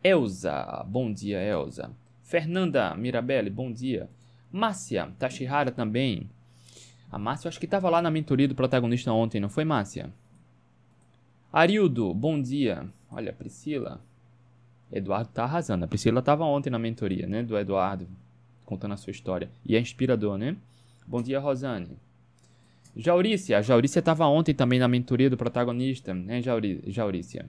Elza, 0.03 0.85
bom 0.87 1.13
dia, 1.13 1.41
Elza. 1.41 1.91
Fernanda 2.23 2.95
Mirabelli, 2.95 3.51
bom 3.51 3.73
dia. 3.73 4.09
Márcia 4.51 5.13
Tashihara 5.19 5.71
também. 5.71 6.29
A 7.11 7.19
Márcia, 7.19 7.49
acho 7.49 7.59
que 7.59 7.67
estava 7.67 7.91
lá 7.91 8.01
na 8.01 8.11
mentoria 8.11 8.49
do 8.49 8.55
protagonista 8.55 9.13
ontem, 9.13 9.41
não 9.41 9.49
foi, 9.49 9.65
Márcia? 9.65 10.13
Arildo, 11.53 12.15
bom 12.15 12.41
dia. 12.41 12.89
Olha, 13.11 13.33
Priscila. 13.33 14.01
Eduardo 14.93 15.31
tá 15.33 15.45
arrasando. 15.45 15.85
A 15.85 15.89
Priscila 15.89 16.21
estava 16.21 16.45
ontem 16.45 16.69
na 16.69 16.79
mentoria, 16.79 17.27
né, 17.27 17.43
do 17.43 17.57
Eduardo, 17.57 18.07
contando 18.65 18.93
a 18.93 18.97
sua 18.97 19.11
história. 19.11 19.51
E 19.65 19.75
é 19.75 19.81
inspirador, 19.81 20.37
né? 20.37 20.57
Bom 21.07 21.23
dia, 21.23 21.41
Rosane. 21.41 21.97
Jaurícia. 22.95 23.59
A 23.59 23.63
Jaurícia 23.63 24.01
estava 24.01 24.27
ontem 24.27 24.55
também 24.55 24.79
na 24.79 24.87
mentoria 24.87 25.31
do 25.31 25.37
protagonista, 25.37 26.13
né, 26.13 26.43
Jaurícia? 26.43 27.49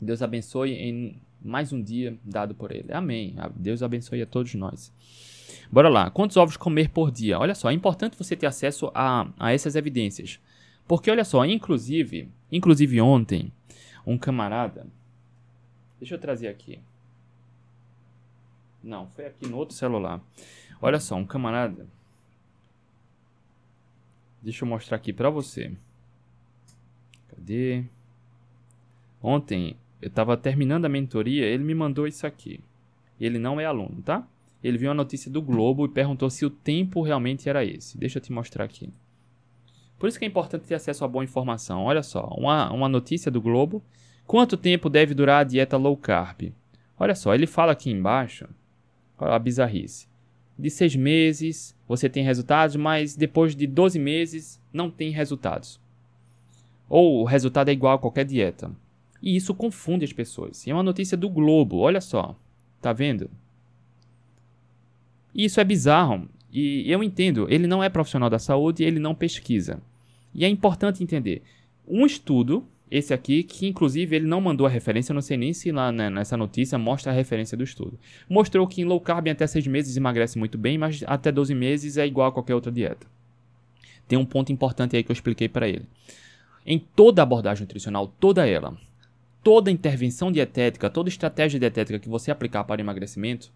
Deus 0.00 0.20
abençoe 0.20 0.72
em 0.72 1.16
mais 1.40 1.72
um 1.72 1.80
dia 1.80 2.18
dado 2.24 2.54
por 2.54 2.72
ele. 2.72 2.92
Amém. 2.92 3.36
Deus 3.54 3.82
abençoe 3.82 4.20
a 4.20 4.26
todos 4.26 4.54
nós. 4.54 4.92
Bora 5.70 5.88
lá. 5.88 6.10
Quantos 6.10 6.36
ovos 6.36 6.56
comer 6.56 6.90
por 6.90 7.10
dia? 7.10 7.38
Olha 7.38 7.54
só, 7.54 7.70
é 7.70 7.74
importante 7.74 8.18
você 8.18 8.34
ter 8.34 8.46
acesso 8.46 8.90
a, 8.92 9.28
a 9.38 9.52
essas 9.52 9.76
evidências. 9.76 10.40
Porque 10.86 11.10
olha 11.10 11.24
só, 11.24 11.44
inclusive, 11.44 12.28
inclusive 12.50 13.00
ontem, 13.00 13.52
um 14.06 14.18
camarada 14.18 14.86
Deixa 15.98 16.14
eu 16.14 16.18
trazer 16.18 16.48
aqui. 16.48 16.80
Não, 18.82 19.08
foi 19.08 19.26
aqui 19.26 19.48
no 19.48 19.56
outro 19.56 19.74
celular. 19.74 20.20
Olha 20.80 21.00
só, 21.00 21.16
um 21.16 21.26
camarada. 21.26 21.86
Deixa 24.42 24.64
eu 24.64 24.68
mostrar 24.68 24.96
aqui 24.96 25.12
pra 25.12 25.30
você. 25.30 25.76
Cadê? 27.28 27.84
Ontem 29.22 29.76
eu 30.00 30.10
tava 30.10 30.36
terminando 30.36 30.84
a 30.84 30.88
mentoria, 30.88 31.44
ele 31.44 31.64
me 31.64 31.74
mandou 31.74 32.06
isso 32.06 32.26
aqui. 32.26 32.60
Ele 33.20 33.38
não 33.38 33.58
é 33.58 33.64
aluno, 33.64 34.02
tá? 34.02 34.26
Ele 34.62 34.78
viu 34.78 34.90
a 34.90 34.94
notícia 34.94 35.30
do 35.30 35.42
Globo 35.42 35.86
e 35.86 35.88
perguntou 35.88 36.28
se 36.30 36.44
o 36.44 36.50
tempo 36.50 37.02
realmente 37.02 37.48
era 37.48 37.64
esse. 37.64 37.98
Deixa 37.98 38.18
eu 38.18 38.22
te 38.22 38.32
mostrar 38.32 38.64
aqui. 38.64 38.92
Por 39.98 40.08
isso 40.08 40.18
que 40.18 40.24
é 40.24 40.28
importante 40.28 40.66
ter 40.66 40.74
acesso 40.74 41.04
a 41.04 41.08
boa 41.08 41.24
informação. 41.24 41.84
Olha 41.84 42.02
só, 42.02 42.26
uma, 42.36 42.70
uma 42.72 42.88
notícia 42.88 43.30
do 43.30 43.40
Globo 43.40 43.82
Quanto 44.26 44.56
tempo 44.56 44.90
deve 44.90 45.14
durar 45.14 45.42
a 45.42 45.44
dieta 45.44 45.76
low 45.76 45.96
carb? 45.96 46.52
Olha 46.98 47.14
só, 47.14 47.34
ele 47.34 47.46
fala 47.46 47.72
aqui 47.72 47.90
embaixo, 47.90 48.48
a 49.18 49.38
bizarrice. 49.38 50.08
De 50.58 50.70
seis 50.70 50.96
meses 50.96 51.76
você 51.86 52.08
tem 52.08 52.24
resultados, 52.24 52.74
mas 52.76 53.14
depois 53.14 53.54
de 53.54 53.66
12 53.66 53.98
meses 53.98 54.60
não 54.72 54.90
tem 54.90 55.10
resultados. 55.10 55.80
Ou 56.88 57.20
o 57.20 57.24
resultado 57.24 57.68
é 57.68 57.72
igual 57.72 57.94
a 57.94 57.98
qualquer 57.98 58.24
dieta. 58.24 58.70
E 59.22 59.36
isso 59.36 59.54
confunde 59.54 60.04
as 60.04 60.12
pessoas. 60.12 60.66
É 60.66 60.72
uma 60.72 60.82
notícia 60.82 61.16
do 61.16 61.28
Globo, 61.28 61.78
olha 61.78 62.00
só. 62.00 62.36
Tá 62.80 62.92
vendo? 62.92 63.30
E 65.34 65.44
isso 65.44 65.60
é 65.60 65.64
bizarro. 65.64 66.28
E 66.52 66.90
eu 66.90 67.02
entendo, 67.02 67.46
ele 67.50 67.66
não 67.66 67.82
é 67.82 67.88
profissional 67.88 68.30
da 68.30 68.38
saúde, 68.38 68.82
ele 68.82 68.98
não 68.98 69.14
pesquisa. 69.14 69.80
E 70.34 70.44
é 70.44 70.48
importante 70.48 71.02
entender. 71.02 71.42
Um 71.86 72.06
estudo 72.06 72.66
esse 72.90 73.12
aqui, 73.12 73.42
que 73.42 73.66
inclusive 73.66 74.14
ele 74.14 74.26
não 74.26 74.40
mandou 74.40 74.66
a 74.66 74.70
referência, 74.70 75.12
não 75.12 75.20
sei 75.20 75.36
nem 75.36 75.52
se 75.52 75.72
lá 75.72 75.90
né, 75.90 76.08
nessa 76.08 76.36
notícia 76.36 76.78
mostra 76.78 77.10
a 77.10 77.14
referência 77.14 77.56
do 77.56 77.64
estudo. 77.64 77.98
Mostrou 78.28 78.66
que 78.66 78.80
em 78.80 78.84
low 78.84 79.00
carb 79.00 79.28
até 79.28 79.46
6 79.46 79.66
meses 79.66 79.96
emagrece 79.96 80.38
muito 80.38 80.56
bem, 80.56 80.78
mas 80.78 81.02
até 81.06 81.32
12 81.32 81.54
meses 81.54 81.96
é 81.96 82.06
igual 82.06 82.28
a 82.28 82.32
qualquer 82.32 82.54
outra 82.54 82.70
dieta. 82.70 83.06
Tem 84.06 84.18
um 84.18 84.24
ponto 84.24 84.52
importante 84.52 84.96
aí 84.96 85.02
que 85.02 85.10
eu 85.10 85.14
expliquei 85.14 85.48
para 85.48 85.68
ele. 85.68 85.84
Em 86.64 86.78
toda 86.78 87.22
abordagem 87.22 87.62
nutricional, 87.62 88.06
toda 88.20 88.46
ela, 88.46 88.76
toda 89.42 89.70
intervenção 89.70 90.30
dietética, 90.30 90.90
toda 90.90 91.08
estratégia 91.08 91.58
dietética 91.58 91.98
que 91.98 92.08
você 92.08 92.30
aplicar 92.30 92.64
para 92.64 92.80
emagrecimento, 92.80 93.52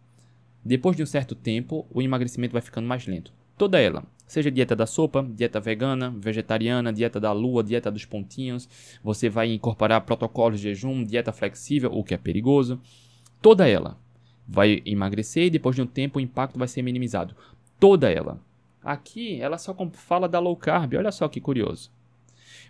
depois 0.64 0.96
de 0.96 1.02
um 1.02 1.06
certo 1.06 1.34
tempo, 1.34 1.86
o 1.90 2.02
emagrecimento 2.02 2.52
vai 2.52 2.62
ficando 2.62 2.86
mais 2.86 3.06
lento. 3.06 3.32
Toda 3.56 3.80
ela. 3.80 4.04
Seja 4.30 4.48
dieta 4.48 4.76
da 4.76 4.86
sopa, 4.86 5.28
dieta 5.28 5.58
vegana, 5.58 6.14
vegetariana, 6.16 6.92
dieta 6.92 7.18
da 7.18 7.32
lua, 7.32 7.64
dieta 7.64 7.90
dos 7.90 8.04
pontinhos. 8.04 8.68
Você 9.02 9.28
vai 9.28 9.52
incorporar 9.52 10.02
protocolos 10.02 10.60
de 10.60 10.68
jejum, 10.68 11.02
dieta 11.02 11.32
flexível, 11.32 11.90
o 11.92 12.04
que 12.04 12.14
é 12.14 12.16
perigoso. 12.16 12.80
Toda 13.42 13.66
ela 13.68 13.98
vai 14.46 14.82
emagrecer 14.86 15.46
e 15.46 15.50
depois 15.50 15.74
de 15.74 15.82
um 15.82 15.86
tempo 15.86 16.20
o 16.20 16.22
impacto 16.22 16.60
vai 16.60 16.68
ser 16.68 16.80
minimizado. 16.80 17.34
Toda 17.80 18.08
ela. 18.08 18.40
Aqui 18.84 19.40
ela 19.40 19.58
só 19.58 19.76
fala 19.94 20.28
da 20.28 20.38
low 20.38 20.54
carb, 20.54 20.94
olha 20.94 21.10
só 21.10 21.26
que 21.26 21.40
curioso. 21.40 21.90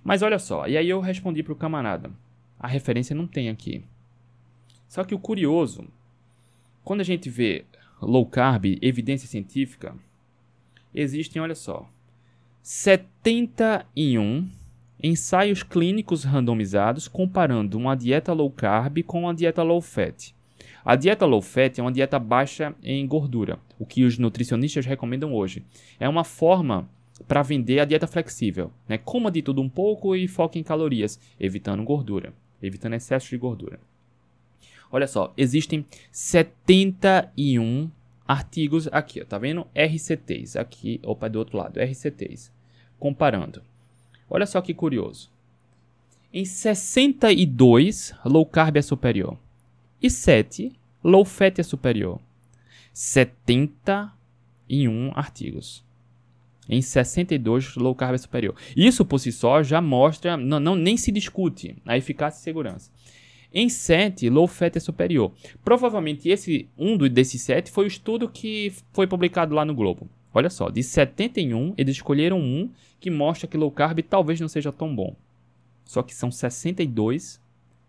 Mas 0.02 0.22
olha 0.22 0.38
só, 0.38 0.66
e 0.66 0.78
aí 0.78 0.88
eu 0.88 0.98
respondi 0.98 1.42
para 1.42 1.52
o 1.52 1.56
camarada. 1.56 2.10
A 2.58 2.66
referência 2.66 3.14
não 3.14 3.26
tem 3.26 3.50
aqui. 3.50 3.84
Só 4.88 5.04
que 5.04 5.14
o 5.14 5.18
curioso, 5.18 5.84
quando 6.82 7.02
a 7.02 7.04
gente 7.04 7.28
vê 7.28 7.66
low 8.00 8.24
carb, 8.24 8.78
evidência 8.80 9.28
científica, 9.28 9.94
existem, 10.94 11.40
olha 11.40 11.54
só, 11.54 11.88
71 12.62 14.48
ensaios 15.02 15.62
clínicos 15.62 16.24
randomizados 16.24 17.08
comparando 17.08 17.78
uma 17.78 17.94
dieta 17.94 18.32
low 18.32 18.50
carb 18.50 19.02
com 19.02 19.22
uma 19.22 19.34
dieta 19.34 19.62
low 19.62 19.80
fat. 19.80 20.34
A 20.84 20.94
dieta 20.96 21.26
low 21.26 21.40
fat 21.40 21.78
é 21.78 21.82
uma 21.82 21.92
dieta 21.92 22.18
baixa 22.18 22.74
em 22.82 23.06
gordura, 23.06 23.58
o 23.78 23.86
que 23.86 24.04
os 24.04 24.18
nutricionistas 24.18 24.86
recomendam 24.86 25.34
hoje. 25.34 25.64
É 25.98 26.08
uma 26.08 26.24
forma 26.24 26.88
para 27.26 27.42
vender 27.42 27.80
a 27.80 27.84
dieta 27.84 28.06
flexível, 28.06 28.72
né? 28.88 28.98
Coma 28.98 29.30
de 29.30 29.42
tudo 29.42 29.60
um 29.60 29.68
pouco 29.68 30.16
e 30.16 30.26
foque 30.26 30.58
em 30.58 30.62
calorias, 30.62 31.20
evitando 31.38 31.84
gordura, 31.84 32.32
evitando 32.62 32.94
excesso 32.94 33.28
de 33.28 33.36
gordura. 33.36 33.78
Olha 34.90 35.06
só, 35.06 35.32
existem 35.36 35.84
71 36.10 37.90
artigos 38.30 38.88
aqui, 38.92 39.20
ó, 39.20 39.24
tá 39.24 39.38
vendo? 39.38 39.66
RCTs, 39.74 40.56
aqui, 40.56 41.00
opa, 41.02 41.28
do 41.28 41.40
outro 41.40 41.58
lado, 41.58 41.80
RCTs. 41.80 42.52
Comparando. 42.96 43.60
Olha 44.28 44.46
só 44.46 44.60
que 44.60 44.72
curioso. 44.72 45.28
Em 46.32 46.44
62, 46.44 48.14
low 48.24 48.46
carb 48.46 48.76
é 48.76 48.82
superior. 48.82 49.36
E 50.00 50.08
7, 50.08 50.70
low 51.02 51.24
fat 51.24 51.58
é 51.58 51.64
superior. 51.64 52.20
71 52.92 55.10
artigos. 55.16 55.84
Em 56.68 56.80
62, 56.80 57.74
low 57.74 57.96
carb 57.96 58.14
é 58.14 58.18
superior. 58.18 58.54
Isso 58.76 59.04
por 59.04 59.18
si 59.18 59.32
só 59.32 59.60
já 59.60 59.80
mostra, 59.80 60.36
não, 60.36 60.60
não 60.60 60.76
nem 60.76 60.96
se 60.96 61.10
discute 61.10 61.76
a 61.84 61.96
eficácia 61.96 62.38
e 62.38 62.44
segurança. 62.44 62.92
Em 63.52 63.68
7, 63.68 64.30
low 64.30 64.46
fat 64.46 64.76
é 64.76 64.80
superior. 64.80 65.32
Provavelmente 65.64 66.28
esse 66.28 66.68
um 66.78 66.96
desses 66.96 67.42
7 67.42 67.70
foi 67.70 67.84
o 67.84 67.88
estudo 67.88 68.28
que 68.28 68.72
foi 68.92 69.06
publicado 69.06 69.54
lá 69.54 69.64
no 69.64 69.74
Globo. 69.74 70.08
Olha 70.32 70.48
só, 70.48 70.70
de 70.70 70.82
71, 70.82 71.74
eles 71.76 71.96
escolheram 71.96 72.38
um 72.38 72.70
que 73.00 73.10
mostra 73.10 73.48
que 73.48 73.56
low 73.56 73.70
carb 73.70 73.98
talvez 74.02 74.40
não 74.40 74.46
seja 74.46 74.70
tão 74.70 74.94
bom. 74.94 75.16
Só 75.84 76.02
que 76.02 76.14
são 76.14 76.30
62, 76.30 77.40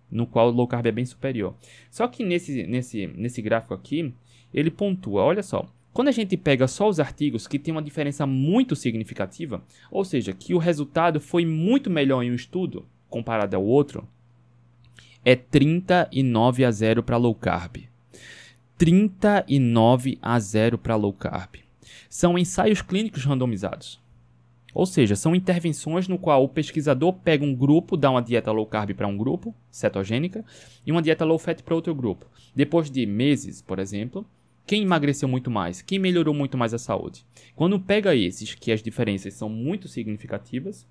no 0.09 0.25
qual 0.25 0.49
low 0.49 0.67
carb 0.67 0.87
é 0.87 0.91
bem 0.91 1.05
superior. 1.05 1.55
Só 1.91 2.07
que 2.07 2.23
nesse, 2.23 2.65
nesse, 2.65 3.05
nesse 3.05 3.41
gráfico 3.43 3.75
aqui, 3.75 4.11
ele 4.51 4.71
pontua, 4.71 5.21
olha 5.21 5.43
só, 5.43 5.67
quando 5.93 6.07
a 6.07 6.11
gente 6.11 6.35
pega 6.35 6.67
só 6.67 6.89
os 6.89 6.99
artigos 6.99 7.47
que 7.47 7.59
tem 7.59 7.71
uma 7.71 7.81
diferença 7.81 8.25
muito 8.25 8.75
significativa, 8.75 9.63
ou 9.91 10.03
seja, 10.03 10.33
que 10.33 10.55
o 10.55 10.57
resultado 10.57 11.19
foi 11.19 11.45
muito 11.45 11.89
melhor 11.89 12.23
em 12.23 12.31
um 12.31 12.35
estudo 12.35 12.85
comparado 13.09 13.55
ao 13.55 13.63
outro, 13.63 14.07
é 15.23 15.35
39 15.35 16.65
a 16.65 16.71
0 16.71 17.03
para 17.03 17.17
low 17.17 17.35
carb. 17.35 17.77
39 18.77 20.17
a 20.21 20.39
0 20.39 20.77
para 20.77 20.95
low 20.95 21.13
carb. 21.13 21.57
São 22.09 22.37
ensaios 22.37 22.81
clínicos 22.81 23.23
randomizados. 23.23 24.01
Ou 24.73 24.85
seja, 24.85 25.15
são 25.15 25.35
intervenções 25.35 26.07
no 26.07 26.17
qual 26.17 26.43
o 26.43 26.49
pesquisador 26.49 27.13
pega 27.13 27.43
um 27.43 27.53
grupo, 27.53 27.97
dá 27.97 28.09
uma 28.09 28.21
dieta 28.21 28.51
low 28.51 28.65
carb 28.65 28.93
para 28.93 29.07
um 29.07 29.17
grupo, 29.17 29.53
cetogênica, 29.69 30.43
e 30.85 30.91
uma 30.91 31.01
dieta 31.01 31.25
low 31.25 31.37
fat 31.37 31.61
para 31.61 31.75
outro 31.75 31.93
grupo. 31.93 32.25
Depois 32.55 32.89
de 32.89 33.05
meses, 33.05 33.61
por 33.61 33.79
exemplo, 33.79 34.25
Quem 34.65 34.83
emagreceu 34.83 35.27
muito 35.27 35.51
mais? 35.51 35.81
Quem 35.81 35.99
melhorou 35.99 36.33
muito 36.33 36.57
mais 36.57 36.73
a 36.73 36.77
saúde? 36.77 37.25
Quando 37.55 37.79
pega 37.79 38.15
esses, 38.15 38.55
que 38.55 38.71
as 38.71 38.81
diferenças 38.81 39.33
são 39.33 39.49
muito 39.49 39.87
significativas, 39.87 40.87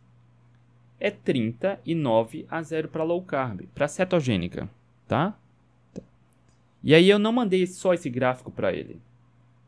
é 1.01 1.11
39 1.11 2.47
a 2.49 2.63
0 2.63 2.89
para 2.89 3.03
low 3.03 3.23
carb, 3.23 3.63
para 3.75 3.89
cetogênica, 3.89 4.69
tá? 5.09 5.35
E 6.83 6.95
aí 6.95 7.09
eu 7.09 7.19
não 7.19 7.33
mandei 7.33 7.67
só 7.67 7.95
esse 7.95 8.09
gráfico 8.09 8.51
para 8.51 8.73
ele. 8.73 9.01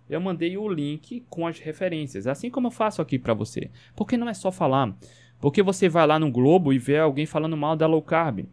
Eu 0.08 0.20
mandei 0.20 0.56
o 0.58 0.68
link 0.68 1.24
com 1.30 1.46
as 1.46 1.58
referências, 1.58 2.26
assim 2.26 2.50
como 2.50 2.66
eu 2.66 2.70
faço 2.70 3.00
aqui 3.00 3.18
para 3.18 3.32
você. 3.32 3.70
Porque 3.96 4.16
não 4.16 4.28
é 4.28 4.34
só 4.34 4.52
falar. 4.52 4.94
Porque 5.40 5.62
você 5.62 5.88
vai 5.88 6.06
lá 6.06 6.18
no 6.18 6.30
Globo 6.30 6.72
e 6.72 6.78
vê 6.78 6.98
alguém 6.98 7.26
falando 7.26 7.56
mal 7.56 7.74
da 7.76 7.86
low 7.86 8.02
carb. 8.02 8.44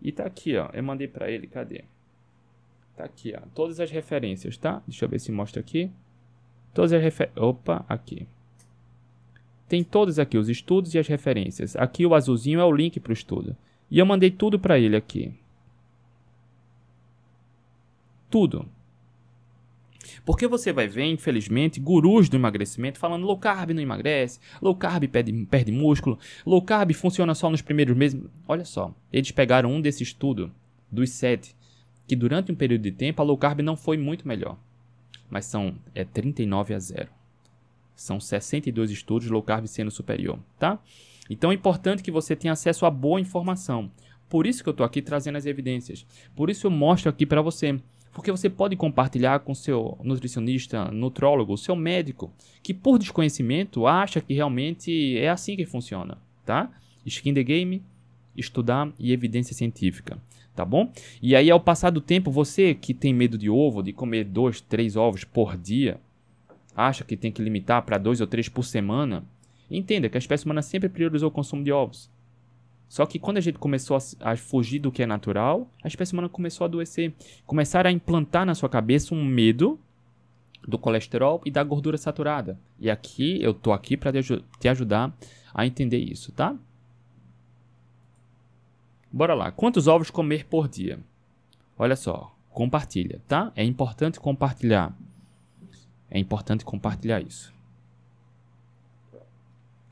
E 0.00 0.12
tá 0.12 0.24
aqui, 0.24 0.56
ó. 0.56 0.68
Eu 0.72 0.82
mandei 0.82 1.08
para 1.08 1.30
ele, 1.30 1.46
cadê? 1.46 1.84
Tá 2.96 3.04
aqui, 3.04 3.34
ó. 3.36 3.40
Todas 3.54 3.80
as 3.80 3.90
referências, 3.90 4.56
tá? 4.56 4.82
Deixa 4.86 5.04
eu 5.04 5.08
ver 5.08 5.18
se 5.18 5.32
mostra 5.32 5.60
aqui. 5.60 5.90
Todas 6.74 6.92
as 6.92 7.02
referências. 7.02 7.42
Opa, 7.42 7.84
aqui. 7.88 8.26
Tem 9.70 9.84
todos 9.84 10.18
aqui, 10.18 10.36
os 10.36 10.48
estudos 10.48 10.94
e 10.94 10.98
as 10.98 11.06
referências. 11.06 11.76
Aqui 11.76 12.04
o 12.04 12.12
azulzinho 12.12 12.58
é 12.58 12.64
o 12.64 12.72
link 12.72 12.98
para 12.98 13.10
o 13.10 13.12
estudo. 13.12 13.56
E 13.88 14.00
eu 14.00 14.04
mandei 14.04 14.28
tudo 14.28 14.58
para 14.58 14.80
ele 14.80 14.96
aqui. 14.96 15.32
Tudo. 18.28 18.68
Porque 20.26 20.48
você 20.48 20.72
vai 20.72 20.88
ver, 20.88 21.04
infelizmente, 21.04 21.78
gurus 21.78 22.28
do 22.28 22.34
emagrecimento 22.34 22.98
falando 22.98 23.24
low 23.24 23.38
carb 23.38 23.70
não 23.70 23.80
emagrece, 23.80 24.40
low 24.60 24.74
carb 24.74 25.04
perde, 25.06 25.32
perde 25.46 25.70
músculo, 25.70 26.18
low 26.44 26.60
carb 26.60 26.92
funciona 26.92 27.32
só 27.32 27.48
nos 27.48 27.62
primeiros 27.62 27.96
meses. 27.96 28.20
Olha 28.48 28.64
só, 28.64 28.92
eles 29.12 29.30
pegaram 29.30 29.70
um 29.70 29.80
desse 29.80 30.02
estudo, 30.02 30.52
dos 30.90 31.10
sete, 31.10 31.54
que 32.08 32.16
durante 32.16 32.50
um 32.50 32.56
período 32.56 32.82
de 32.82 32.90
tempo 32.90 33.22
a 33.22 33.24
low 33.24 33.38
carb 33.38 33.60
não 33.60 33.76
foi 33.76 33.96
muito 33.96 34.26
melhor. 34.26 34.58
Mas 35.30 35.44
são 35.44 35.76
é 35.94 36.04
39 36.04 36.74
a 36.74 36.78
0. 36.80 37.19
São 38.00 38.18
62 38.18 38.90
estudos 38.90 39.28
low 39.28 39.42
carb 39.42 39.66
sendo 39.66 39.90
superior, 39.90 40.38
tá? 40.58 40.78
Então 41.28 41.50
é 41.50 41.54
importante 41.54 42.02
que 42.02 42.10
você 42.10 42.34
tenha 42.34 42.54
acesso 42.54 42.86
a 42.86 42.90
boa 42.90 43.20
informação. 43.20 43.90
Por 44.26 44.46
isso 44.46 44.62
que 44.62 44.70
eu 44.70 44.72
estou 44.72 44.86
aqui 44.86 45.02
trazendo 45.02 45.36
as 45.36 45.44
evidências. 45.44 46.06
Por 46.34 46.48
isso 46.48 46.66
eu 46.66 46.70
mostro 46.70 47.10
aqui 47.10 47.26
para 47.26 47.42
você 47.42 47.78
porque 48.14 48.32
você 48.32 48.48
pode 48.48 48.74
compartilhar 48.74 49.40
com 49.40 49.54
seu 49.54 49.98
nutricionista, 50.02 50.86
nutrólogo, 50.86 51.58
seu 51.58 51.76
médico, 51.76 52.32
que 52.62 52.72
por 52.72 52.98
desconhecimento 52.98 53.86
acha 53.86 54.18
que 54.22 54.32
realmente 54.32 55.18
é 55.18 55.28
assim 55.28 55.54
que 55.54 55.66
funciona, 55.66 56.16
tá? 56.46 56.72
Skin 57.04 57.34
the 57.34 57.42
game, 57.42 57.82
estudar 58.34 58.90
e 58.98 59.12
evidência 59.12 59.54
científica, 59.54 60.18
tá 60.56 60.64
bom? 60.64 60.90
E 61.20 61.36
aí 61.36 61.50
ao 61.50 61.60
passar 61.60 61.90
do 61.90 62.00
tempo, 62.00 62.30
você 62.30 62.74
que 62.74 62.94
tem 62.94 63.12
medo 63.12 63.36
de 63.36 63.50
ovo, 63.50 63.82
de 63.82 63.92
comer 63.92 64.24
dois, 64.24 64.62
três 64.62 64.96
ovos 64.96 65.22
por 65.22 65.54
dia, 65.54 66.00
acha 66.86 67.04
que 67.04 67.16
tem 67.16 67.30
que 67.32 67.42
limitar 67.42 67.82
para 67.82 67.98
dois 67.98 68.20
ou 68.20 68.26
três 68.26 68.48
por 68.48 68.64
semana, 68.64 69.24
entenda 69.70 70.08
que 70.08 70.16
a 70.16 70.18
espécie 70.18 70.44
humana 70.44 70.62
sempre 70.62 70.88
priorizou 70.88 71.28
o 71.28 71.32
consumo 71.32 71.62
de 71.62 71.72
ovos. 71.72 72.10
Só 72.88 73.06
que 73.06 73.20
quando 73.20 73.36
a 73.36 73.40
gente 73.40 73.58
começou 73.58 73.96
a, 73.96 74.32
a, 74.32 74.36
fugir 74.36 74.80
do 74.80 74.90
que 74.90 75.02
é 75.02 75.06
natural, 75.06 75.70
a 75.82 75.86
espécie 75.86 76.12
humana 76.12 76.28
começou 76.28 76.64
a 76.64 76.66
adoecer. 76.66 77.14
Começaram 77.46 77.88
a 77.88 77.92
implantar 77.92 78.44
na 78.44 78.54
sua 78.54 78.68
cabeça 78.68 79.14
um 79.14 79.24
medo 79.24 79.78
do 80.66 80.76
colesterol 80.76 81.40
e 81.44 81.52
da 81.52 81.62
gordura 81.62 81.96
saturada. 81.96 82.58
E 82.80 82.90
aqui 82.90 83.40
eu 83.40 83.54
tô 83.54 83.72
aqui 83.72 83.96
para 83.96 84.12
te 84.58 84.68
ajudar 84.68 85.16
a 85.54 85.64
entender 85.64 85.98
isso, 85.98 86.32
tá? 86.32 86.56
Bora 89.12 89.34
lá. 89.34 89.52
Quantos 89.52 89.86
ovos 89.86 90.10
comer 90.10 90.46
por 90.46 90.68
dia? 90.68 90.98
Olha 91.78 91.94
só, 91.94 92.36
compartilha, 92.50 93.20
tá? 93.26 93.52
É 93.54 93.64
importante 93.64 94.18
compartilhar. 94.18 94.96
É 96.10 96.18
importante 96.18 96.64
compartilhar 96.64 97.20
isso. 97.20 97.52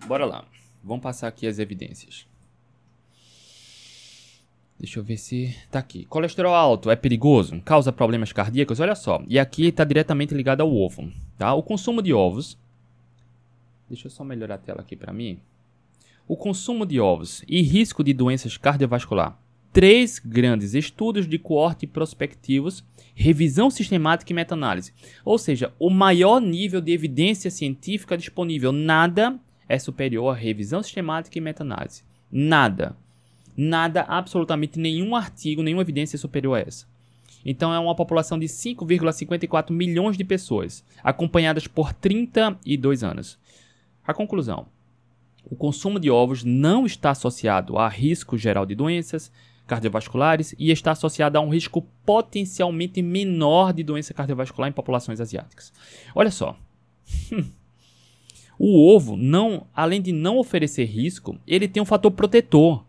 Bora 0.07 0.25
lá. 0.25 0.45
Vamos 0.83 1.03
passar 1.03 1.29
aqui 1.29 1.47
as 1.47 1.59
evidências. 1.59 2.27
Deixa 4.79 5.01
eu 5.01 5.05
ver 5.05 5.17
se 5.17 5.57
tá 5.71 5.81
aqui. 5.81 6.05
Colesterol 6.05 6.55
alto 6.55 6.91
é 6.91 6.97
perigoso? 6.97 7.61
Causa 7.63 7.93
problemas 7.93 8.33
cardíacos? 8.33 8.79
Olha 8.79 8.95
só. 8.95 9.23
E 9.27 9.39
aqui 9.39 9.67
está 9.67 9.85
diretamente 9.85 10.35
ligado 10.35 10.61
ao 10.61 10.73
ovo, 10.73 11.13
tá? 11.37 11.53
O 11.55 11.63
consumo 11.63 12.01
de 12.01 12.13
ovos. 12.13 12.57
Deixa 13.89 14.07
eu 14.07 14.11
só 14.11 14.23
melhorar 14.23 14.55
a 14.55 14.59
tela 14.59 14.81
aqui 14.81 14.95
para 14.95 15.13
mim. 15.13 15.41
O 16.29 16.37
consumo 16.37 16.87
de 16.87 17.01
ovos 17.01 17.43
e 17.49 17.61
risco 17.63 18.05
de 18.05 18.13
doenças 18.13 18.57
cardiovasculares. 18.57 19.35
Três 19.79 20.19
grandes 20.19 20.75
estudos 20.75 21.29
de 21.29 21.39
coorte 21.39 21.87
prospectivos, 21.87 22.83
revisão 23.15 23.71
sistemática 23.71 24.33
e 24.33 24.35
meta-análise. 24.35 24.93
Ou 25.25 25.39
seja, 25.39 25.73
o 25.79 25.89
maior 25.89 26.41
nível 26.41 26.81
de 26.81 26.91
evidência 26.91 27.49
científica 27.49 28.19
disponível. 28.19 28.73
Nada 28.73 29.39
é 29.69 29.79
superior 29.79 30.35
a 30.35 30.37
revisão 30.37 30.83
sistemática 30.83 31.39
e 31.39 31.41
meta-análise. 31.41 32.03
Nada 32.29 32.97
nada, 33.57 34.03
absolutamente 34.03 34.81
nenhum 34.81 35.15
artigo, 35.15 35.63
nenhuma 35.63 35.83
evidência 35.83 36.17
é 36.17 36.19
superior 36.19 36.57
a 36.57 36.61
essa. 36.61 36.85
Então 37.45 37.73
é 37.73 37.79
uma 37.79 37.95
população 37.95 38.37
de 38.37 38.47
5,54 38.47 39.71
milhões 39.71 40.17
de 40.17 40.25
pessoas, 40.25 40.85
acompanhadas 41.05 41.69
por 41.69 41.93
32 41.93 43.05
anos. 43.05 43.39
A 44.05 44.13
conclusão: 44.13 44.67
o 45.49 45.55
consumo 45.55 46.01
de 46.01 46.11
ovos 46.11 46.43
não 46.43 46.85
está 46.85 47.11
associado 47.11 47.79
a 47.79 47.89
risco 47.89 48.37
geral 48.37 48.67
de 48.67 48.75
doenças 48.75 49.31
cardiovasculares 49.69 50.55
e 50.59 50.73
está 50.73 50.93
associado 50.93 51.39
a 51.39 51.41
um 51.41 51.51
risco 51.51 51.87
potencialmente 52.05 53.01
menor 53.01 53.73
de 53.73 53.85
doença 53.85 54.13
cardiovascular 54.13 54.69
em 54.69 54.73
populações 54.73 55.21
asiáticas. 55.21 55.73
Olha 56.15 56.31
só. 56.31 56.59
o 58.59 58.93
ovo 58.93 59.17
não, 59.17 59.67
além 59.75 60.03
de 60.03 60.11
não 60.11 60.39
oferecer 60.39 60.87
risco, 60.87 61.39
ele 61.47 61.69
tem 61.69 61.83
um 61.83 61.87
fator 61.87 62.11
protetor 62.11 62.85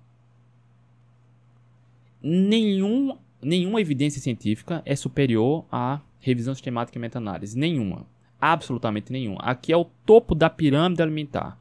nenhum, 2.21 3.17
nenhuma 3.41 3.81
evidência 3.81 4.21
científica 4.21 4.81
é 4.85 4.95
superior 4.95 5.65
à 5.71 6.01
revisão 6.19 6.53
sistemática 6.53 6.97
e 6.97 7.01
meta-análise. 7.01 7.57
Nenhuma. 7.57 8.05
Absolutamente 8.39 9.11
nenhuma. 9.11 9.39
Aqui 9.41 9.71
é 9.71 9.77
o 9.77 9.85
topo 10.05 10.33
da 10.33 10.49
pirâmide 10.49 11.01
alimentar. 11.01 11.57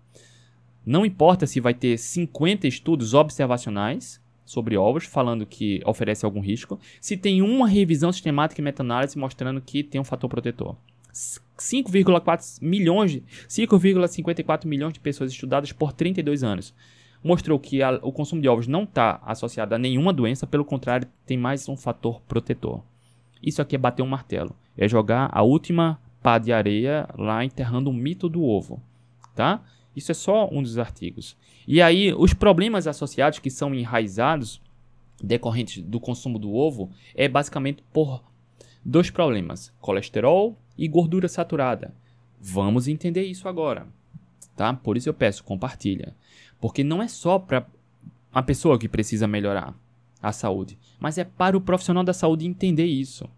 Não 0.84 1.04
importa 1.04 1.46
se 1.46 1.60
vai 1.60 1.74
ter 1.74 1.98
50 1.98 2.66
estudos 2.66 3.14
observacionais 3.14 4.20
sobre 4.48 4.78
ovos 4.78 5.04
falando 5.04 5.44
que 5.44 5.82
oferece 5.84 6.24
algum 6.24 6.40
risco, 6.40 6.80
se 7.02 7.18
tem 7.18 7.42
uma 7.42 7.68
revisão 7.68 8.10
sistemática 8.10 8.62
e 8.62 8.64
meta-análise 8.64 9.18
mostrando 9.18 9.60
que 9.60 9.82
tem 9.82 10.00
um 10.00 10.04
fator 10.04 10.30
protetor. 10.30 10.74
5,4 11.12 12.62
milhões, 12.62 13.20
5,54 13.46 14.64
milhões 14.64 14.94
de 14.94 15.00
pessoas 15.00 15.30
estudadas 15.30 15.70
por 15.70 15.92
32 15.92 16.42
anos 16.42 16.74
mostrou 17.22 17.58
que 17.58 17.82
a, 17.82 17.98
o 18.02 18.10
consumo 18.10 18.40
de 18.40 18.48
ovos 18.48 18.66
não 18.66 18.84
está 18.84 19.20
associado 19.26 19.74
a 19.74 19.78
nenhuma 19.78 20.14
doença, 20.14 20.46
pelo 20.46 20.64
contrário, 20.64 21.08
tem 21.26 21.36
mais 21.36 21.68
um 21.68 21.76
fator 21.76 22.22
protetor. 22.22 22.80
Isso 23.42 23.60
aqui 23.60 23.76
é 23.76 23.78
bater 23.78 24.02
um 24.02 24.06
martelo, 24.06 24.56
é 24.78 24.88
jogar 24.88 25.28
a 25.30 25.42
última 25.42 26.00
pá 26.22 26.38
de 26.38 26.52
areia 26.52 27.06
lá 27.18 27.44
enterrando 27.44 27.90
o 27.90 27.92
mito 27.92 28.28
do 28.28 28.42
ovo, 28.42 28.80
tá? 29.34 29.60
Isso 29.98 30.12
é 30.12 30.14
só 30.14 30.48
um 30.52 30.62
dos 30.62 30.78
artigos. 30.78 31.36
E 31.66 31.82
aí, 31.82 32.14
os 32.14 32.32
problemas 32.32 32.86
associados 32.86 33.40
que 33.40 33.50
são 33.50 33.74
enraizados 33.74 34.60
decorrentes 35.22 35.82
do 35.82 35.98
consumo 35.98 36.38
do 36.38 36.54
ovo 36.54 36.88
é 37.16 37.28
basicamente 37.28 37.82
por 37.92 38.22
dois 38.84 39.10
problemas: 39.10 39.72
colesterol 39.80 40.56
e 40.76 40.86
gordura 40.86 41.26
saturada. 41.26 41.92
Vamos 42.40 42.86
entender 42.86 43.24
isso 43.24 43.48
agora, 43.48 43.88
tá? 44.56 44.72
Por 44.72 44.96
isso 44.96 45.08
eu 45.08 45.14
peço 45.14 45.42
compartilha. 45.42 46.14
Porque 46.60 46.84
não 46.84 47.02
é 47.02 47.08
só 47.08 47.36
para 47.36 47.66
a 48.32 48.42
pessoa 48.42 48.78
que 48.78 48.88
precisa 48.88 49.26
melhorar 49.26 49.74
a 50.22 50.30
saúde, 50.30 50.78
mas 51.00 51.18
é 51.18 51.24
para 51.24 51.56
o 51.56 51.60
profissional 51.60 52.04
da 52.04 52.12
saúde 52.12 52.46
entender 52.46 52.86
isso. 52.86 53.28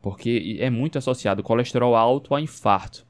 porque 0.06 0.56
é 0.60 0.70
muito 0.70 0.98
associado 0.98 1.42
colesterol 1.42 1.96
alto 1.96 2.32
a 2.32 2.40
infarto. 2.40 3.04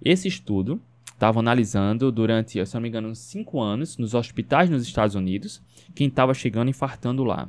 Esse 0.00 0.28
estudo 0.28 0.80
estava 1.16 1.40
analisando 1.40 2.12
durante, 2.12 2.64
se 2.64 2.74
não 2.74 2.80
me 2.82 2.88
engano, 2.88 3.14
5 3.14 3.60
anos 3.60 3.96
nos 3.96 4.14
hospitais 4.14 4.68
nos 4.68 4.82
Estados 4.82 5.14
Unidos, 5.14 5.62
quem 5.94 6.08
estava 6.08 6.34
chegando 6.34 6.68
infartando 6.68 7.24
lá. 7.24 7.48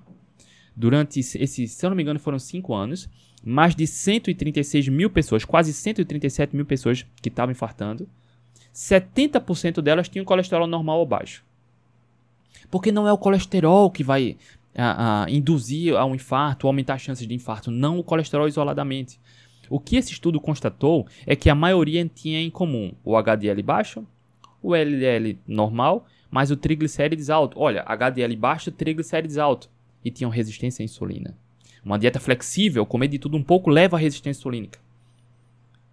Durante 0.74 1.20
esses, 1.20 1.72
se 1.72 1.90
não 1.90 1.96
me 1.96 2.02
engano, 2.02 2.20
foram 2.20 2.40
5 2.40 2.74
anos, 2.74 3.10
mais 3.44 3.76
de 3.76 3.86
136 3.86 4.88
mil 4.88 5.10
pessoas, 5.10 5.44
quase 5.44 5.74
137 5.74 6.56
mil 6.56 6.66
pessoas 6.66 7.06
que 7.22 7.28
estavam 7.28 7.52
infartando, 7.52 8.08
70% 8.74 9.82
delas 9.82 10.08
tinham 10.08 10.24
colesterol 10.24 10.68
normal 10.68 11.00
ou 11.00 11.06
baixo. 11.06 11.44
Porque 12.72 12.92
não 12.92 13.08
é 13.08 13.12
o 13.12 13.18
colesterol 13.18 13.92
que 13.92 14.04
vai 14.04 14.38
a, 14.76 15.24
a 15.24 15.32
induzir 15.32 15.96
a 15.96 16.06
um 16.06 16.16
infarto, 16.16 16.68
aumentar 16.68 16.94
as 16.94 17.02
chances 17.02 17.28
de 17.28 17.34
infarto, 17.34 17.70
não 17.70 18.00
o 18.00 18.04
colesterol 18.04 18.48
isoladamente. 18.48 19.20
O 19.70 19.80
que 19.80 19.96
esse 19.96 20.12
estudo 20.12 20.40
constatou 20.40 21.08
é 21.26 21.36
que 21.36 21.50
a 21.50 21.56
maioria 21.56 22.06
tinha 22.14 22.42
em 22.42 22.50
comum 22.50 22.94
o 23.04 23.16
HDL 23.16 23.62
baixo, 23.64 24.06
o 24.62 24.76
LDL 24.76 25.40
normal, 25.48 26.06
mas 26.30 26.52
o 26.52 26.58
triglicérides 26.58 27.30
alto. 27.30 27.60
Olha, 27.60 27.84
HDL 27.84 28.36
baixo, 28.36 28.72
triglicérides 28.72 29.38
alto. 29.38 29.70
E 30.04 30.12
tinham 30.12 30.30
resistência 30.30 30.84
à 30.84 30.86
insulina. 30.86 31.38
Uma 31.84 31.98
dieta 31.98 32.20
flexível, 32.20 32.86
comer 32.86 33.08
de 33.08 33.20
tudo 33.20 33.38
um 33.38 33.44
pouco, 33.44 33.70
leva 33.70 33.98
à 33.98 34.00
resistência 34.00 34.40
insulínica. 34.40 34.80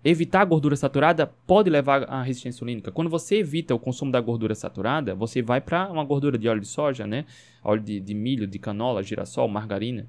Evitar 0.04 0.42
a 0.42 0.44
gordura 0.44 0.76
saturada 0.76 1.26
pode 1.46 1.70
levar 1.70 2.04
à 2.04 2.22
resistência 2.22 2.56
insulínica. 2.56 2.92
Quando 2.92 3.08
você 3.08 3.36
evita 3.36 3.74
o 3.74 3.78
consumo 3.78 4.12
da 4.12 4.20
gordura 4.20 4.54
saturada, 4.54 5.14
você 5.14 5.40
vai 5.40 5.60
para 5.60 5.90
uma 5.90 6.04
gordura 6.04 6.36
de 6.36 6.46
óleo 6.46 6.60
de 6.60 6.66
soja, 6.66 7.06
né? 7.06 7.24
Óleo 7.62 7.82
de, 7.82 8.00
de 8.00 8.12
milho, 8.12 8.46
de 8.46 8.58
canola, 8.58 9.02
girassol, 9.02 9.48
margarina. 9.48 10.06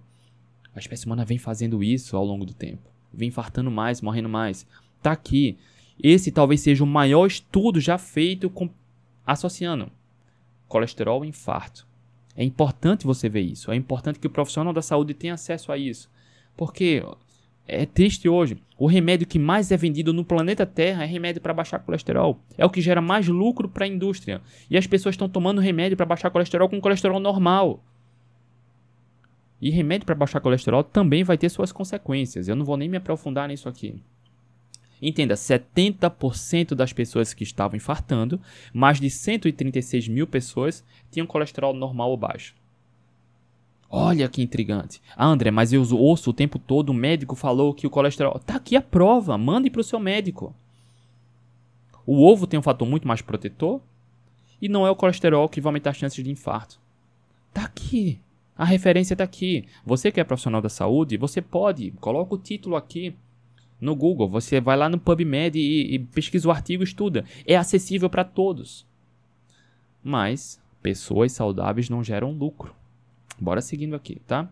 A 0.75 0.79
espécie 0.79 1.05
humana 1.05 1.23
vem 1.23 1.37
fazendo 1.37 1.81
isso 1.81 2.17
ao 2.17 2.25
longo 2.25 2.45
do 2.45 2.53
tempo. 2.53 2.94
Vem 3.15 3.29
infartando 3.29 3.71
mais, 3.71 4.01
morrendo 4.01 4.29
mais. 4.29 4.65
Tá 5.01 5.11
aqui. 5.11 5.57
Esse 6.01 6.31
talvez 6.31 6.61
seja 6.61 6.83
o 6.83 6.87
maior 6.87 7.25
estudo 7.25 7.79
já 7.79 7.97
feito 7.97 8.49
com... 8.49 8.69
associando 9.25 9.91
colesterol 10.67 11.23
e 11.23 11.29
infarto. 11.29 11.87
É 12.35 12.43
importante 12.43 13.05
você 13.05 13.29
ver 13.29 13.41
isso. 13.41 13.71
É 13.71 13.75
importante 13.75 14.19
que 14.19 14.27
o 14.27 14.29
profissional 14.29 14.73
da 14.73 14.81
saúde 14.81 15.13
tenha 15.13 15.35
acesso 15.35 15.71
a 15.71 15.77
isso. 15.77 16.09
Porque 16.57 17.01
é 17.67 17.85
triste 17.85 18.27
hoje. 18.27 18.57
O 18.77 18.87
remédio 18.87 19.25
que 19.25 19.39
mais 19.39 19.71
é 19.71 19.77
vendido 19.77 20.11
no 20.11 20.25
planeta 20.25 20.65
Terra 20.65 21.03
é 21.03 21.05
remédio 21.05 21.41
para 21.41 21.53
baixar 21.53 21.79
colesterol. 21.79 22.39
É 22.57 22.65
o 22.65 22.69
que 22.69 22.81
gera 22.81 23.01
mais 23.01 23.27
lucro 23.27 23.69
para 23.69 23.85
a 23.85 23.87
indústria. 23.87 24.41
E 24.69 24.77
as 24.77 24.85
pessoas 24.85 25.13
estão 25.13 25.29
tomando 25.29 25.61
remédio 25.61 25.95
para 25.95 26.05
baixar 26.05 26.29
colesterol 26.29 26.69
com 26.69 26.81
colesterol 26.81 27.19
normal. 27.19 27.81
E 29.65 29.71
remédio 29.71 30.05
para 30.05 30.13
baixar 30.13 30.39
colesterol 30.41 30.83
também 30.83 31.23
vai 31.23 31.39
ter 31.39 31.49
suas 31.49 31.71
consequências. 31.71 32.47
Eu 32.47 32.55
não 32.55 32.63
vou 32.63 32.77
nem 32.77 32.87
me 32.87 32.97
aprofundar 32.97 33.47
nisso 33.47 33.67
aqui. 33.67 33.99
Entenda, 35.01 35.33
70% 35.33 36.75
das 36.75 36.93
pessoas 36.93 37.33
que 37.33 37.43
estavam 37.43 37.75
infartando, 37.75 38.39
mais 38.71 38.99
de 38.99 39.09
136 39.09 40.07
mil 40.07 40.27
pessoas, 40.27 40.85
tinham 41.09 41.25
colesterol 41.25 41.73
normal 41.73 42.11
ou 42.11 42.15
baixo. 42.15 42.53
Olha 43.89 44.29
que 44.29 44.43
intrigante. 44.43 45.01
Ah, 45.17 45.25
André, 45.25 45.49
mas 45.49 45.73
eu 45.73 45.81
ouço 45.97 46.29
o 46.29 46.33
tempo 46.33 46.59
todo, 46.59 46.91
o 46.91 46.93
médico 46.93 47.35
falou 47.35 47.73
que 47.73 47.87
o 47.87 47.89
colesterol. 47.89 48.37
Tá 48.37 48.57
aqui 48.57 48.75
a 48.75 48.81
prova, 48.83 49.35
mande 49.35 49.71
para 49.71 49.81
o 49.81 49.83
seu 49.83 49.97
médico. 49.97 50.53
O 52.05 52.23
ovo 52.23 52.45
tem 52.45 52.59
um 52.59 52.63
fator 52.63 52.87
muito 52.87 53.07
mais 53.07 53.23
protetor 53.23 53.81
e 54.61 54.69
não 54.69 54.85
é 54.85 54.91
o 54.91 54.95
colesterol 54.95 55.49
que 55.49 55.59
vai 55.59 55.69
aumentar 55.69 55.89
as 55.89 55.97
chances 55.97 56.23
de 56.23 56.29
infarto. 56.29 56.79
Tá 57.51 57.63
aqui. 57.63 58.21
A 58.57 58.63
referência 58.63 59.15
tá 59.15 59.23
aqui. 59.23 59.65
Você 59.85 60.11
que 60.11 60.19
é 60.19 60.23
profissional 60.23 60.61
da 60.61 60.69
saúde, 60.69 61.17
você 61.17 61.41
pode, 61.41 61.91
coloca 61.99 62.35
o 62.35 62.37
título 62.37 62.75
aqui 62.75 63.15
no 63.79 63.95
Google, 63.95 64.29
você 64.29 64.61
vai 64.61 64.77
lá 64.77 64.87
no 64.87 64.97
PubMed 64.97 65.59
e, 65.59 65.95
e 65.95 65.99
pesquisa 65.99 66.47
o 66.47 66.51
artigo, 66.51 66.83
estuda. 66.83 67.25
É 67.45 67.55
acessível 67.57 68.09
para 68.09 68.23
todos. 68.23 68.85
Mas 70.01 70.61
pessoas 70.81 71.33
saudáveis 71.33 71.89
não 71.89 72.03
geram 72.03 72.31
lucro. 72.31 72.73
Bora 73.39 73.61
seguindo 73.61 73.95
aqui, 73.95 74.21
tá? 74.25 74.49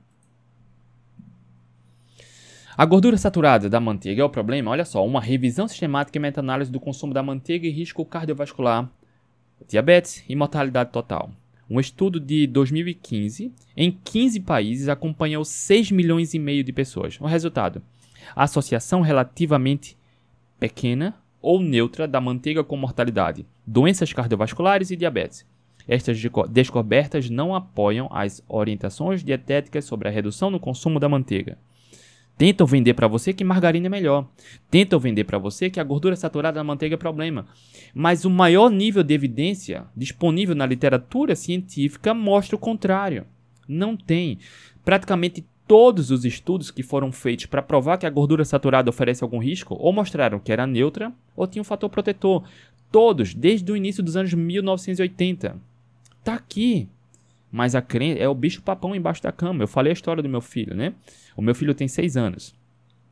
A 2.75 2.85
gordura 2.85 3.17
saturada 3.17 3.69
da 3.69 3.79
manteiga 3.79 4.23
é 4.23 4.25
o 4.25 4.29
problema? 4.29 4.71
Olha 4.71 4.83
só, 4.83 5.05
uma 5.05 5.21
revisão 5.21 5.67
sistemática 5.67 6.17
e 6.17 6.21
meta-análise 6.21 6.71
do 6.71 6.79
consumo 6.79 7.13
da 7.13 7.21
manteiga 7.21 7.67
e 7.67 7.69
risco 7.69 8.03
cardiovascular, 8.03 8.89
diabetes 9.67 10.25
e 10.27 10.35
mortalidade 10.35 10.91
total. 10.91 11.31
Um 11.69 11.79
estudo 11.79 12.19
de 12.19 12.45
2015 12.47 13.51
em 13.75 13.97
15 14.03 14.39
países 14.41 14.89
acompanhou 14.89 15.45
6 15.45 15.91
milhões 15.91 16.33
e 16.33 16.39
meio 16.39 16.63
de 16.63 16.73
pessoas. 16.73 17.19
O 17.19 17.25
resultado: 17.25 17.81
a 18.35 18.43
associação 18.43 19.01
relativamente 19.01 19.97
pequena 20.59 21.15
ou 21.41 21.61
neutra 21.61 22.07
da 22.07 22.21
manteiga 22.21 22.63
com 22.63 22.77
mortalidade, 22.77 23.45
doenças 23.65 24.13
cardiovasculares 24.13 24.91
e 24.91 24.95
diabetes. 24.95 25.45
Estas 25.87 26.17
descobertas 26.49 27.29
não 27.29 27.53
apoiam 27.53 28.07
as 28.11 28.41
orientações 28.47 29.23
dietéticas 29.23 29.83
sobre 29.83 30.07
a 30.07 30.11
redução 30.11 30.49
no 30.49 30.59
consumo 30.59 30.99
da 30.99 31.09
manteiga. 31.09 31.57
Tentam 32.37 32.65
vender 32.65 32.93
para 32.93 33.07
você 33.07 33.31
que 33.31 33.43
margarina 33.43 33.87
é 33.87 33.89
melhor. 33.89 34.27
Tentam 34.69 34.99
vender 34.99 35.23
para 35.23 35.37
você 35.37 35.69
que 35.69 35.79
a 35.79 35.83
gordura 35.83 36.15
saturada 36.15 36.55
da 36.55 36.63
manteiga 36.63 36.95
é 36.95 36.97
problema. 36.97 37.45
Mas 37.93 38.25
o 38.25 38.29
maior 38.29 38.69
nível 38.69 39.03
de 39.03 39.13
evidência 39.13 39.85
disponível 39.95 40.55
na 40.55 40.65
literatura 40.65 41.35
científica 41.35 42.13
mostra 42.13 42.55
o 42.55 42.59
contrário. 42.59 43.25
Não 43.67 43.95
tem. 43.95 44.39
Praticamente 44.83 45.45
todos 45.67 46.11
os 46.11 46.25
estudos 46.25 46.71
que 46.71 46.83
foram 46.83 47.11
feitos 47.11 47.45
para 47.45 47.61
provar 47.61 47.97
que 47.97 48.05
a 48.05 48.09
gordura 48.09 48.43
saturada 48.43 48.89
oferece 48.89 49.23
algum 49.23 49.37
risco 49.37 49.75
ou 49.79 49.93
mostraram 49.93 50.39
que 50.39 50.51
era 50.51 50.67
neutra 50.67 51.13
ou 51.35 51.47
tinha 51.47 51.61
um 51.61 51.65
fator 51.65 51.89
protetor. 51.89 52.43
Todos, 52.91 53.33
desde 53.33 53.71
o 53.71 53.77
início 53.77 54.03
dos 54.03 54.17
anos 54.17 54.33
1980. 54.33 55.55
Tá 56.23 56.35
aqui. 56.35 56.89
Mas 57.53 57.75
a 57.75 57.83
crença 57.83 58.19
é 58.19 58.27
o 58.27 58.33
bicho 58.33 58.63
papão 58.63 58.95
embaixo 58.95 59.21
da 59.21 59.31
cama. 59.31 59.61
Eu 59.61 59.67
falei 59.67 59.91
a 59.91 59.93
história 59.93 60.23
do 60.23 60.27
meu 60.27 60.41
filho, 60.41 60.75
né? 60.75 60.95
O 61.37 61.41
meu 61.41 61.53
filho 61.53 61.75
tem 61.75 61.87
seis 61.87 62.17
anos. 62.17 62.55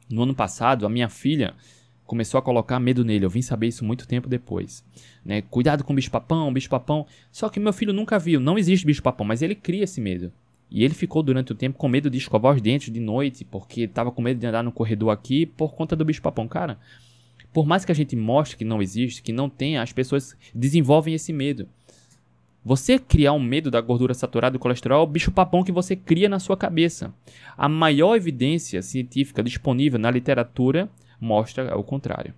No 0.10 0.24
ano 0.24 0.34
passado, 0.34 0.84
a 0.84 0.90
minha 0.90 1.08
filha 1.10 1.54
começou 2.08 2.40
a 2.40 2.42
colocar 2.42 2.80
medo 2.80 3.06
nele. 3.06 3.24
Eu 3.24 3.30
vim 3.30 3.44
saber 3.44 3.68
isso 3.68 3.86
muito 3.86 4.08
tempo 4.08 4.28
depois. 4.28 4.84
Né? 5.24 5.44
Cuidado 5.44 5.84
com 5.84 5.94
o 5.94 5.96
bicho 5.96 6.10
papão, 6.10 6.52
bicho 6.52 6.72
papão. 6.72 7.06
Só 7.32 7.50
que 7.50 7.60
meu 7.60 7.72
filho 7.72 7.94
nunca 7.94 8.18
viu. 8.18 8.40
Não 8.40 8.58
existe 8.58 8.84
bicho 8.84 9.04
papão, 9.04 9.28
mas 9.28 9.44
ele 9.44 9.54
cria 9.54 9.84
esse 9.84 10.02
medo. 10.02 10.32
E 10.72 10.84
ele 10.84 10.96
ficou 10.96 11.22
durante 11.22 11.52
o 11.52 11.56
tempo 11.56 11.78
com 11.78 11.88
medo 11.88 12.10
de 12.10 12.18
escovar 12.18 12.56
os 12.56 12.62
dentes 12.64 12.92
de 12.92 13.00
noite, 13.00 13.46
porque 13.46 13.82
estava 13.82 14.12
com 14.12 14.24
medo 14.24 14.40
de 14.40 14.48
andar 14.48 14.64
no 14.64 14.72
corredor 14.72 15.12
aqui 15.12 15.46
por 15.46 15.76
conta 15.76 15.96
do 15.96 16.04
bicho 16.04 16.22
papão. 16.22 16.48
Cara, 16.48 16.80
por 17.54 17.68
mais 17.68 17.86
que 17.86 17.92
a 17.92 17.96
gente 17.96 18.16
mostre 18.16 18.58
que 18.58 18.66
não 18.66 18.82
existe, 18.82 19.22
que 19.22 19.32
não 19.32 19.48
tem, 19.48 19.78
as 19.78 19.94
pessoas 19.94 20.36
desenvolvem 20.56 21.14
esse 21.14 21.32
medo. 21.32 21.70
Você 22.64 23.00
criar 23.00 23.34
um 23.34 23.40
medo 23.40 23.72
da 23.72 23.82
gordura 23.82 24.14
saturada 24.14 24.56
e 24.56 24.60
colesterol 24.60 25.02
é 25.02 25.04
o 25.04 25.08
bicho 25.08 25.32
papão 25.32 25.64
que 25.64 25.72
você 25.72 25.96
cria 25.96 26.30
na 26.30 26.40
sua 26.40 26.56
cabeça. 26.56 27.12
A 27.58 27.68
maior 27.68 28.16
evidência 28.16 28.82
científica 28.84 29.42
disponível 29.42 29.98
na 29.98 30.12
literatura 30.12 30.88
mostra 31.20 31.76
o 31.76 31.84
contrário. 31.84 32.36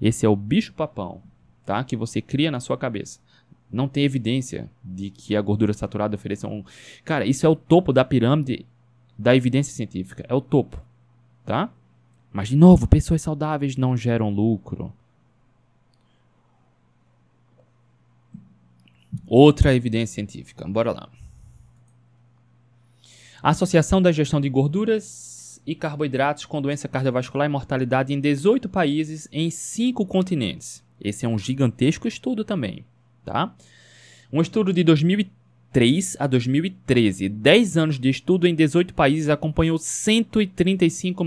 Esse 0.00 0.24
é 0.24 0.28
o 0.28 0.36
bicho 0.36 0.72
papão, 0.72 1.20
tá? 1.66 1.82
Que 1.82 1.96
você 1.96 2.22
cria 2.22 2.52
na 2.52 2.60
sua 2.60 2.78
cabeça. 2.78 3.18
Não 3.70 3.88
tem 3.88 4.04
evidência 4.04 4.70
de 4.82 5.10
que 5.10 5.34
a 5.34 5.42
gordura 5.42 5.72
saturada 5.72 6.14
ofereça 6.14 6.46
um. 6.46 6.64
Cara, 7.04 7.26
isso 7.26 7.44
é 7.44 7.48
o 7.48 7.56
topo 7.56 7.92
da 7.92 8.04
pirâmide 8.04 8.64
da 9.18 9.34
evidência 9.34 9.74
científica. 9.74 10.24
É 10.28 10.34
o 10.34 10.40
topo, 10.40 10.80
tá? 11.44 11.68
Mas 12.32 12.48
de 12.48 12.56
novo, 12.56 12.86
pessoas 12.86 13.22
saudáveis 13.22 13.76
não 13.76 13.96
geram 13.96 14.30
lucro. 14.30 14.92
Outra 19.26 19.74
evidência 19.74 20.14
científica. 20.14 20.66
Bora 20.66 20.92
lá. 20.92 21.10
A 23.42 23.50
Associação 23.50 24.00
da 24.02 24.10
Gestão 24.10 24.40
de 24.40 24.48
Gorduras 24.48 25.60
e 25.66 25.74
Carboidratos 25.74 26.46
com 26.46 26.62
Doença 26.62 26.88
Cardiovascular 26.88 27.46
e 27.46 27.50
Mortalidade 27.50 28.12
em 28.12 28.20
18 28.20 28.68
países 28.68 29.28
em 29.30 29.50
5 29.50 30.04
continentes. 30.06 30.82
Esse 31.00 31.24
é 31.24 31.28
um 31.28 31.38
gigantesco 31.38 32.08
estudo 32.08 32.44
também, 32.44 32.84
tá? 33.24 33.54
Um 34.32 34.40
estudo 34.40 34.72
de 34.72 34.82
2003 34.82 36.16
a 36.18 36.26
2013. 36.26 37.28
10 37.28 37.76
anos 37.76 38.00
de 38.00 38.08
estudo 38.08 38.48
em 38.48 38.54
18 38.54 38.94
países 38.94 39.28
acompanhou 39.28 39.78
135, 39.78 41.24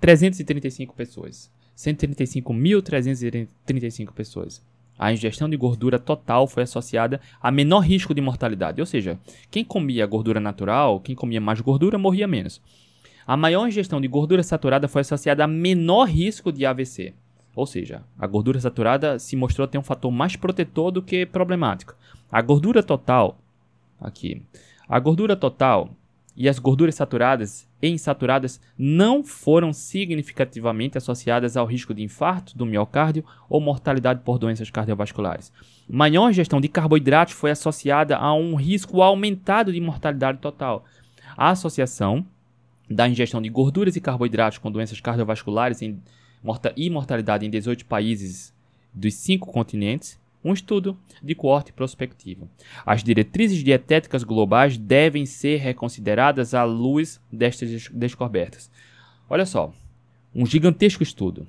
335 0.00 0.94
pessoas. 0.94 1.52
135.335 1.76 4.12
pessoas 4.12 4.62
a 4.98 5.12
ingestão 5.12 5.48
de 5.48 5.56
gordura 5.56 5.98
total 5.98 6.46
foi 6.46 6.62
associada 6.62 7.20
a 7.42 7.50
menor 7.50 7.80
risco 7.80 8.14
de 8.14 8.20
mortalidade. 8.20 8.80
Ou 8.80 8.86
seja, 8.86 9.18
quem 9.50 9.64
comia 9.64 10.06
gordura 10.06 10.40
natural, 10.40 11.00
quem 11.00 11.14
comia 11.14 11.40
mais 11.40 11.60
gordura, 11.60 11.98
morria 11.98 12.28
menos. 12.28 12.60
A 13.26 13.36
maior 13.36 13.66
ingestão 13.66 14.00
de 14.00 14.08
gordura 14.08 14.42
saturada 14.42 14.86
foi 14.86 15.00
associada 15.00 15.44
a 15.44 15.48
menor 15.48 16.04
risco 16.04 16.52
de 16.52 16.66
AVC. 16.66 17.14
Ou 17.56 17.66
seja, 17.66 18.02
a 18.18 18.26
gordura 18.26 18.60
saturada 18.60 19.18
se 19.18 19.36
mostrou 19.36 19.66
ter 19.66 19.78
um 19.78 19.82
fator 19.82 20.10
mais 20.10 20.36
protetor 20.36 20.90
do 20.90 21.02
que 21.02 21.24
problemático. 21.24 21.96
A 22.30 22.42
gordura 22.42 22.82
total, 22.82 23.38
aqui, 24.00 24.42
a 24.88 24.98
gordura 24.98 25.36
total 25.36 25.90
e 26.36 26.48
as 26.48 26.58
gorduras 26.58 26.94
saturadas 26.96 27.68
e 27.80 27.88
insaturadas 27.88 28.60
não 28.76 29.22
foram 29.22 29.72
significativamente 29.72 30.98
associadas 30.98 31.56
ao 31.56 31.66
risco 31.66 31.94
de 31.94 32.02
infarto 32.02 32.56
do 32.56 32.66
miocárdio 32.66 33.24
ou 33.48 33.60
mortalidade 33.60 34.20
por 34.24 34.38
doenças 34.38 34.70
cardiovasculares. 34.70 35.52
Maior 35.88 36.30
ingestão 36.30 36.60
de 36.60 36.68
carboidratos 36.68 37.34
foi 37.34 37.50
associada 37.50 38.16
a 38.16 38.34
um 38.34 38.54
risco 38.54 39.00
aumentado 39.02 39.72
de 39.72 39.80
mortalidade 39.80 40.38
total. 40.38 40.84
A 41.36 41.50
associação 41.50 42.26
da 42.90 43.08
ingestão 43.08 43.40
de 43.40 43.48
gorduras 43.48 43.96
e 43.96 44.00
carboidratos 44.00 44.58
com 44.58 44.70
doenças 44.70 45.00
cardiovasculares 45.00 45.80
e 45.82 46.90
mortalidade 46.90 47.46
em 47.46 47.50
18 47.50 47.86
países 47.86 48.52
dos 48.92 49.14
cinco 49.14 49.50
continentes 49.50 50.18
um 50.44 50.52
estudo 50.52 50.96
de 51.22 51.34
coorte 51.34 51.72
prospectivo. 51.72 52.48
As 52.84 53.02
diretrizes 53.02 53.64
dietéticas 53.64 54.22
globais 54.22 54.76
devem 54.76 55.24
ser 55.24 55.56
reconsideradas 55.56 56.52
à 56.52 56.64
luz 56.64 57.20
destas 57.32 57.88
descobertas. 57.88 58.70
Olha 59.28 59.46
só, 59.46 59.72
um 60.34 60.44
gigantesco 60.44 61.02
estudo. 61.02 61.46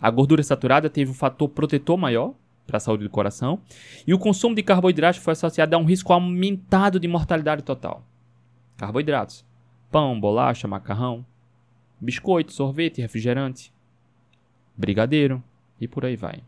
A 0.00 0.10
gordura 0.10 0.42
saturada 0.42 0.88
teve 0.88 1.10
um 1.10 1.14
fator 1.14 1.48
protetor 1.48 1.96
maior 1.96 2.34
para 2.66 2.76
a 2.76 2.80
saúde 2.80 3.04
do 3.04 3.10
coração 3.10 3.60
e 4.06 4.14
o 4.14 4.18
consumo 4.18 4.54
de 4.54 4.62
carboidratos 4.62 5.20
foi 5.20 5.32
associado 5.32 5.74
a 5.74 5.78
um 5.78 5.84
risco 5.84 6.12
aumentado 6.12 7.00
de 7.00 7.08
mortalidade 7.08 7.62
total. 7.62 8.06
Carboidratos: 8.76 9.44
pão, 9.90 10.18
bolacha, 10.20 10.68
macarrão, 10.68 11.24
biscoito, 12.00 12.52
sorvete, 12.52 13.00
refrigerante, 13.00 13.72
brigadeiro 14.76 15.42
e 15.80 15.88
por 15.88 16.04
aí 16.04 16.16
vai. 16.16 16.42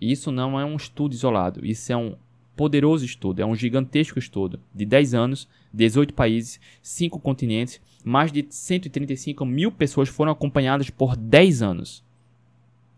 Isso 0.00 0.32
não 0.32 0.58
é 0.58 0.64
um 0.64 0.76
estudo 0.76 1.12
isolado, 1.12 1.64
isso 1.64 1.92
é 1.92 1.96
um 1.96 2.16
poderoso 2.56 3.04
estudo, 3.04 3.40
é 3.40 3.46
um 3.46 3.54
gigantesco 3.54 4.18
estudo 4.18 4.60
de 4.74 4.84
10 4.84 5.14
anos, 5.14 5.48
18 5.72 6.14
países, 6.14 6.60
5 6.82 7.18
continentes, 7.18 7.80
mais 8.04 8.30
de 8.30 8.46
135 8.48 9.44
mil 9.44 9.72
pessoas 9.72 10.08
foram 10.08 10.32
acompanhadas 10.32 10.90
por 10.90 11.16
10 11.16 11.62
anos. 11.62 12.04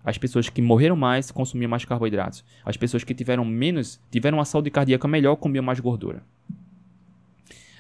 As 0.05 0.19
pessoas 0.19 0.49
que 0.49 0.61
morreram 0.61 0.97
mais 0.97 1.31
consumiam 1.31 1.71
mais 1.71 1.85
carboidratos. 1.85 2.45
As 2.65 2.77
pessoas 2.77 3.05
que 3.05 3.15
tiveram 3.15 3.45
menos, 3.45 4.01
tiveram 4.11 4.39
uma 4.39 4.45
saúde 4.45 4.71
cardíaca 4.71 5.07
melhor, 5.07 5.37
comiam 5.37 5.65
mais 5.65 5.79
gordura. 5.79 6.25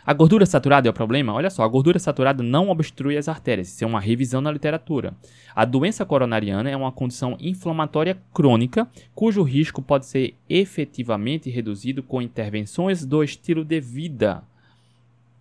A 0.05 0.12
gordura 0.12 0.44
saturada 0.44 0.88
é 0.88 0.90
o 0.90 0.94
problema? 0.94 1.32
Olha 1.32 1.48
só, 1.48 1.62
a 1.62 1.68
gordura 1.68 1.98
saturada 1.98 2.42
não 2.42 2.70
obstrui 2.70 3.16
as 3.16 3.28
artérias, 3.28 3.68
isso 3.68 3.84
é 3.84 3.86
uma 3.86 4.00
revisão 4.00 4.40
na 4.40 4.50
literatura. 4.50 5.14
A 5.55 5.64
doença 5.64 6.05
coronariana 6.05 6.68
é 6.68 6.76
uma 6.76 6.90
condição 6.90 7.36
inflamatória 7.38 8.20
crônica 8.34 8.88
cujo 9.14 9.44
risco 9.44 9.80
pode 9.80 10.07
ser 10.07 10.34
efetivamente 10.48 11.48
reduzido 11.48 12.03
com 12.03 12.20
intervenções 12.20 13.05
do 13.05 13.22
estilo 13.22 13.64
de 13.64 13.80
vida. 13.80 14.42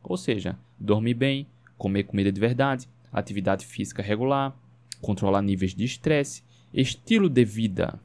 Ou 0.04 0.16
seja, 0.16 0.56
dormir 0.80 1.16
bem, 1.16 1.48
comer 1.76 2.04
comida 2.04 2.32
de 2.32 2.40
verdade, 2.40 2.88
atividade 3.12 3.66
física 3.66 4.04
regular, 4.04 4.56
controlar 5.02 5.42
níveis 5.42 5.74
de 5.74 5.86
estresse, 5.86 6.44
estilo 6.72 7.28
de 7.28 7.44
vida. 7.44 8.00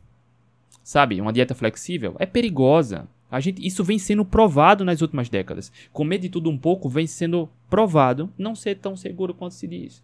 Sabe, 0.82 1.20
uma 1.20 1.34
dieta 1.34 1.54
flexível 1.54 2.16
é 2.18 2.24
perigosa. 2.24 3.06
A 3.30 3.40
gente, 3.40 3.66
isso 3.66 3.82
vem 3.82 3.98
sendo 3.98 4.24
provado 4.24 4.84
nas 4.84 5.02
últimas 5.02 5.28
décadas. 5.28 5.72
Comer 5.92 6.18
de 6.18 6.28
tudo 6.28 6.48
um 6.48 6.56
pouco 6.56 6.88
vem 6.88 7.06
sendo 7.06 7.48
provado 7.68 8.32
não 8.38 8.54
ser 8.54 8.76
tão 8.76 8.96
seguro 8.96 9.34
quanto 9.34 9.54
se 9.54 9.66
diz. 9.66 10.02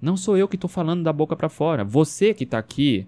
Não 0.00 0.16
sou 0.16 0.36
eu 0.36 0.48
que 0.48 0.56
estou 0.56 0.68
falando 0.68 1.02
da 1.02 1.12
boca 1.12 1.36
para 1.36 1.48
fora. 1.48 1.84
Você 1.84 2.34
que 2.34 2.44
está 2.44 2.58
aqui 2.58 3.06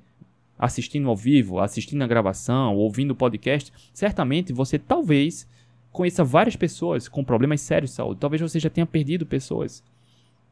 assistindo 0.59 1.09
ao 1.09 1.17
vivo, 1.17 1.59
assistindo 1.59 2.03
a 2.03 2.07
gravação, 2.07 2.77
ouvindo 2.77 3.13
o 3.13 3.17
podcast, 3.17 3.73
certamente 3.93 4.53
você 4.53 4.79
talvez 4.79 5.49
conheça 5.91 6.23
várias 6.23 6.55
pessoas 6.55 7.09
com 7.09 7.25
problemas 7.25 7.61
sérios 7.61 7.91
de 7.91 7.97
saúde. 7.97 8.21
Talvez 8.21 8.43
você 8.43 8.61
já 8.61 8.71
tenha 8.71 8.87
perdido 8.87 9.27
pessoas 9.27 9.83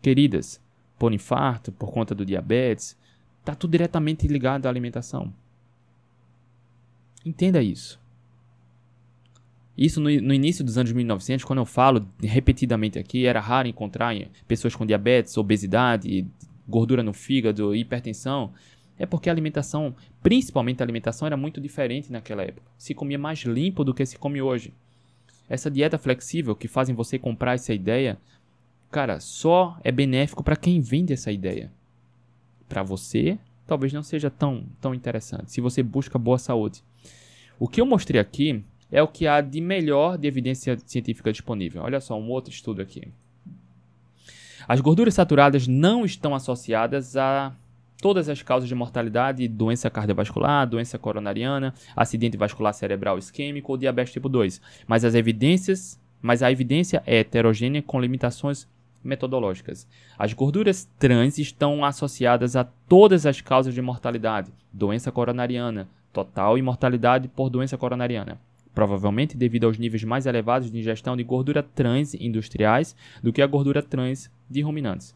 queridas 0.01 0.61
por 0.99 1.13
infarto, 1.13 1.71
por 1.71 1.93
conta 1.93 2.15
do 2.15 2.25
diabetes. 2.25 2.97
Está 3.41 3.55
tudo 3.55 3.73
diretamente 3.73 4.27
ligado 4.27 4.67
à 4.67 4.69
alimentação. 4.69 5.33
Entenda 7.29 7.63
isso. 7.63 8.01
Isso 9.77 10.01
no, 10.01 10.09
no, 10.09 10.33
início 10.33 10.65
dos 10.65 10.79
anos 10.79 10.91
1900, 10.91 11.45
quando 11.45 11.59
eu 11.59 11.67
falo 11.67 12.09
repetidamente 12.23 12.99
aqui, 12.99 13.27
era 13.27 13.39
raro 13.39 13.69
encontrar 13.69 14.17
pessoas 14.47 14.75
com 14.75 14.87
diabetes, 14.87 15.37
obesidade, 15.37 16.27
gordura 16.67 17.03
no 17.03 17.13
fígado, 17.13 17.77
hipertensão. 17.77 18.53
É 18.99 19.05
porque 19.05 19.29
a 19.29 19.33
alimentação, 19.33 19.95
principalmente 20.23 20.81
a 20.81 20.85
alimentação, 20.85 21.27
era 21.27 21.37
muito 21.37 21.61
diferente 21.61 22.11
naquela 22.11 22.43
época. 22.43 22.67
Se 22.79 22.95
comia 22.95 23.19
mais 23.19 23.41
limpo 23.41 23.85
do 23.85 23.93
que 23.93 24.07
se 24.07 24.19
come 24.19 24.41
hoje. 24.41 24.73
Essa 25.51 25.71
dieta 25.71 25.99
flexível 25.99 26.57
que 26.57 26.67
fazem 26.67 26.95
você 26.95 27.19
comprar 27.19 27.55
essa 27.55 27.75
ideia, 27.75 28.19
cara, 28.91 29.21
só 29.21 29.79
é 29.85 29.93
benéfico 29.93 30.43
para 30.43 30.57
quem 30.57 30.81
vende 30.81 31.13
essa 31.13 31.31
ideia. 31.31 31.71
Para 32.67 32.83
você, 32.83 33.39
talvez 33.67 33.93
não 33.93 34.03
seja 34.03 34.31
tão, 34.31 34.65
tão 34.81 34.95
interessante. 34.95 35.53
Se 35.53 35.61
você 35.61 35.83
busca 35.83 36.19
boa 36.19 36.39
saúde. 36.39 36.83
O 37.59 37.67
que 37.67 37.81
eu 37.81 37.87
mostrei 37.87 38.21
aqui 38.21 38.65
é 38.91 39.03
o 39.03 39.09
que 39.09 39.27
há 39.27 39.41
de 39.41 39.61
melhor 39.61 40.17
de 40.17 40.29
evidência 40.29 40.79
científica 40.87 41.33
disponível. 41.33 41.83
Olha 41.83 42.01
só, 42.01 42.19
um 42.19 42.31
outro 42.31 42.53
estudo 42.53 42.81
aqui. 42.81 43.09
As 44.67 44.81
gorduras 44.81 45.15
saturadas 45.15 45.67
não 45.67 46.05
estão 46.05 46.35
associadas 46.35 47.17
a 47.17 47.53
todas 48.01 48.29
as 48.29 48.43
causas 48.43 48.69
de 48.69 48.75
mortalidade, 48.75 49.49
doença 49.49 49.91
cardiovascular, 49.91 50.69
doença 50.69 50.99
coronariana, 50.99 51.75
acidente 51.97 52.37
vascular 52.37 52.73
cerebral 52.73 53.19
isquêmico 53.19 53.73
ou 53.73 53.79
diabetes 53.79 54.13
tipo 54.13 54.29
2, 54.29 54.61
mas 54.87 55.05
as 55.05 55.15
evidências, 55.15 56.01
mas 56.23 56.43
a 56.43 56.53
evidência 56.53 57.03
é 57.07 57.19
heterogênea 57.19 57.83
com 57.83 58.01
limitações 58.01 58.69
metodológicas. 59.03 59.87
As 60.17 60.33
gorduras 60.33 60.89
trans 60.99 61.39
estão 61.39 61.85
associadas 61.85 62.55
a 62.55 62.65
todas 62.65 63.27
as 63.27 63.41
causas 63.41 63.75
de 63.75 63.83
mortalidade, 63.83 64.53
doença 64.73 65.11
coronariana, 65.11 65.89
total 66.13 66.61
mortalidade 66.63 67.29
por 67.29 67.51
doença 67.51 67.77
coronariana, 67.77 68.41
provavelmente 68.75 69.37
devido 69.37 69.65
aos 69.65 69.79
níveis 69.79 70.05
mais 70.05 70.27
elevados 70.27 70.71
de 70.71 70.79
ingestão 70.79 71.17
de 71.17 71.25
gordura 71.25 71.63
trans 71.63 72.15
industriais 72.15 72.95
do 73.23 73.33
que 73.33 73.43
a 73.43 73.47
gordura 73.47 73.83
trans 73.83 74.31
de 74.49 74.61
ruminantes. 74.63 75.15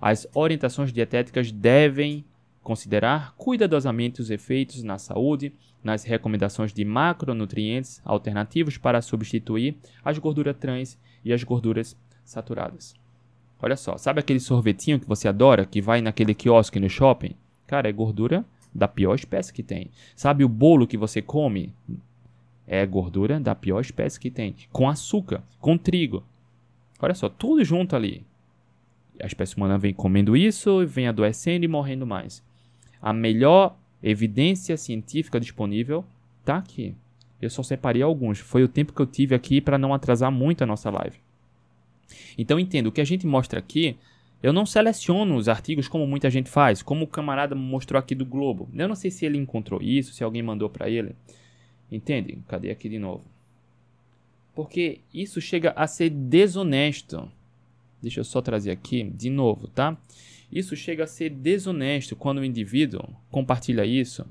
As 0.00 0.26
orientações 0.34 0.92
dietéticas 0.92 1.50
devem 1.50 2.24
considerar 2.62 3.34
cuidadosamente 3.36 4.20
os 4.20 4.30
efeitos 4.30 4.82
na 4.82 4.98
saúde, 4.98 5.52
nas 5.82 6.02
recomendações 6.02 6.72
de 6.72 6.84
macronutrientes 6.84 8.00
alternativos 8.04 8.78
para 8.78 9.02
substituir 9.02 9.76
as 10.02 10.18
gorduras 10.18 10.56
trans 10.56 10.98
e 11.24 11.32
as 11.32 11.44
gorduras 11.44 11.96
saturadas. 12.24 12.94
Olha 13.60 13.76
só, 13.76 13.96
sabe 13.96 14.20
aquele 14.20 14.40
sorvetinho 14.40 14.98
que 14.98 15.06
você 15.06 15.28
adora, 15.28 15.64
que 15.64 15.80
vai 15.80 16.00
naquele 16.00 16.34
quiosque 16.34 16.80
no 16.80 16.88
shopping? 16.88 17.34
Cara, 17.66 17.88
é 17.88 17.92
gordura 17.92 18.44
da 18.74 18.88
pior 18.88 19.14
espécie 19.14 19.52
que 19.52 19.62
tem. 19.62 19.90
Sabe 20.16 20.44
o 20.44 20.48
bolo 20.48 20.86
que 20.86 20.96
você 20.96 21.22
come? 21.22 21.72
É 22.66 22.84
gordura 22.84 23.38
da 23.38 23.54
pior 23.54 23.80
espécie 23.80 24.18
que 24.18 24.30
tem. 24.30 24.56
Com 24.72 24.88
açúcar, 24.88 25.42
com 25.60 25.78
trigo. 25.78 26.24
Olha 27.00 27.14
só, 27.14 27.28
tudo 27.28 27.64
junto 27.64 27.94
ali. 27.94 28.24
A 29.22 29.26
espécie 29.26 29.56
humana 29.56 29.78
vem 29.78 29.94
comendo 29.94 30.36
isso, 30.36 30.84
vem 30.86 31.06
adoecendo 31.06 31.64
e 31.64 31.68
morrendo 31.68 32.06
mais. 32.06 32.42
A 33.00 33.12
melhor 33.12 33.76
evidência 34.02 34.76
científica 34.76 35.38
disponível 35.38 36.04
está 36.40 36.56
aqui. 36.56 36.94
Eu 37.40 37.50
só 37.50 37.62
separei 37.62 38.02
alguns. 38.02 38.38
Foi 38.38 38.62
o 38.62 38.68
tempo 38.68 38.92
que 38.92 39.00
eu 39.00 39.06
tive 39.06 39.34
aqui 39.34 39.60
para 39.60 39.78
não 39.78 39.94
atrasar 39.94 40.32
muito 40.32 40.64
a 40.64 40.66
nossa 40.66 40.90
live. 40.90 41.18
Então 42.36 42.58
entendo, 42.58 42.88
o 42.88 42.92
que 42.92 43.00
a 43.00 43.04
gente 43.04 43.26
mostra 43.26 43.58
aqui 43.58 43.96
eu 44.44 44.52
não 44.52 44.66
seleciono 44.66 45.36
os 45.36 45.48
artigos 45.48 45.88
como 45.88 46.06
muita 46.06 46.28
gente 46.28 46.50
faz, 46.50 46.82
como 46.82 47.06
o 47.06 47.08
camarada 47.08 47.54
mostrou 47.54 47.98
aqui 47.98 48.14
do 48.14 48.26
Globo. 48.26 48.68
Eu 48.74 48.86
não 48.86 48.94
sei 48.94 49.10
se 49.10 49.24
ele 49.24 49.38
encontrou 49.38 49.80
isso, 49.80 50.12
se 50.12 50.22
alguém 50.22 50.42
mandou 50.42 50.68
para 50.68 50.86
ele. 50.86 51.16
Entende? 51.90 52.38
Cadê 52.46 52.70
aqui 52.70 52.86
de 52.86 52.98
novo? 52.98 53.24
Porque 54.54 55.00
isso 55.14 55.40
chega 55.40 55.70
a 55.74 55.86
ser 55.86 56.10
desonesto. 56.10 57.26
Deixa 58.02 58.20
eu 58.20 58.24
só 58.24 58.42
trazer 58.42 58.70
aqui 58.70 59.04
de 59.04 59.30
novo, 59.30 59.66
tá? 59.66 59.96
Isso 60.52 60.76
chega 60.76 61.04
a 61.04 61.06
ser 61.06 61.30
desonesto 61.30 62.14
quando 62.14 62.40
o 62.40 62.44
indivíduo 62.44 63.02
compartilha 63.30 63.86
isso, 63.86 64.26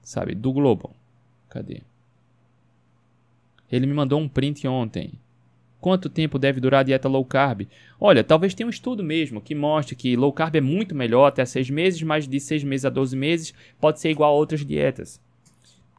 sabe, 0.00 0.34
do 0.34 0.50
Globo. 0.50 0.96
Cadê? 1.46 1.82
Ele 3.70 3.84
me 3.84 3.92
mandou 3.92 4.18
um 4.18 4.30
print 4.30 4.66
ontem. 4.66 5.12
Quanto 5.80 6.08
tempo 6.08 6.38
deve 6.38 6.60
durar 6.60 6.80
a 6.80 6.82
dieta 6.82 7.08
low 7.08 7.24
carb? 7.24 7.68
Olha, 8.00 8.24
talvez 8.24 8.52
tenha 8.52 8.66
um 8.66 8.70
estudo 8.70 9.04
mesmo 9.04 9.40
que 9.40 9.54
mostre 9.54 9.94
que 9.94 10.16
low 10.16 10.32
carb 10.32 10.56
é 10.56 10.60
muito 10.60 10.94
melhor 10.94 11.26
até 11.26 11.44
6 11.44 11.70
meses, 11.70 12.02
mas 12.02 12.26
de 12.26 12.40
6 12.40 12.64
meses 12.64 12.84
a 12.84 12.90
12 12.90 13.16
meses 13.16 13.54
pode 13.80 14.00
ser 14.00 14.10
igual 14.10 14.34
a 14.34 14.36
outras 14.36 14.64
dietas. 14.64 15.20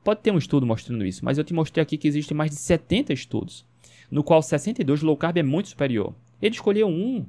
Pode 0.03 0.21
ter 0.21 0.31
um 0.31 0.37
estudo 0.37 0.65
mostrando 0.65 1.05
isso, 1.05 1.23
mas 1.23 1.37
eu 1.37 1.43
te 1.43 1.53
mostrei 1.53 1.81
aqui 1.81 1.97
que 1.97 2.07
existem 2.07 2.35
mais 2.35 2.51
de 2.51 2.57
70 2.57 3.13
estudos, 3.13 3.65
no 4.11 4.23
qual 4.23 4.41
62 4.41 5.01
low 5.01 5.15
carb 5.15 5.37
é 5.37 5.43
muito 5.43 5.69
superior. 5.69 6.13
Ele 6.41 6.55
escolheu 6.55 6.87
um 6.87 7.25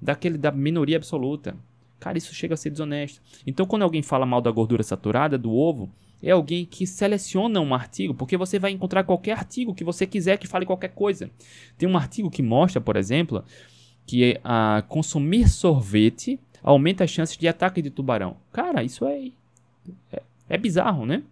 daquele 0.00 0.38
da 0.38 0.50
minoria 0.50 0.96
absoluta. 0.96 1.56
Cara, 2.00 2.18
isso 2.18 2.34
chega 2.34 2.54
a 2.54 2.56
ser 2.56 2.70
desonesto. 2.70 3.20
Então, 3.46 3.66
quando 3.66 3.82
alguém 3.82 4.02
fala 4.02 4.26
mal 4.26 4.40
da 4.40 4.50
gordura 4.50 4.82
saturada 4.82 5.38
do 5.38 5.52
ovo, 5.52 5.90
é 6.22 6.30
alguém 6.30 6.64
que 6.64 6.86
seleciona 6.86 7.60
um 7.60 7.74
artigo, 7.74 8.14
porque 8.14 8.36
você 8.36 8.58
vai 8.58 8.70
encontrar 8.70 9.04
qualquer 9.04 9.32
artigo 9.32 9.74
que 9.74 9.82
você 9.82 10.06
quiser 10.06 10.38
que 10.38 10.46
fale 10.46 10.64
qualquer 10.64 10.90
coisa. 10.90 11.30
Tem 11.76 11.88
um 11.88 11.96
artigo 11.96 12.30
que 12.30 12.42
mostra, 12.42 12.80
por 12.80 12.96
exemplo, 12.96 13.44
que 14.06 14.38
a 14.44 14.84
consumir 14.88 15.48
sorvete 15.48 16.38
aumenta 16.62 17.04
as 17.04 17.10
chances 17.10 17.36
de 17.36 17.48
ataque 17.48 17.82
de 17.82 17.90
tubarão. 17.90 18.36
Cara, 18.52 18.84
isso 18.84 19.04
é, 19.04 19.32
é, 20.12 20.22
é 20.48 20.56
bizarro, 20.56 21.04
né? 21.04 21.22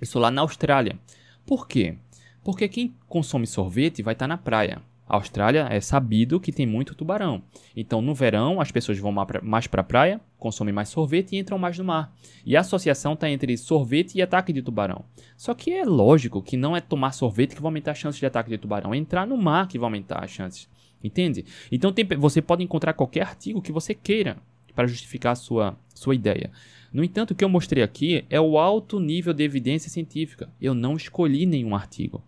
Isso 0.00 0.18
lá 0.18 0.30
na 0.30 0.42
Austrália. 0.42 0.98
Por 1.46 1.66
quê? 1.66 1.96
Porque 2.44 2.68
quem 2.68 2.94
consome 3.08 3.46
sorvete 3.46 4.02
vai 4.02 4.12
estar 4.12 4.24
tá 4.24 4.28
na 4.28 4.36
praia. 4.36 4.82
A 5.08 5.16
Austrália 5.16 5.66
é 5.70 5.80
sabido 5.80 6.38
que 6.38 6.52
tem 6.52 6.66
muito 6.66 6.94
tubarão. 6.94 7.42
Então, 7.74 8.02
no 8.02 8.14
verão, 8.14 8.60
as 8.60 8.70
pessoas 8.70 8.98
vão 8.98 9.14
mais 9.42 9.66
para 9.66 9.80
a 9.80 9.84
praia, 9.84 10.20
consomem 10.38 10.74
mais 10.74 10.90
sorvete 10.90 11.32
e 11.32 11.38
entram 11.38 11.56
mais 11.56 11.78
no 11.78 11.84
mar. 11.84 12.14
E 12.44 12.54
a 12.54 12.60
associação 12.60 13.14
está 13.14 13.30
entre 13.30 13.56
sorvete 13.56 14.16
e 14.16 14.22
ataque 14.22 14.52
de 14.52 14.60
tubarão. 14.60 15.04
Só 15.36 15.54
que 15.54 15.72
é 15.72 15.84
lógico 15.84 16.42
que 16.42 16.58
não 16.58 16.76
é 16.76 16.80
tomar 16.80 17.12
sorvete 17.12 17.54
que 17.54 17.62
vai 17.62 17.68
aumentar 17.68 17.92
as 17.92 17.98
chances 17.98 18.20
de 18.20 18.26
ataque 18.26 18.50
de 18.50 18.58
tubarão, 18.58 18.92
é 18.92 18.98
entrar 18.98 19.26
no 19.26 19.36
mar 19.36 19.66
que 19.66 19.78
vai 19.78 19.86
aumentar 19.86 20.22
as 20.22 20.30
chances. 20.30 20.68
Entende? 21.02 21.46
Então, 21.72 21.90
tem, 21.90 22.04
você 22.04 22.42
pode 22.42 22.62
encontrar 22.62 22.92
qualquer 22.92 23.22
artigo 23.22 23.62
que 23.62 23.72
você 23.72 23.94
queira 23.94 24.36
para 24.74 24.86
justificar 24.86 25.32
a 25.32 25.36
sua, 25.36 25.76
sua 25.94 26.14
ideia. 26.14 26.50
No 26.92 27.02
entanto, 27.02 27.30
o 27.30 27.34
que 27.34 27.44
eu 27.44 27.48
mostrei 27.48 27.82
aqui 27.82 28.24
é 28.28 28.40
o 28.40 28.58
alto 28.58 29.00
nível 29.00 29.32
de 29.32 29.42
evidência 29.42 29.90
científica. 29.90 30.50
Eu 30.60 30.74
não 30.74 30.96
escolhi 30.96 31.46
nenhum 31.46 31.74
artigo. 31.74 32.22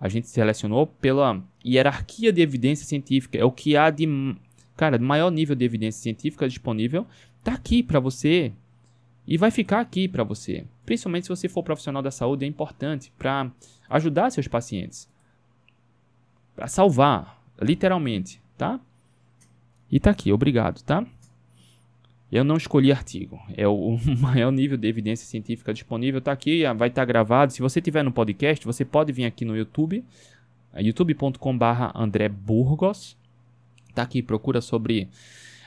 A 0.00 0.08
gente 0.08 0.28
selecionou 0.28 0.86
pela 0.86 1.42
hierarquia 1.64 2.32
de 2.32 2.40
evidência 2.40 2.86
científica. 2.86 3.36
É 3.36 3.44
o 3.44 3.50
que 3.50 3.76
há 3.76 3.90
de, 3.90 4.06
cara, 4.76 4.98
maior 4.98 5.30
nível 5.30 5.56
de 5.56 5.64
evidência 5.64 6.00
científica 6.00 6.48
disponível. 6.48 7.06
Está 7.38 7.54
aqui 7.54 7.82
para 7.82 7.98
você 7.98 8.52
e 9.26 9.36
vai 9.36 9.50
ficar 9.50 9.80
aqui 9.80 10.08
para 10.08 10.24
você. 10.24 10.64
Principalmente 10.86 11.24
se 11.24 11.28
você 11.28 11.48
for 11.48 11.62
profissional 11.62 12.02
da 12.02 12.10
saúde, 12.10 12.44
é 12.44 12.48
importante 12.48 13.12
para 13.18 13.50
ajudar 13.90 14.30
seus 14.30 14.48
pacientes. 14.48 15.08
Para 16.54 16.68
salvar, 16.68 17.42
literalmente, 17.60 18.40
tá? 18.56 18.80
E 19.90 19.98
tá 19.98 20.10
aqui, 20.10 20.32
obrigado, 20.32 20.82
tá? 20.82 21.04
Eu 22.30 22.44
não 22.44 22.56
escolhi 22.56 22.92
artigo. 22.92 23.40
É 23.56 23.66
o, 23.66 23.98
maior 24.20 24.50
nível 24.50 24.76
de 24.76 24.86
evidência 24.86 25.26
científica 25.26 25.72
disponível. 25.72 26.18
Está 26.18 26.32
aqui, 26.32 26.64
ah, 26.64 26.72
vai 26.72 26.88
estar 26.88 27.02
tá 27.02 27.06
gravado. 27.06 27.52
Se 27.52 27.62
você 27.62 27.80
tiver 27.80 28.02
no 28.02 28.12
podcast, 28.12 28.64
você 28.64 28.84
pode 28.84 29.12
vir 29.12 29.24
aqui 29.24 29.44
no 29.44 29.56
YouTube, 29.56 30.04
youtube.com.br 30.76 31.64
André 31.94 32.28
Burgos. 32.28 33.16
Está 33.88 34.02
aqui, 34.02 34.22
procura 34.22 34.60
sobre 34.60 35.08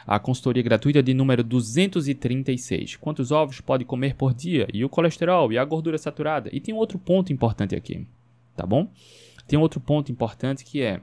a 0.05 0.19
consultoria 0.19 0.63
gratuita 0.63 1.01
de 1.01 1.13
número 1.13 1.43
236. 1.43 2.95
Quantos 2.95 3.31
ovos 3.31 3.59
pode 3.59 3.83
comer 3.83 4.15
por 4.15 4.33
dia? 4.33 4.67
E 4.73 4.85
o 4.85 4.89
colesterol 4.89 5.51
e 5.51 5.57
a 5.57 5.65
gordura 5.65 5.97
saturada. 5.97 6.49
E 6.53 6.59
tem 6.59 6.73
um 6.73 6.77
outro 6.77 6.99
ponto 6.99 7.33
importante 7.33 7.75
aqui, 7.75 8.05
tá 8.55 8.65
bom? 8.65 8.89
Tem 9.47 9.57
outro 9.57 9.79
ponto 9.79 10.11
importante 10.11 10.63
que 10.63 10.81
é 10.81 11.01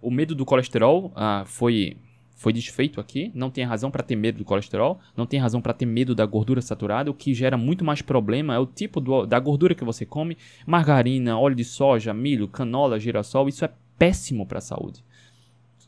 o 0.00 0.10
medo 0.10 0.34
do 0.34 0.46
colesterol 0.46 1.12
ah, 1.14 1.44
foi 1.46 1.96
foi 2.40 2.54
desfeito 2.54 3.02
aqui, 3.02 3.30
não 3.34 3.50
tem 3.50 3.64
razão 3.64 3.90
para 3.90 4.02
ter 4.02 4.16
medo 4.16 4.38
do 4.38 4.46
colesterol, 4.46 4.98
não 5.14 5.26
tem 5.26 5.38
razão 5.38 5.60
para 5.60 5.74
ter 5.74 5.84
medo 5.84 6.14
da 6.14 6.24
gordura 6.24 6.62
saturada, 6.62 7.10
o 7.10 7.14
que 7.14 7.34
gera 7.34 7.58
muito 7.58 7.84
mais 7.84 8.00
problema 8.00 8.54
é 8.54 8.58
o 8.58 8.64
tipo 8.64 8.98
do, 8.98 9.26
da 9.26 9.38
gordura 9.38 9.74
que 9.74 9.84
você 9.84 10.06
come, 10.06 10.38
margarina, 10.66 11.38
óleo 11.38 11.54
de 11.54 11.64
soja, 11.64 12.14
milho, 12.14 12.48
canola, 12.48 12.98
girassol, 12.98 13.46
isso 13.46 13.62
é 13.62 13.70
péssimo 13.98 14.46
para 14.46 14.56
a 14.56 14.62
saúde. 14.62 15.04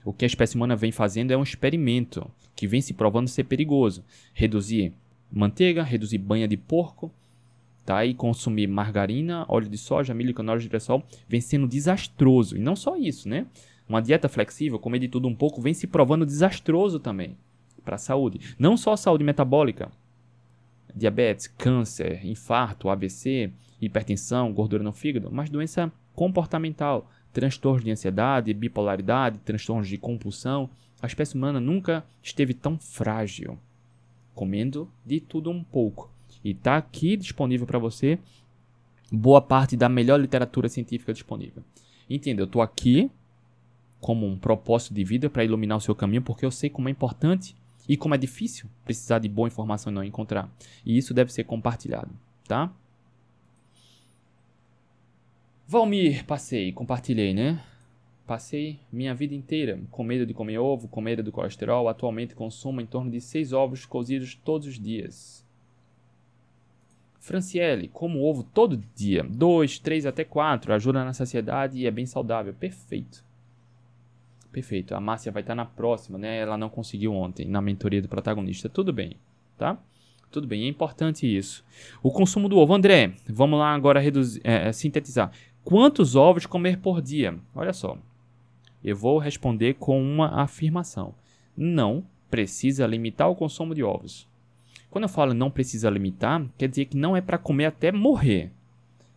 O 0.04 0.12
que 0.12 0.26
a 0.26 0.28
espécie 0.28 0.54
humana 0.54 0.76
vem 0.76 0.92
fazendo 0.92 1.30
é 1.30 1.36
um 1.38 1.42
experimento 1.42 2.30
que 2.54 2.66
vem 2.66 2.82
se 2.82 2.92
provando 2.92 3.28
ser 3.28 3.44
perigoso. 3.44 4.04
Reduzir 4.34 4.92
manteiga, 5.32 5.82
reduzir 5.82 6.18
banha 6.18 6.46
de 6.46 6.58
porco, 6.58 7.10
tá? 7.82 8.04
E 8.04 8.12
consumir 8.12 8.66
margarina, 8.66 9.46
óleo 9.48 9.70
de 9.70 9.78
soja, 9.78 10.12
milho, 10.12 10.34
canola, 10.34 10.60
girassol, 10.60 11.02
vem 11.26 11.40
sendo 11.40 11.66
desastroso. 11.66 12.58
E 12.58 12.60
não 12.60 12.76
só 12.76 12.94
isso, 12.94 13.26
né? 13.26 13.46
Uma 13.88 14.00
dieta 14.00 14.28
flexível, 14.28 14.78
comer 14.78 14.98
de 14.98 15.08
tudo 15.08 15.28
um 15.28 15.34
pouco, 15.34 15.60
vem 15.60 15.74
se 15.74 15.86
provando 15.86 16.26
desastroso 16.26 16.98
também 16.98 17.36
para 17.84 17.96
a 17.96 17.98
saúde. 17.98 18.54
Não 18.58 18.76
só 18.76 18.92
a 18.92 18.96
saúde 18.96 19.24
metabólica, 19.24 19.90
diabetes, 20.94 21.46
câncer, 21.46 22.24
infarto, 22.24 22.88
AVC, 22.88 23.50
hipertensão, 23.80 24.52
gordura 24.52 24.82
no 24.82 24.92
fígado, 24.92 25.30
mas 25.32 25.50
doença 25.50 25.90
comportamental, 26.14 27.10
transtornos 27.32 27.84
de 27.84 27.90
ansiedade, 27.90 28.54
bipolaridade, 28.54 29.38
transtornos 29.38 29.88
de 29.88 29.98
compulsão. 29.98 30.70
A 31.00 31.06
espécie 31.06 31.34
humana 31.34 31.60
nunca 31.60 32.04
esteve 32.22 32.54
tão 32.54 32.78
frágil, 32.78 33.58
comendo 34.34 34.88
de 35.04 35.20
tudo 35.20 35.50
um 35.50 35.64
pouco. 35.64 36.10
E 36.44 36.50
está 36.50 36.76
aqui 36.76 37.16
disponível 37.16 37.66
para 37.66 37.78
você 37.78 38.18
boa 39.10 39.42
parte 39.42 39.76
da 39.76 39.88
melhor 39.88 40.18
literatura 40.18 40.68
científica 40.68 41.12
disponível. 41.12 41.62
Entenda, 42.08 42.40
eu 42.40 42.46
estou 42.46 42.62
aqui 42.62 43.10
como 44.02 44.26
um 44.26 44.36
propósito 44.36 44.92
de 44.92 45.04
vida 45.04 45.30
para 45.30 45.44
iluminar 45.44 45.78
o 45.78 45.80
seu 45.80 45.94
caminho, 45.94 46.22
porque 46.22 46.44
eu 46.44 46.50
sei 46.50 46.68
como 46.68 46.88
é 46.88 46.90
importante 46.90 47.54
e 47.88 47.96
como 47.96 48.16
é 48.16 48.18
difícil 48.18 48.68
precisar 48.84 49.20
de 49.20 49.28
boa 49.28 49.46
informação 49.46 49.92
e 49.92 49.94
não 49.94 50.02
encontrar. 50.02 50.50
E 50.84 50.98
isso 50.98 51.14
deve 51.14 51.32
ser 51.32 51.44
compartilhado, 51.44 52.10
tá? 52.48 52.72
Valmir, 55.68 56.26
passei, 56.26 56.72
compartilhei, 56.72 57.32
né? 57.32 57.62
Passei 58.26 58.80
minha 58.92 59.14
vida 59.14 59.34
inteira 59.34 59.80
com 59.88 60.02
medo 60.02 60.26
de 60.26 60.34
comer 60.34 60.58
ovo, 60.58 60.88
com 60.88 61.00
medo 61.00 61.22
do 61.22 61.30
colesterol. 61.30 61.88
Atualmente 61.88 62.34
consumo 62.34 62.80
em 62.80 62.86
torno 62.86 63.10
de 63.10 63.20
6 63.20 63.52
ovos 63.52 63.86
cozidos 63.86 64.34
todos 64.34 64.66
os 64.66 64.80
dias. 64.80 65.46
Franciele, 67.20 67.86
como 67.86 68.24
ovo 68.24 68.42
todo 68.42 68.82
dia. 68.96 69.22
2, 69.22 69.78
3 69.78 70.06
até 70.06 70.24
4. 70.24 70.74
Ajuda 70.74 71.04
na 71.04 71.12
saciedade 71.12 71.78
e 71.78 71.86
é 71.86 71.90
bem 71.90 72.04
saudável. 72.04 72.52
Perfeito. 72.52 73.24
Perfeito. 74.52 74.94
A 74.94 75.00
Márcia 75.00 75.32
vai 75.32 75.42
estar 75.42 75.54
na 75.54 75.64
próxima, 75.64 76.18
né? 76.18 76.38
Ela 76.38 76.58
não 76.58 76.68
conseguiu 76.68 77.14
ontem 77.14 77.48
na 77.48 77.62
mentoria 77.62 78.02
do 78.02 78.08
protagonista. 78.08 78.68
Tudo 78.68 78.92
bem, 78.92 79.16
tá? 79.56 79.78
Tudo 80.30 80.46
bem, 80.46 80.64
é 80.64 80.68
importante 80.68 81.26
isso. 81.26 81.64
O 82.02 82.10
consumo 82.10 82.48
do 82.48 82.58
ovo. 82.58 82.74
André, 82.74 83.14
vamos 83.28 83.58
lá 83.58 83.74
agora 83.74 84.00
reduzir, 84.00 84.40
é, 84.44 84.68
é, 84.68 84.72
sintetizar. 84.72 85.30
Quantos 85.64 86.16
ovos 86.16 86.46
comer 86.46 86.78
por 86.78 87.00
dia? 87.00 87.38
Olha 87.54 87.72
só. 87.72 87.96
Eu 88.82 88.96
vou 88.96 89.18
responder 89.18 89.74
com 89.74 90.02
uma 90.02 90.42
afirmação. 90.42 91.14
Não 91.56 92.04
precisa 92.30 92.86
limitar 92.86 93.30
o 93.30 93.36
consumo 93.36 93.74
de 93.74 93.82
ovos. 93.82 94.26
Quando 94.90 95.04
eu 95.04 95.08
falo 95.08 95.32
não 95.32 95.50
precisa 95.50 95.88
limitar, 95.88 96.46
quer 96.58 96.68
dizer 96.68 96.86
que 96.86 96.96
não 96.96 97.16
é 97.16 97.20
para 97.20 97.38
comer 97.38 97.66
até 97.66 97.92
morrer. 97.92 98.50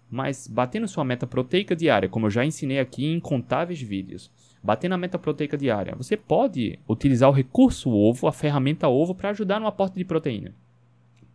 Mas 0.09 0.47
batendo 0.47 0.87
sua 0.87 1.03
meta 1.03 1.25
proteica 1.25 1.75
diária, 1.75 2.07
como 2.07 2.27
eu 2.27 2.29
já 2.29 2.45
ensinei 2.45 2.79
aqui 2.79 3.05
em 3.05 3.15
incontáveis 3.15 3.81
vídeos, 3.81 4.31
bater 4.65 4.89
na 4.89 4.97
meta 4.97 5.19
proteica 5.19 5.57
diária, 5.57 5.95
você 5.95 6.17
pode 6.17 6.79
utilizar 6.89 7.29
o 7.29 7.33
recurso 7.33 7.91
ovo, 7.91 8.27
a 8.27 8.31
ferramenta 8.31 8.87
ovo, 8.89 9.13
para 9.13 9.29
ajudar 9.29 9.59
no 9.59 9.67
aporte 9.67 9.95
de 9.95 10.03
proteína. 10.03 10.53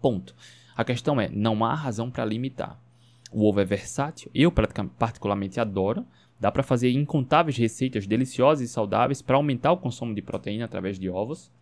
Ponto. 0.00 0.34
A 0.76 0.84
questão 0.84 1.20
é, 1.20 1.28
não 1.28 1.64
há 1.64 1.74
razão 1.74 2.10
para 2.10 2.24
limitar. 2.24 2.78
O 3.32 3.46
ovo 3.46 3.60
é 3.60 3.64
versátil, 3.64 4.30
eu 4.34 4.52
particularmente 4.98 5.60
adoro. 5.60 6.04
Dá 6.40 6.50
para 6.50 6.62
fazer 6.62 6.90
incontáveis 6.90 7.56
receitas 7.56 8.06
deliciosas 8.06 8.68
e 8.68 8.72
saudáveis 8.72 9.22
para 9.22 9.36
aumentar 9.36 9.72
o 9.72 9.76
consumo 9.76 10.14
de 10.14 10.22
proteína 10.22 10.64
através 10.64 10.98
de 10.98 11.08
ovos, 11.08 11.52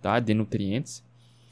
tá? 0.00 0.18
de 0.20 0.32
nutrientes. 0.32 1.04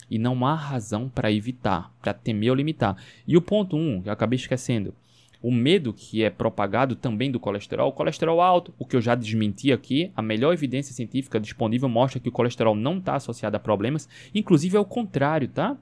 E 0.09 0.19
não 0.19 0.47
há 0.47 0.55
razão 0.55 1.09
para 1.09 1.31
evitar, 1.31 1.93
para 2.01 2.15
temer 2.15 2.51
ou 2.51 2.57
limitar. 2.57 2.97
E 3.27 3.37
o 3.37 3.43
ponto 3.43 3.77
1, 3.77 3.81
um, 3.81 4.01
que 4.01 4.09
eu 4.09 4.13
acabei 4.13 4.37
esquecendo, 4.37 4.95
o 5.41 5.53
medo 5.53 5.93
que 5.93 6.23
é 6.23 6.31
propagado 6.31 6.97
também 6.97 7.31
do 7.31 7.39
colesterol, 7.39 7.89
o 7.89 7.93
colesterol 7.93 8.41
alto, 8.41 8.75
o 8.79 8.85
que 8.85 8.97
eu 8.97 9.01
já 9.01 9.15
desmenti 9.15 9.73
aqui, 9.73 10.11
a 10.17 10.23
melhor 10.23 10.53
evidência 10.53 10.95
científica 10.95 11.39
disponível 11.39 11.89
mostra 11.89 12.21
que 12.21 12.29
o 12.29 12.33
colesterol 12.33 12.75
não 12.75 12.99
está 12.99 13.15
associado 13.17 13.57
a 13.57 13.61
problemas, 13.61 14.09
inclusive 14.35 14.77
é 14.77 14.81
o 14.81 14.85
contrário, 14.85 15.49
tá? 15.49 15.77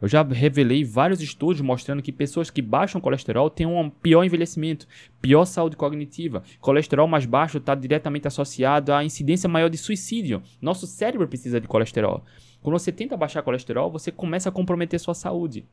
Eu 0.00 0.06
já 0.06 0.22
revelei 0.22 0.84
vários 0.84 1.20
estudos 1.20 1.60
mostrando 1.60 2.02
que 2.02 2.12
pessoas 2.12 2.50
que 2.50 2.62
baixam 2.62 3.00
colesterol 3.00 3.50
têm 3.50 3.66
um 3.66 3.90
pior 3.90 4.22
envelhecimento, 4.22 4.86
pior 5.20 5.44
saúde 5.44 5.76
cognitiva. 5.76 6.44
Colesterol 6.60 7.08
mais 7.08 7.26
baixo 7.26 7.58
está 7.58 7.74
diretamente 7.74 8.28
associado 8.28 8.92
à 8.92 9.04
incidência 9.04 9.48
maior 9.48 9.68
de 9.68 9.76
suicídio. 9.76 10.40
Nosso 10.62 10.86
cérebro 10.86 11.26
precisa 11.26 11.60
de 11.60 11.66
colesterol. 11.66 12.24
Quando 12.62 12.78
você 12.78 12.92
tenta 12.92 13.16
baixar 13.16 13.42
colesterol, 13.42 13.90
você 13.90 14.12
começa 14.12 14.48
a 14.48 14.52
comprometer 14.52 15.00
sua 15.00 15.14
saúde 15.14 15.66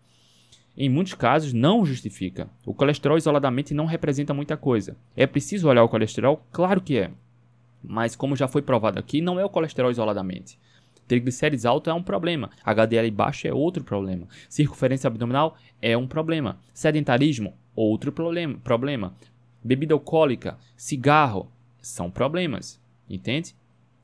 em 0.78 0.90
muitos 0.90 1.14
casos, 1.14 1.54
não 1.54 1.86
justifica. 1.86 2.50
O 2.66 2.74
colesterol 2.74 3.18
isoladamente 3.18 3.74
não 3.74 3.86
representa 3.86 4.34
muita 4.34 4.58
coisa. 4.58 4.98
É 5.16 5.26
preciso 5.26 5.70
olhar 5.70 5.84
o 5.84 5.90
colesterol? 5.90 6.46
Claro 6.52 6.82
que 6.82 6.98
é. 6.98 7.12
Mas, 7.82 8.16
como 8.16 8.36
já 8.36 8.48
foi 8.48 8.62
provado 8.62 9.00
aqui, 9.00 9.22
não 9.22 9.40
é 9.40 9.46
o 9.46 9.50
colesterol 9.50 9.92
isoladamente. 9.92 10.60
Triglicérides 11.08 11.66
alto 11.66 11.90
é 11.90 11.94
um 11.94 12.04
problema. 12.04 12.50
HDL 12.64 13.10
baixo 13.12 13.48
é 13.48 13.54
outro 13.54 13.84
problema. 13.84 14.28
Circunferência 14.50 15.08
abdominal 15.08 15.56
é 15.82 15.96
um 15.96 16.08
problema. 16.08 16.60
Sedentarismo, 16.74 17.54
outro 17.76 18.12
problema. 18.12 18.58
problema. 18.64 19.16
Bebida 19.64 19.94
alcoólica, 19.94 20.58
cigarro, 20.76 21.50
são 21.82 22.12
problemas. 22.12 22.82
Entende? 23.10 23.56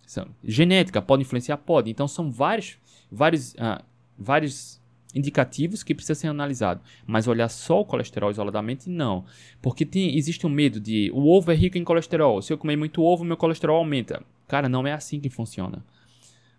São. 0.06 0.28
Genética 0.44 1.02
pode 1.02 1.24
influenciar? 1.24 1.58
Pode. 1.58 1.90
Então, 1.90 2.08
são 2.08 2.32
vários, 2.32 2.78
vários, 3.12 3.54
uh, 3.56 3.84
vários 4.18 4.81
indicativos 5.14 5.84
que 5.84 5.94
precisa 5.96 6.16
ser 6.16 6.28
analisado. 6.28 6.82
Mas 7.06 7.28
olhar 7.28 7.50
só 7.50 7.82
o 7.82 7.86
colesterol 7.86 8.32
isoladamente, 8.32 8.90
não. 8.90 9.26
Porque 9.62 9.86
tem, 9.86 10.18
existe 10.18 10.46
um 10.46 10.50
medo 10.50 10.80
de 10.80 11.12
o 11.14 11.30
ovo 11.30 11.52
é 11.52 11.56
rico 11.56 11.78
em 11.78 11.84
colesterol. 11.84 12.42
Se 12.42 12.54
eu 12.54 12.58
comer 12.58 12.76
muito 12.76 13.04
ovo, 13.04 13.24
meu 13.24 13.38
colesterol 13.38 13.78
aumenta. 13.78 14.24
Cara, 14.48 14.68
não 14.68 14.86
é 14.86 14.94
assim 14.94 15.20
que 15.20 15.30
funciona. 15.30 15.84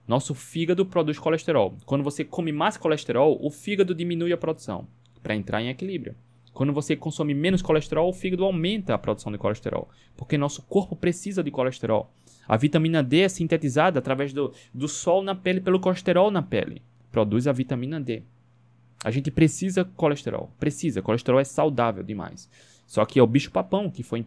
Nosso 0.06 0.34
fígado 0.34 0.84
produz 0.84 1.18
colesterol. 1.18 1.76
Quando 1.86 2.02
você 2.02 2.24
come 2.24 2.52
mais 2.52 2.76
colesterol, 2.76 3.38
o 3.40 3.50
fígado 3.50 3.94
diminui 3.94 4.32
a 4.32 4.36
produção 4.36 4.86
para 5.22 5.36
entrar 5.36 5.62
em 5.62 5.68
equilíbrio. 5.68 6.14
Quando 6.52 6.72
você 6.72 6.94
consome 6.94 7.32
menos 7.32 7.62
colesterol, 7.62 8.08
o 8.08 8.12
fígado 8.12 8.44
aumenta 8.44 8.94
a 8.94 8.98
produção 8.98 9.32
de 9.32 9.38
colesterol, 9.38 9.88
porque 10.16 10.36
nosso 10.36 10.62
corpo 10.62 10.94
precisa 10.94 11.42
de 11.42 11.50
colesterol. 11.50 12.12
A 12.46 12.56
vitamina 12.56 13.02
D 13.02 13.20
é 13.20 13.28
sintetizada 13.28 13.98
através 13.98 14.32
do, 14.32 14.52
do 14.74 14.86
sol 14.86 15.22
na 15.22 15.34
pele 15.34 15.60
pelo 15.60 15.80
colesterol 15.80 16.30
na 16.30 16.42
pele. 16.42 16.82
Produz 17.10 17.46
a 17.46 17.52
vitamina 17.52 18.00
D. 18.00 18.22
A 19.04 19.10
gente 19.10 19.30
precisa 19.30 19.84
colesterol. 19.84 20.50
Precisa. 20.58 21.02
Colesterol 21.02 21.40
é 21.40 21.44
saudável 21.44 22.02
demais. 22.02 22.48
Só 22.86 23.04
que 23.04 23.18
é 23.18 23.22
o 23.22 23.26
bicho-papão 23.26 23.90
que 23.90 24.02
foi 24.02 24.26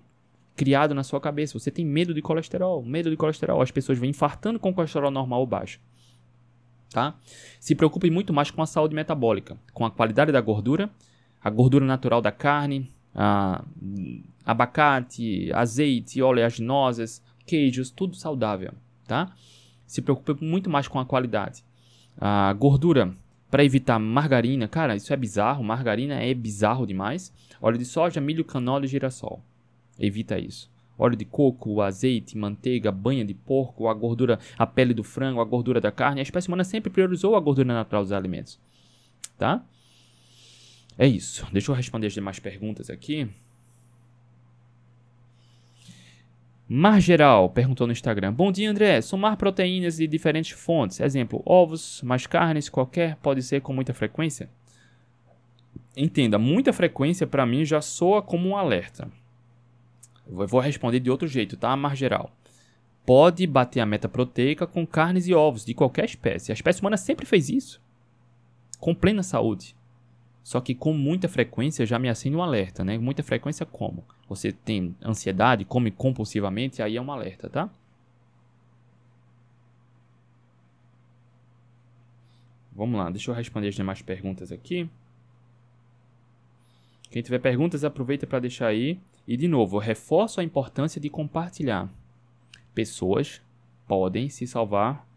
criado 0.56 0.94
na 0.94 1.04
sua 1.04 1.20
cabeça. 1.20 1.58
Você 1.58 1.72
tem 1.72 1.86
medo 1.86 2.14
de 2.14 2.22
colesterol. 2.22 2.84
Medo 2.84 3.10
de 3.10 3.16
colesterol. 3.16 3.62
As 3.62 3.72
pessoas 3.72 3.98
vêm 3.98 4.10
infartando 4.10 4.60
com 4.60 4.74
colesterol 4.74 5.12
normal 5.12 5.40
ou 5.40 5.48
baixo. 5.48 5.80
Tá? 6.90 7.16
Se 7.60 7.76
preocupe 7.76 8.10
muito 8.10 8.32
mais 8.32 8.52
com 8.52 8.62
a 8.62 8.66
saúde 8.66 8.96
metabólica, 8.96 9.58
com 9.74 9.86
a 9.86 9.92
qualidade 9.92 10.32
da 10.32 10.40
gordura, 10.40 10.90
a 11.42 11.50
gordura 11.50 11.86
natural 11.86 12.22
da 12.22 12.32
carne, 12.32 12.90
abacate, 14.46 15.52
azeite, 15.54 16.22
oleaginosas, 16.22 17.22
queijos, 17.46 17.90
tudo 17.90 18.16
saudável, 18.16 18.74
tá? 19.06 19.34
Se 19.86 20.02
preocupe 20.02 20.44
muito 20.44 20.70
mais 20.70 20.88
com 20.88 21.00
a 21.00 21.06
qualidade. 21.06 21.64
A 22.18 22.54
gordura 22.54 23.14
para 23.56 23.64
evitar 23.64 23.98
margarina, 23.98 24.68
cara, 24.68 24.98
isso 24.98 25.14
é 25.14 25.16
bizarro, 25.16 25.64
margarina 25.64 26.16
é 26.16 26.34
bizarro 26.34 26.86
demais. 26.86 27.32
Óleo 27.62 27.78
de 27.78 27.86
soja, 27.86 28.20
milho, 28.20 28.44
canola 28.44 28.84
e 28.84 28.88
girassol. 28.90 29.42
Evita 29.98 30.38
isso. 30.38 30.70
Óleo 30.98 31.16
de 31.16 31.24
coco, 31.24 31.80
azeite, 31.80 32.38
manteiga, 32.38 32.92
banha 32.92 33.24
de 33.24 33.34
porco, 33.34 33.88
a 33.88 33.94
gordura, 33.94 34.40
a 34.58 34.68
pele 34.68 34.94
do 34.94 35.06
frango, 35.06 35.40
a 35.40 35.46
gordura 35.46 35.80
da 35.80 35.90
carne. 35.90 36.20
A 36.20 36.24
espécie 36.24 36.50
humana 36.50 36.66
sempre 36.66 36.90
priorizou 36.90 37.34
a 37.34 37.40
gordura 37.40 37.74
natural 37.74 38.04
dos 38.04 38.12
alimentos. 38.12 38.60
Tá? 39.38 39.64
É 40.98 41.08
isso. 41.08 41.48
Deixa 41.54 41.72
eu 41.72 41.76
responder 41.76 42.08
as 42.08 42.14
demais 42.14 42.40
perguntas 42.40 42.90
aqui. 42.90 43.30
Mar 46.68 47.00
Geral 47.00 47.50
perguntou 47.50 47.86
no 47.86 47.94
Instagram: 47.94 48.34
Bom 48.34 48.52
dia, 48.52 48.70
André. 48.70 49.00
Somar 49.02 49.38
proteínas 49.38 49.98
de 49.98 50.08
diferentes 50.08 50.58
fontes, 50.58 51.00
exemplo, 51.00 51.44
ovos, 51.46 52.02
mais 52.02 52.26
carnes, 52.26 52.70
qualquer, 52.70 53.16
pode 53.18 53.44
ser 53.44 53.62
com 53.62 53.72
muita 53.72 53.94
frequência? 53.94 54.50
Entenda, 55.96 56.40
muita 56.40 56.74
frequência 56.74 57.28
para 57.28 57.46
mim 57.46 57.64
já 57.64 57.82
soa 57.82 58.22
como 58.22 58.50
um 58.50 58.58
alerta. 58.58 59.08
Eu 60.28 60.48
vou 60.48 60.60
responder 60.60 61.00
de 61.00 61.12
outro 61.12 61.28
jeito, 61.28 61.56
tá? 61.56 61.76
Mar 61.76 61.96
Geral. 61.96 62.32
Pode 63.06 63.46
bater 63.46 63.80
a 63.80 63.86
meta 63.86 64.10
proteica 64.10 64.66
com 64.66 64.88
carnes 64.88 65.28
e 65.28 65.34
ovos 65.36 65.64
de 65.64 65.76
qualquer 65.76 66.06
espécie. 66.06 66.52
A 66.52 66.56
espécie 66.56 66.82
humana 66.82 66.98
sempre 66.98 67.28
fez 67.28 67.50
isso. 67.50 67.80
Com 68.80 68.96
plena 68.96 69.22
saúde. 69.22 69.76
Só 70.46 70.62
que 70.62 70.76
com 70.76 70.94
muita 70.94 71.28
frequência 71.28 71.88
já 71.88 71.98
me 71.98 72.08
acende 72.08 72.36
um 72.36 72.44
alerta, 72.44 72.84
né? 72.84 73.00
Muita 73.00 73.24
frequência 73.24 73.66
como? 73.66 74.06
Você 74.30 74.52
tem 74.52 74.96
ansiedade, 75.04 75.66
come 75.66 75.90
compulsivamente, 75.90 76.84
aí 76.84 76.98
é 76.98 77.02
um 77.02 77.12
alerta, 77.12 77.50
tá? 77.50 77.68
Vamos 82.72 82.96
lá, 82.96 83.10
deixa 83.10 83.32
eu 83.32 83.36
responder 83.36 83.70
as 83.70 83.76
demais 83.76 84.04
perguntas 84.04 84.52
aqui. 84.52 84.88
Quem 87.10 87.24
tiver 87.24 87.40
perguntas, 87.40 87.84
aproveita 87.84 88.28
para 88.28 88.38
deixar 88.38 88.68
aí. 88.68 89.00
E 89.28 89.36
de 89.36 89.48
novo, 89.48 89.80
reforço 89.80 90.40
a 90.40 90.44
importância 90.44 91.02
de 91.02 91.10
compartilhar. 91.10 91.90
Pessoas 92.72 93.42
podem 93.88 94.30
se 94.30 94.46
salvar 94.46 95.08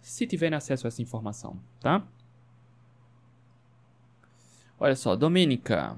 se 0.00 0.26
tiverem 0.26 0.56
acesso 0.56 0.86
a 0.86 0.88
essa 0.88 1.02
informação, 1.02 1.60
tá? 1.78 2.02
Olha 4.80 4.94
só, 4.94 5.16
Domênica. 5.16 5.96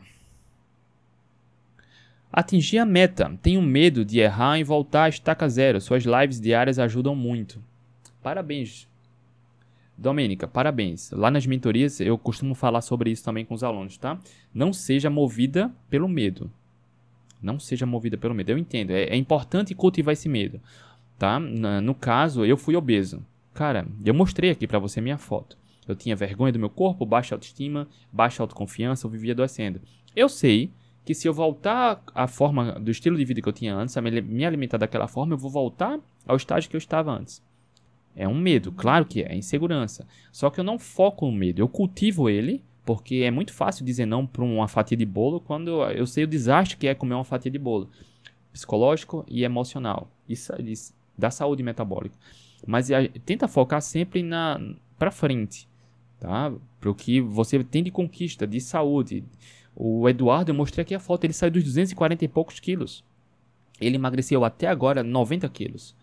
Atingir 2.33 2.79
a 2.79 2.87
meta. 2.87 3.37
Tenho 3.43 3.61
medo 3.61 4.05
de 4.05 4.21
errar 4.21 4.59
e 4.59 4.65
voltar 4.65 5.05
à 5.05 5.09
estaca 5.09 5.49
zero. 5.49 5.81
Suas 5.81 6.05
lives 6.05 6.41
diárias 6.41 6.79
ajudam 6.79 7.15
muito. 7.15 7.63
Parabéns. 8.23 8.89
Domênica, 9.99 10.49
parabéns. 10.49 11.11
Lá 11.11 11.31
nas 11.31 11.45
mentorias 11.45 12.01
eu 12.01 12.17
costumo 12.17 12.55
falar 12.55 12.81
sobre 12.81 13.11
isso 13.11 13.23
também 13.25 13.45
com 13.45 13.53
os 13.53 13.63
alunos, 13.63 13.99
tá? 13.99 14.19
Não 14.55 14.73
seja 14.73 15.11
movida 15.11 15.71
pelo 15.91 16.09
medo. 16.09 16.51
Não 17.43 17.59
seja 17.59 17.85
movida 17.85 18.17
pelo 18.17 18.35
medo. 18.35 18.51
Eu 18.51 18.59
entendo. 18.59 18.93
É, 18.93 19.05
é 19.05 19.17
importante 19.17 19.75
cultivar 19.75 20.13
esse 20.13 20.29
medo, 20.29 20.59
tá? 21.19 21.39
No 21.39 21.95
caso, 21.95 22.47
eu 22.47 22.57
fui 22.57 22.77
obeso. 22.77 23.23
Cara, 23.53 23.87
eu 24.03 24.15
mostrei 24.15 24.51
aqui 24.51 24.67
para 24.67 24.79
você 24.79 25.03
minha 25.03 25.19
foto. 25.19 25.60
Eu 25.91 25.97
tinha 25.97 26.15
vergonha 26.17 26.53
do 26.53 26.59
meu 26.59 26.71
corpo, 26.71 27.05
baixa 27.05 27.35
autoestima, 27.35 27.89
baixa 28.13 28.43
autoconfiança, 28.43 29.07
eu 29.07 29.11
vivia 29.11 29.33
adoecendo. 29.33 29.81
Eu 30.15 30.29
sei 30.29 30.71
que 31.05 31.15
se 31.15 31.27
eu 31.27 31.35
voltar 31.35 32.03
à 32.15 32.27
forma 32.27 32.79
do 32.79 32.91
estilo 32.91 33.17
de 33.17 33.25
vida 33.25 33.41
que 33.41 33.49
eu 33.49 33.53
tinha 33.53 33.75
antes, 33.75 33.97
a 33.97 34.01
me 34.01 34.45
alimentar 34.45 34.77
daquela 34.77 35.09
forma, 35.09 35.35
eu 35.35 35.39
vou 35.39 35.51
voltar 35.51 35.99
ao 36.27 36.37
estágio 36.37 36.71
que 36.71 36.77
eu 36.77 36.79
estava 36.79 37.13
antes. 37.13 37.43
É 38.15 38.29
um 38.29 38.35
medo, 38.35 38.73
claro 38.73 39.05
que 39.05 39.23
é, 39.23 39.33
é 39.33 39.37
insegurança. 39.37 40.07
Só 40.33 40.51
que 40.51 40.61
eu 40.61 40.65
não 40.65 40.79
foco 40.79 41.27
no 41.27 41.33
medo, 41.33 41.61
eu 41.61 41.69
cultivo 41.69 42.29
ele, 42.29 42.63
porque 42.85 43.17
é 43.17 43.31
muito 43.31 43.53
fácil 43.53 43.85
dizer 43.85 44.07
não 44.07 44.27
para 44.27 44.43
uma 44.43 44.69
fatia 44.69 44.97
de 44.97 45.07
bolo 45.07 45.41
quando 45.41 45.83
eu 45.91 46.07
sei 46.07 46.25
o 46.25 46.27
desastre 46.27 46.77
que 46.77 46.89
é 46.89 46.95
comer 46.95 47.15
uma 47.15 47.25
fatia 47.25 47.51
de 47.51 47.59
bolo. 47.59 47.89
Psicológico 48.53 49.25
e 49.29 49.45
emocional. 49.45 50.11
Isso, 50.29 50.53
isso 50.63 50.93
da 51.17 51.31
saúde 51.31 51.63
metabólica. 51.63 52.17
Mas 52.67 52.91
a, 52.91 53.07
tenta 53.25 53.47
focar 53.47 53.81
sempre 53.81 54.23
na 54.23 54.61
para 54.99 55.11
frente 55.11 55.70
tá? 56.21 56.53
Para 56.79 56.91
o 56.91 56.95
que 56.95 57.21
você 57.21 57.65
tem 57.65 57.83
de 57.83 57.91
conquista, 57.91 58.47
de 58.47 58.61
saúde. 58.61 59.25
O 59.75 60.09
Eduardo, 60.09 60.51
eu 60.51 60.55
mostrei 60.55 60.83
aqui 60.83 60.95
a 60.95 61.01
foto, 61.01 61.25
ele 61.25 61.33
saiu 61.33 61.51
dos 61.51 61.65
240 61.65 62.25
e 62.25 62.29
poucos 62.29 62.61
quilos. 62.61 63.03
Ele 63.81 63.97
emagreceu 63.97 64.45
até 64.45 64.69
agora 64.69 65.03
90 65.03 65.49
quilos. 65.49 65.97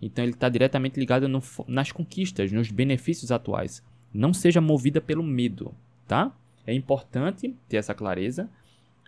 Então 0.00 0.24
ele 0.24 0.32
está 0.32 0.48
diretamente 0.48 1.00
ligado 1.00 1.28
no, 1.28 1.42
nas 1.66 1.90
conquistas, 1.90 2.52
nos 2.52 2.70
benefícios 2.70 3.32
atuais. 3.32 3.82
Não 4.14 4.32
seja 4.32 4.60
movida 4.60 5.00
pelo 5.00 5.22
medo, 5.22 5.74
tá? 6.06 6.32
É 6.66 6.72
importante 6.72 7.54
ter 7.68 7.78
essa 7.78 7.94
clareza, 7.94 8.48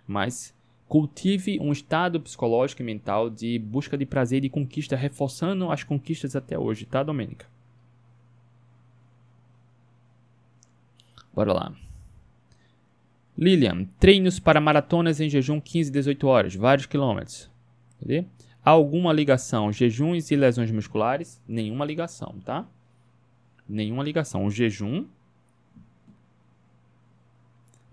mas 0.05 0.53
cultive 0.87 1.59
um 1.59 1.71
estado 1.71 2.19
psicológico 2.19 2.81
e 2.81 2.85
mental 2.85 3.29
de 3.29 3.59
busca 3.59 3.97
de 3.97 4.05
prazer 4.05 4.39
e 4.39 4.41
de 4.41 4.49
conquista, 4.49 4.95
reforçando 4.95 5.71
as 5.71 5.83
conquistas 5.83 6.35
até 6.35 6.57
hoje, 6.57 6.85
tá, 6.85 7.03
Domênica? 7.03 7.45
Bora 11.39 11.53
lá. 11.53 11.73
Lilian, 13.37 13.85
treinos 13.97 14.41
para 14.41 14.59
maratonas 14.59 15.21
em 15.21 15.29
jejum 15.29 15.61
15 15.61 15.89
18 15.89 16.27
horas, 16.27 16.53
vários 16.53 16.85
quilômetros. 16.85 17.49
Entendeu? 17.95 18.25
Há 18.61 18.71
alguma 18.71 19.13
ligação 19.13 19.71
jejuns 19.71 20.31
e 20.31 20.35
lesões 20.35 20.69
musculares? 20.69 21.41
Nenhuma 21.47 21.85
ligação, 21.85 22.35
tá? 22.43 22.67
Nenhuma 23.69 24.03
ligação. 24.03 24.43
O 24.43 24.51
jejum, 24.51 25.05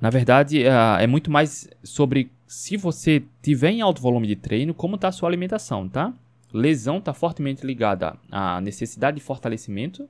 na 0.00 0.10
verdade, 0.10 0.64
é, 0.64 1.04
é 1.04 1.06
muito 1.06 1.30
mais 1.30 1.70
sobre 1.84 2.32
se 2.48 2.76
você 2.76 3.22
tiver 3.40 3.70
em 3.70 3.80
alto 3.80 4.02
volume 4.02 4.26
de 4.26 4.34
treino, 4.34 4.74
como 4.74 4.96
está 4.96 5.06
a 5.06 5.12
sua 5.12 5.28
alimentação, 5.28 5.88
tá? 5.88 6.12
Lesão 6.52 6.98
está 6.98 7.14
fortemente 7.14 7.64
ligada 7.64 8.18
à 8.28 8.60
necessidade 8.60 9.18
de 9.18 9.22
fortalecimento 9.22 10.08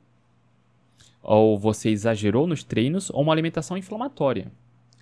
ou 1.26 1.58
você 1.58 1.90
exagerou 1.90 2.46
nos 2.46 2.62
treinos, 2.62 3.10
ou 3.10 3.22
uma 3.22 3.32
alimentação 3.32 3.76
inflamatória. 3.76 4.50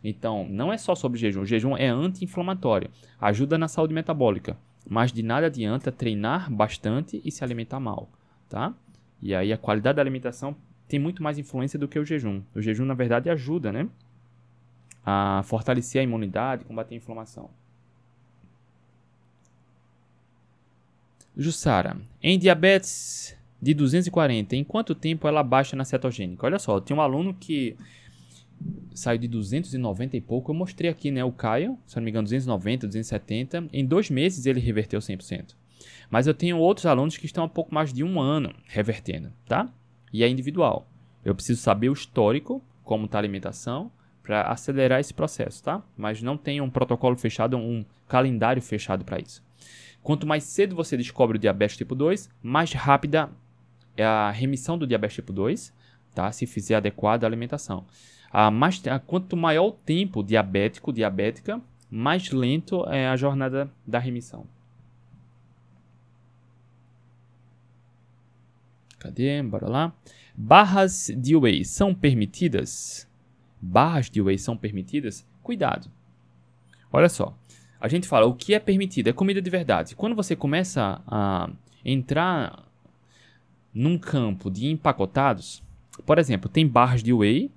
Então, 0.02 0.46
não 0.48 0.72
é 0.72 0.78
só 0.78 0.94
sobre 0.94 1.18
jejum. 1.18 1.42
O 1.42 1.46
jejum 1.46 1.76
é 1.76 1.86
anti-inflamatório, 1.86 2.90
ajuda 3.20 3.58
na 3.58 3.68
saúde 3.68 3.92
metabólica, 3.92 4.56
mas 4.88 5.12
de 5.12 5.22
nada 5.22 5.46
adianta 5.46 5.92
treinar 5.92 6.50
bastante 6.50 7.20
e 7.24 7.30
se 7.30 7.44
alimentar 7.44 7.78
mal, 7.78 8.08
tá? 8.48 8.74
E 9.20 9.34
aí 9.34 9.52
a 9.52 9.58
qualidade 9.58 9.96
da 9.96 10.02
alimentação 10.02 10.56
tem 10.88 10.98
muito 10.98 11.22
mais 11.22 11.38
influência 11.38 11.78
do 11.78 11.88
que 11.88 11.98
o 11.98 12.04
jejum. 12.04 12.42
O 12.54 12.60
jejum, 12.60 12.86
na 12.86 12.94
verdade, 12.94 13.28
ajuda, 13.28 13.70
né? 13.70 13.86
A 15.04 15.42
fortalecer 15.44 16.00
a 16.00 16.04
imunidade, 16.04 16.64
combater 16.64 16.94
a 16.94 16.98
inflamação. 16.98 17.50
Jussara, 21.36 21.96
em 22.22 22.38
diabetes 22.38 23.36
de 23.64 23.74
240, 23.74 24.54
em 24.56 24.62
quanto 24.62 24.94
tempo 24.94 25.26
ela 25.26 25.42
baixa 25.42 25.74
na 25.74 25.84
cetogênica? 25.84 26.44
Olha 26.44 26.58
só, 26.58 26.78
tem 26.80 26.96
um 26.96 27.00
aluno 27.00 27.32
que 27.32 27.76
saiu 28.94 29.18
de 29.18 29.26
290 29.26 30.16
e 30.16 30.20
pouco, 30.20 30.52
eu 30.52 30.54
mostrei 30.54 30.90
aqui, 30.90 31.10
né, 31.10 31.24
o 31.24 31.32
Caio, 31.32 31.78
se 31.86 31.96
não 31.96 32.04
me 32.04 32.10
engano, 32.10 32.24
290, 32.24 32.86
270, 32.86 33.68
em 33.72 33.84
dois 33.84 34.10
meses 34.10 34.44
ele 34.46 34.60
reverteu 34.60 35.00
100%. 35.00 35.54
Mas 36.10 36.26
eu 36.26 36.34
tenho 36.34 36.58
outros 36.58 36.86
alunos 36.86 37.16
que 37.16 37.26
estão 37.26 37.44
há 37.44 37.48
pouco 37.48 37.74
mais 37.74 37.92
de 37.92 38.04
um 38.04 38.20
ano 38.20 38.54
revertendo, 38.66 39.32
tá? 39.46 39.68
E 40.12 40.22
é 40.22 40.28
individual. 40.28 40.86
Eu 41.24 41.34
preciso 41.34 41.60
saber 41.60 41.88
o 41.88 41.94
histórico 41.94 42.62
como 42.84 43.06
está 43.06 43.18
a 43.18 43.20
alimentação, 43.20 43.90
para 44.22 44.42
acelerar 44.42 45.00
esse 45.00 45.12
processo, 45.12 45.62
tá? 45.62 45.82
Mas 45.96 46.22
não 46.22 46.36
tem 46.36 46.60
um 46.60 46.70
protocolo 46.70 47.16
fechado, 47.16 47.56
um 47.56 47.84
calendário 48.06 48.62
fechado 48.62 49.04
para 49.04 49.20
isso. 49.20 49.42
Quanto 50.02 50.26
mais 50.26 50.44
cedo 50.44 50.76
você 50.76 50.96
descobre 50.96 51.36
o 51.36 51.40
diabetes 51.40 51.76
tipo 51.76 51.94
2, 51.94 52.28
mais 52.42 52.72
rápida 52.72 53.30
é 53.96 54.04
a 54.04 54.30
remissão 54.30 54.76
do 54.76 54.86
diabetes 54.86 55.16
tipo 55.16 55.32
2, 55.32 55.72
tá? 56.14 56.30
Se 56.32 56.46
fizer 56.46 56.76
adequada 56.76 57.26
a 57.26 57.28
alimentação. 57.28 57.86
A 58.30 58.50
mais, 58.50 58.84
a, 58.86 58.98
quanto 58.98 59.36
maior 59.36 59.66
o 59.66 59.72
tempo 59.72 60.22
diabético, 60.22 60.92
diabética, 60.92 61.60
mais 61.90 62.30
lento 62.30 62.84
é 62.88 63.06
a 63.08 63.16
jornada 63.16 63.70
da 63.86 63.98
remissão. 63.98 64.46
Cadê? 68.98 69.42
Bora 69.42 69.68
lá. 69.68 69.92
Barras 70.34 71.12
de 71.16 71.36
whey 71.36 71.64
são 71.64 71.94
permitidas? 71.94 73.08
Barras 73.60 74.10
de 74.10 74.20
whey 74.20 74.38
são 74.38 74.56
permitidas? 74.56 75.26
Cuidado. 75.42 75.90
Olha 76.90 77.08
só. 77.08 77.36
A 77.80 77.86
gente 77.86 78.08
fala 78.08 78.26
o 78.26 78.34
que 78.34 78.54
é 78.54 78.58
permitido, 78.58 79.08
é 79.08 79.12
comida 79.12 79.42
de 79.42 79.50
verdade. 79.50 79.94
Quando 79.94 80.16
você 80.16 80.34
começa 80.34 81.02
a 81.06 81.50
entrar 81.84 82.63
num 83.74 83.98
campo 83.98 84.50
de 84.50 84.68
empacotados, 84.68 85.62
por 86.06 86.18
exemplo, 86.18 86.48
tem 86.48 86.66
barras 86.66 87.02
de 87.02 87.12
whey 87.12 87.50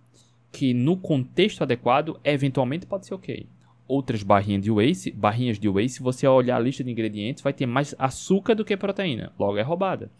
que 0.52 0.74
no 0.74 0.98
contexto 0.98 1.62
adequado 1.62 2.20
eventualmente 2.24 2.86
pode 2.86 3.06
ser 3.06 3.14
ok. 3.14 3.48
Outras 3.88 4.24
barrinhas 4.24 4.64
de 4.64 4.72
whey, 4.72 4.96
se, 4.96 5.12
barrinhas 5.12 5.60
de 5.60 5.70
whey, 5.70 5.88
se 5.88 6.02
você 6.02 6.28
olhar 6.28 6.58
a 6.58 6.60
lista 6.60 6.84
de 6.84 6.92
ingredientes, 6.92 7.44
vai 7.44 7.54
ter 7.54 7.66
mais 7.66 7.96
açúcar 7.98 8.56
do 8.56 8.66
que 8.66 8.76
proteína. 8.76 9.32
Logo 9.40 9.58
é 9.58 9.62
roubada. 9.62 10.12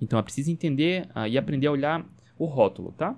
Então 0.00 0.18
é 0.18 0.22
preciso 0.22 0.50
entender 0.50 1.06
uh, 1.14 1.26
e 1.26 1.38
aprender 1.38 1.66
a 1.66 1.72
olhar 1.72 2.04
o 2.38 2.46
rótulo, 2.46 2.92
tá? 2.92 3.16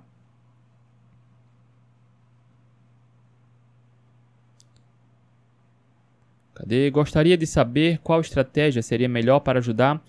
Cadê? 6.53 6.89
Gostaria 6.89 7.37
de 7.37 7.45
saber 7.45 7.99
qual 7.99 8.19
estratégia 8.19 8.81
seria 8.81 9.07
melhor 9.07 9.39
para 9.39 9.59
ajudar 9.59 10.03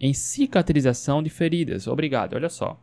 em 0.00 0.14
cicatrização 0.14 1.22
de 1.22 1.28
feridas. 1.28 1.86
Obrigado. 1.86 2.34
Olha 2.34 2.48
só. 2.48 2.80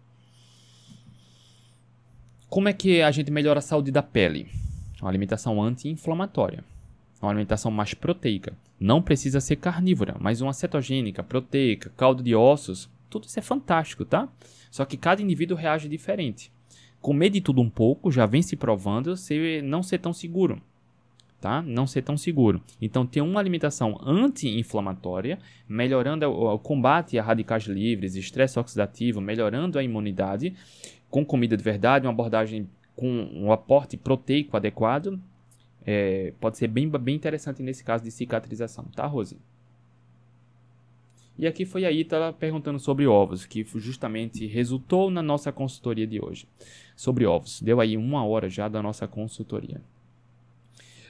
Como 2.47 2.69
é 2.69 2.73
que 2.73 3.01
a 3.01 3.11
gente 3.11 3.31
melhora 3.31 3.59
a 3.59 3.61
saúde 3.61 3.91
da 3.91 4.03
pele? 4.03 4.47
Uma 5.01 5.09
alimentação 5.09 5.61
anti-inflamatória. 5.61 6.63
Uma 7.21 7.31
alimentação 7.31 7.71
mais 7.71 7.93
proteica. 7.93 8.53
Não 8.79 9.01
precisa 9.01 9.41
ser 9.41 9.55
carnívora, 9.55 10.15
mas 10.19 10.39
uma 10.39 10.53
cetogênica, 10.53 11.23
proteica, 11.23 11.91
caldo 11.97 12.21
de 12.21 12.35
ossos. 12.35 12.87
Tudo 13.09 13.25
isso 13.25 13.39
é 13.39 13.41
fantástico, 13.41 14.05
tá? 14.05 14.29
Só 14.69 14.85
que 14.85 14.95
cada 14.95 15.21
indivíduo 15.21 15.57
reage 15.57 15.89
diferente. 15.89 16.51
Comer 17.01 17.31
de 17.31 17.41
tudo 17.41 17.61
um 17.61 17.69
pouco 17.69 18.11
já 18.11 18.25
vem 18.25 18.41
se 18.41 18.55
provando 18.55 19.17
ser, 19.17 19.63
não 19.63 19.81
ser 19.81 19.97
tão 19.97 20.13
seguro 20.13 20.61
tá? 21.39 21.61
Não 21.61 21.87
ser 21.87 22.01
tão 22.01 22.17
seguro. 22.17 22.61
Então, 22.81 23.05
ter 23.05 23.21
uma 23.21 23.39
alimentação 23.39 23.99
anti-inflamatória, 24.03 25.39
melhorando 25.67 26.25
o, 26.27 26.53
o 26.53 26.59
combate 26.59 27.17
a 27.17 27.23
radicais 27.23 27.63
livres, 27.63 28.15
estresse 28.15 28.59
oxidativo, 28.59 29.21
melhorando 29.21 29.77
a 29.77 29.83
imunidade, 29.83 30.55
com 31.09 31.25
comida 31.25 31.55
de 31.55 31.63
verdade, 31.63 32.05
uma 32.05 32.13
abordagem 32.13 32.69
com 32.95 33.07
um 33.33 33.51
aporte 33.51 33.95
proteico 33.95 34.57
adequado, 34.57 35.19
é, 35.85 36.33
pode 36.39 36.57
ser 36.57 36.67
bem, 36.67 36.89
bem 36.89 37.15
interessante 37.15 37.63
nesse 37.63 37.83
caso 37.83 38.03
de 38.03 38.11
cicatrização, 38.11 38.85
tá, 38.95 39.05
Rose? 39.05 39.37
E 41.37 41.45
aqui 41.45 41.65
foi 41.65 41.85
a 41.85 41.91
Ítala 41.91 42.33
perguntando 42.33 42.79
sobre 42.79 43.05
ovos, 43.05 43.45
que 43.45 43.63
justamente 43.75 44.47
resultou 44.47 45.11
na 45.11 45.21
nossa 45.21 45.51
consultoria 45.51 46.07
de 46.07 46.19
hoje. 46.19 46.47
Sobre 46.95 47.27
ovos. 47.27 47.61
Deu 47.61 47.79
aí 47.79 47.95
uma 47.95 48.25
hora 48.25 48.49
já 48.49 48.67
da 48.67 48.81
nossa 48.81 49.07
consultoria. 49.07 49.79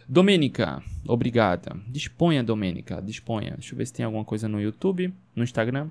Domênica, 0.09 0.81
obrigada. 1.05 1.75
Disponha, 1.87 2.41
Domênica, 2.41 3.01
disponha. 3.01 3.55
Deixa 3.55 3.73
eu 3.73 3.77
ver 3.77 3.85
se 3.85 3.93
tem 3.93 4.05
alguma 4.05 4.23
coisa 4.23 4.47
no 4.47 4.61
YouTube, 4.61 5.13
no 5.35 5.43
Instagram. 5.43 5.89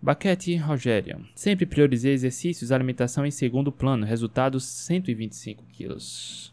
Baquete 0.00 0.56
Rogério. 0.56 1.24
Sempre 1.34 1.64
priorizei 1.64 2.12
exercícios 2.12 2.70
alimentação 2.70 3.24
em 3.24 3.30
segundo 3.30 3.72
plano. 3.72 4.04
Resultado 4.04 4.60
125 4.60 5.64
quilos. 5.72 6.52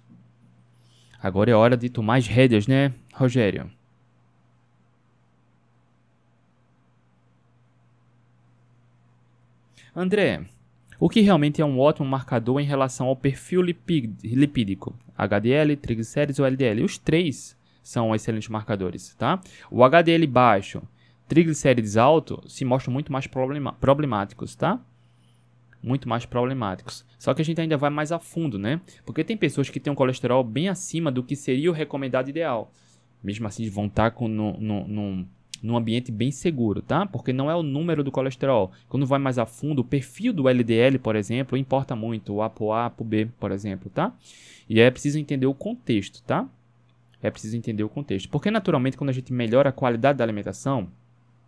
Agora 1.21 1.51
é 1.51 1.55
hora 1.55 1.75
de 1.75 1.89
tomar 1.89 2.17
as 2.17 2.27
rédeas, 2.27 2.67
né, 2.67 2.93
Rogério? 3.13 3.69
André, 9.93 10.45
o 10.99 11.09
que 11.09 11.21
realmente 11.21 11.61
é 11.61 11.65
um 11.65 11.79
ótimo 11.79 12.07
marcador 12.07 12.59
em 12.59 12.65
relação 12.65 13.07
ao 13.07 13.15
perfil 13.15 13.61
lipídico, 13.61 14.93
HDL, 15.17 15.77
triglicérides 15.77 16.39
ou 16.39 16.45
LDL. 16.45 16.83
Os 16.83 16.97
três 16.97 17.57
são 17.81 18.13
excelentes 18.13 18.49
marcadores, 18.49 19.15
tá? 19.15 19.39
O 19.71 19.83
HDL 19.83 20.27
baixo, 20.27 20.81
triglicérides 21.27 21.95
alto, 21.95 22.43
se 22.47 22.65
mostram 22.65 22.93
muito 22.93 23.13
mais 23.13 23.27
problemáticos, 23.27 24.55
tá? 24.55 24.79
Muito 25.81 26.09
mais 26.09 26.25
problemáticos. 26.25 27.05
Só 27.17 27.33
que 27.33 27.41
a 27.41 27.45
gente 27.45 27.61
ainda 27.61 27.77
vai 27.77 27.89
mais 27.89 28.11
a 28.11 28.19
fundo, 28.19 28.59
né? 28.59 28.81
Porque 29.05 29.23
tem 29.23 29.37
pessoas 29.37 29.69
que 29.69 29.79
têm 29.79 29.93
um 29.93 29.95
colesterol 29.95 30.43
bem 30.43 30.67
acima 30.67 31.09
do 31.09 31.23
que 31.23 31.35
seria 31.35 31.71
o 31.71 31.73
recomendado 31.73 32.29
ideal. 32.29 32.73
Mesmo 33.23 33.47
assim, 33.47 33.69
vão 33.69 33.85
estar 33.85 34.11
com 34.11 34.27
no, 34.27 34.59
no, 34.59 34.87
no 34.87 35.27
num 35.61 35.77
ambiente 35.77 36.11
bem 36.11 36.31
seguro, 36.31 36.81
tá? 36.81 37.05
Porque 37.05 37.33
não 37.33 37.49
é 37.49 37.55
o 37.55 37.63
número 37.63 38.03
do 38.03 38.11
colesterol. 38.11 38.71
Quando 38.87 39.05
vai 39.05 39.19
mais 39.19 39.37
a 39.37 39.45
fundo, 39.45 39.79
o 39.79 39.83
perfil 39.83 40.33
do 40.33 40.47
LDL, 40.47 40.99
por 40.99 41.15
exemplo, 41.15 41.57
importa 41.57 41.95
muito, 41.95 42.33
o 42.33 42.41
ApoA, 42.41 42.85
ApoB, 42.85 43.25
B, 43.25 43.31
por 43.39 43.51
exemplo, 43.51 43.89
tá? 43.89 44.13
E 44.69 44.79
é 44.79 44.89
preciso 44.89 45.17
entender 45.19 45.47
o 45.47 45.53
contexto, 45.53 46.21
tá? 46.23 46.47
É 47.21 47.29
preciso 47.29 47.57
entender 47.57 47.83
o 47.83 47.89
contexto. 47.89 48.29
Porque 48.29 48.49
naturalmente, 48.49 48.97
quando 48.97 49.09
a 49.09 49.13
gente 49.13 49.33
melhora 49.33 49.69
a 49.69 49.73
qualidade 49.73 50.17
da 50.17 50.23
alimentação, 50.23 50.89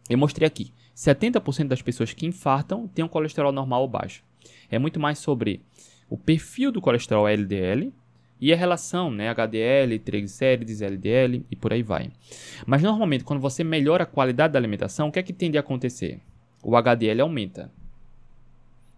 eu 0.09 0.18
mostrei 0.18 0.45
aqui, 0.45 0.74
70% 0.95 1.68
das 1.68 1.82
pessoas 1.82 2.14
que 2.14 2.26
infartam 2.26 2.88
têm 2.88 3.05
um 3.05 3.07
colesterol 3.07 3.51
normal 3.51 3.84
ou 3.84 3.88
baixo. 3.88 4.24
É 4.70 4.78
muito 4.78 4.99
mais 4.99 5.20
sobre 5.20 5.62
o 6.09 6.18
perfil 6.18 6.72
do 6.72 6.82
colesterol 6.82 7.28
LDL 7.28 7.93
e 8.42 8.52
a 8.52 8.56
relação, 8.56 9.12
né, 9.12 9.30
HDL, 9.30 10.00
triglicérides, 10.00 10.82
LDL 10.82 11.46
e 11.50 11.56
por 11.56 11.72
aí 11.72 11.84
vai. 11.84 12.12
Mas 12.66 12.82
normalmente 12.82 13.24
quando 13.24 13.39
você 13.39 13.64
melhora 13.64 14.04
a 14.04 14.08
qualidade 14.08 14.54
da 14.54 14.60
alimentação, 14.60 15.10
o 15.10 15.12
que 15.12 15.20
é 15.20 15.24
que 15.24 15.32
tende 15.32 15.58
a 15.58 15.62
acontecer? 15.62 16.20
O 16.64 16.76
HDL 16.76 17.22
aumenta. 17.22 17.72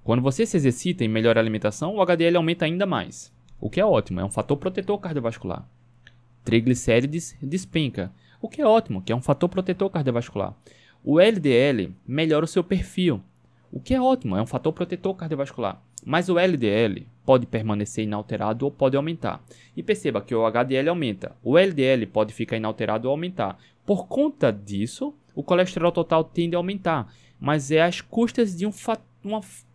Quando 0.02 0.22
você 0.22 0.46
se 0.46 0.56
exercita 0.56 1.04
e 1.04 1.10
melhora 1.10 1.40
a 1.40 1.44
alimentação, 1.44 1.96
o 1.96 2.02
HDL 2.02 2.38
aumenta 2.38 2.64
ainda 2.64 2.86
mais, 2.86 3.34
o 3.60 3.70
que 3.70 3.82
é 3.82 3.86
ótimo, 3.86 4.22
é 4.22 4.26
um 4.26 4.32
fator 4.32 4.58
protetor 4.58 4.98
cardiovascular. 4.98 5.68
Triglicérides 6.46 7.36
despenca, 7.42 8.14
o 8.42 8.48
que 8.48 8.62
é 8.62 8.66
ótimo, 8.66 9.02
que 9.02 9.12
é 9.12 9.16
um 9.16 9.22
fator 9.22 9.50
protetor 9.50 9.90
cardiovascular. 9.90 10.56
O 11.04 11.20
LDL 11.20 11.94
melhora 12.08 12.46
o 12.46 12.48
seu 12.48 12.64
perfil, 12.64 13.22
o 13.72 13.80
que 13.80 13.94
é 13.94 14.02
ótimo, 14.02 14.38
é 14.38 14.42
um 14.42 14.46
fator 14.46 14.72
protetor 14.72 15.16
cardiovascular. 15.16 15.82
Mas 16.06 16.30
o 16.30 16.38
LDL 16.38 17.08
pode 17.26 17.46
permanecer 17.46 18.04
inalterado 18.04 18.66
ou 18.66 18.72
pode 18.72 18.98
aumentar. 18.98 19.44
E 19.76 19.84
perceba 19.84 20.22
que 20.22 20.36
o 20.36 20.46
HDL 20.46 20.90
aumenta, 20.90 21.36
o 21.44 21.58
LDL 21.58 22.06
pode 22.08 22.34
ficar 22.34 22.58
inalterado 22.58 23.08
ou 23.08 23.12
aumentar. 23.12 23.58
Por 23.86 24.08
conta 24.08 24.52
disso, 24.52 25.14
o 25.36 25.44
colesterol 25.44 25.92
total 25.92 26.24
tende 26.24 26.56
a 26.56 26.60
aumentar, 26.60 27.14
mas 27.40 27.72
é 27.72 27.82
às 27.82 28.02
custas 28.02 28.56
de 28.56 28.66
um 28.66 28.72
fator. 28.72 29.04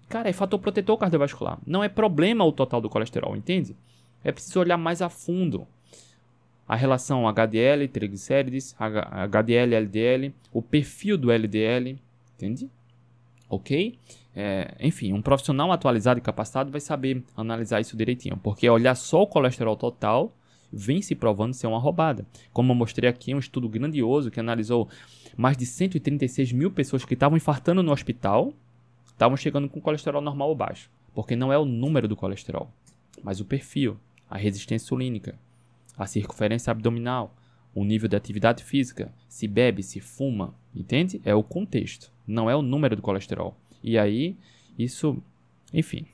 Cara, 0.08 0.28
é 0.28 0.32
fator 0.32 0.58
protetor 0.58 0.96
cardiovascular. 0.96 1.58
Não 1.66 1.84
é 1.84 1.88
problema 1.88 2.44
o 2.44 2.52
total 2.52 2.80
do 2.80 2.88
colesterol, 2.88 3.36
entende? 3.36 3.76
É 4.24 4.32
preciso 4.32 4.60
olhar 4.60 4.78
mais 4.78 5.02
a 5.02 5.08
fundo 5.08 5.66
a 6.68 6.76
relação 6.76 7.26
HDL, 7.26 7.88
triglicérides, 7.88 8.76
HDL, 8.78 9.74
LDL, 9.74 10.34
o 10.52 10.60
perfil 10.60 11.16
do 11.16 11.32
LDL, 11.32 11.98
entende? 12.36 12.70
Ok? 13.48 13.98
É, 14.40 14.76
enfim, 14.78 15.12
um 15.12 15.20
profissional 15.20 15.72
atualizado 15.72 16.20
e 16.20 16.22
capacitado 16.22 16.70
vai 16.70 16.80
saber 16.80 17.24
analisar 17.36 17.80
isso 17.80 17.96
direitinho, 17.96 18.36
porque 18.36 18.70
olhar 18.70 18.94
só 18.94 19.22
o 19.22 19.26
colesterol 19.26 19.74
total 19.74 20.32
vem 20.72 21.02
se 21.02 21.16
provando 21.16 21.54
ser 21.54 21.66
uma 21.66 21.80
roubada. 21.80 22.24
Como 22.52 22.70
eu 22.70 22.76
mostrei 22.76 23.10
aqui, 23.10 23.34
um 23.34 23.40
estudo 23.40 23.68
grandioso 23.68 24.30
que 24.30 24.38
analisou 24.38 24.88
mais 25.36 25.56
de 25.56 25.66
136 25.66 26.52
mil 26.52 26.70
pessoas 26.70 27.04
que 27.04 27.14
estavam 27.14 27.36
infartando 27.36 27.82
no 27.82 27.90
hospital, 27.90 28.52
estavam 29.08 29.36
chegando 29.36 29.68
com 29.68 29.80
colesterol 29.80 30.22
normal 30.22 30.50
ou 30.50 30.54
baixo, 30.54 30.88
porque 31.12 31.34
não 31.34 31.52
é 31.52 31.58
o 31.58 31.64
número 31.64 32.06
do 32.06 32.14
colesterol, 32.14 32.70
mas 33.24 33.40
o 33.40 33.44
perfil, 33.44 33.98
a 34.30 34.38
resistência 34.38 34.84
insulínica, 34.84 35.36
a 35.96 36.06
circunferência 36.06 36.70
abdominal, 36.70 37.34
o 37.74 37.84
nível 37.84 38.08
de 38.08 38.14
atividade 38.14 38.62
física, 38.62 39.12
se 39.28 39.48
bebe, 39.48 39.82
se 39.82 39.98
fuma, 39.98 40.54
entende? 40.72 41.20
É 41.24 41.34
o 41.34 41.42
contexto, 41.42 42.12
não 42.24 42.48
é 42.48 42.54
o 42.54 42.62
número 42.62 42.94
do 42.94 43.02
colesterol. 43.02 43.56
E 43.82 43.98
aí, 43.98 44.36
isso, 44.78 45.22
enfim. 45.72 46.06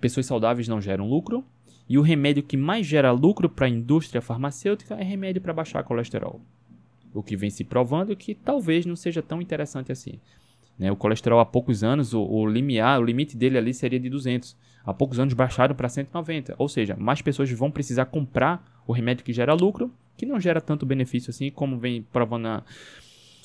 Pessoas 0.00 0.26
saudáveis 0.26 0.68
não 0.68 0.80
geram 0.80 1.08
lucro. 1.08 1.44
E 1.88 1.98
o 1.98 2.02
remédio 2.02 2.42
que 2.42 2.56
mais 2.56 2.86
gera 2.86 3.10
lucro 3.10 3.48
para 3.48 3.66
a 3.66 3.68
indústria 3.68 4.22
farmacêutica 4.22 4.94
é 4.94 5.02
remédio 5.02 5.42
para 5.42 5.52
baixar 5.52 5.82
colesterol. 5.84 6.40
O 7.12 7.22
que 7.22 7.36
vem 7.36 7.50
se 7.50 7.62
provando 7.62 8.16
que 8.16 8.34
talvez 8.34 8.86
não 8.86 8.96
seja 8.96 9.22
tão 9.22 9.40
interessante 9.40 9.92
assim. 9.92 10.18
Né? 10.78 10.90
O 10.90 10.96
colesterol 10.96 11.40
há 11.40 11.46
poucos 11.46 11.84
anos, 11.84 12.14
o, 12.14 12.22
o, 12.22 12.46
limiar, 12.46 13.00
o 13.00 13.04
limite 13.04 13.36
dele 13.36 13.58
ali 13.58 13.74
seria 13.74 14.00
de 14.00 14.08
200. 14.08 14.56
Há 14.84 14.92
poucos 14.92 15.18
anos 15.18 15.34
baixaram 15.34 15.74
para 15.74 15.88
190. 15.88 16.54
Ou 16.58 16.68
seja, 16.68 16.96
mais 16.96 17.22
pessoas 17.22 17.50
vão 17.52 17.70
precisar 17.70 18.06
comprar 18.06 18.82
o 18.86 18.92
remédio 18.92 19.24
que 19.24 19.32
gera 19.32 19.54
lucro, 19.54 19.92
que 20.16 20.26
não 20.26 20.40
gera 20.40 20.60
tanto 20.60 20.86
benefício 20.86 21.30
assim, 21.30 21.50
como 21.50 21.78
vem 21.78 22.02
provando 22.02 22.46
a, 22.46 22.64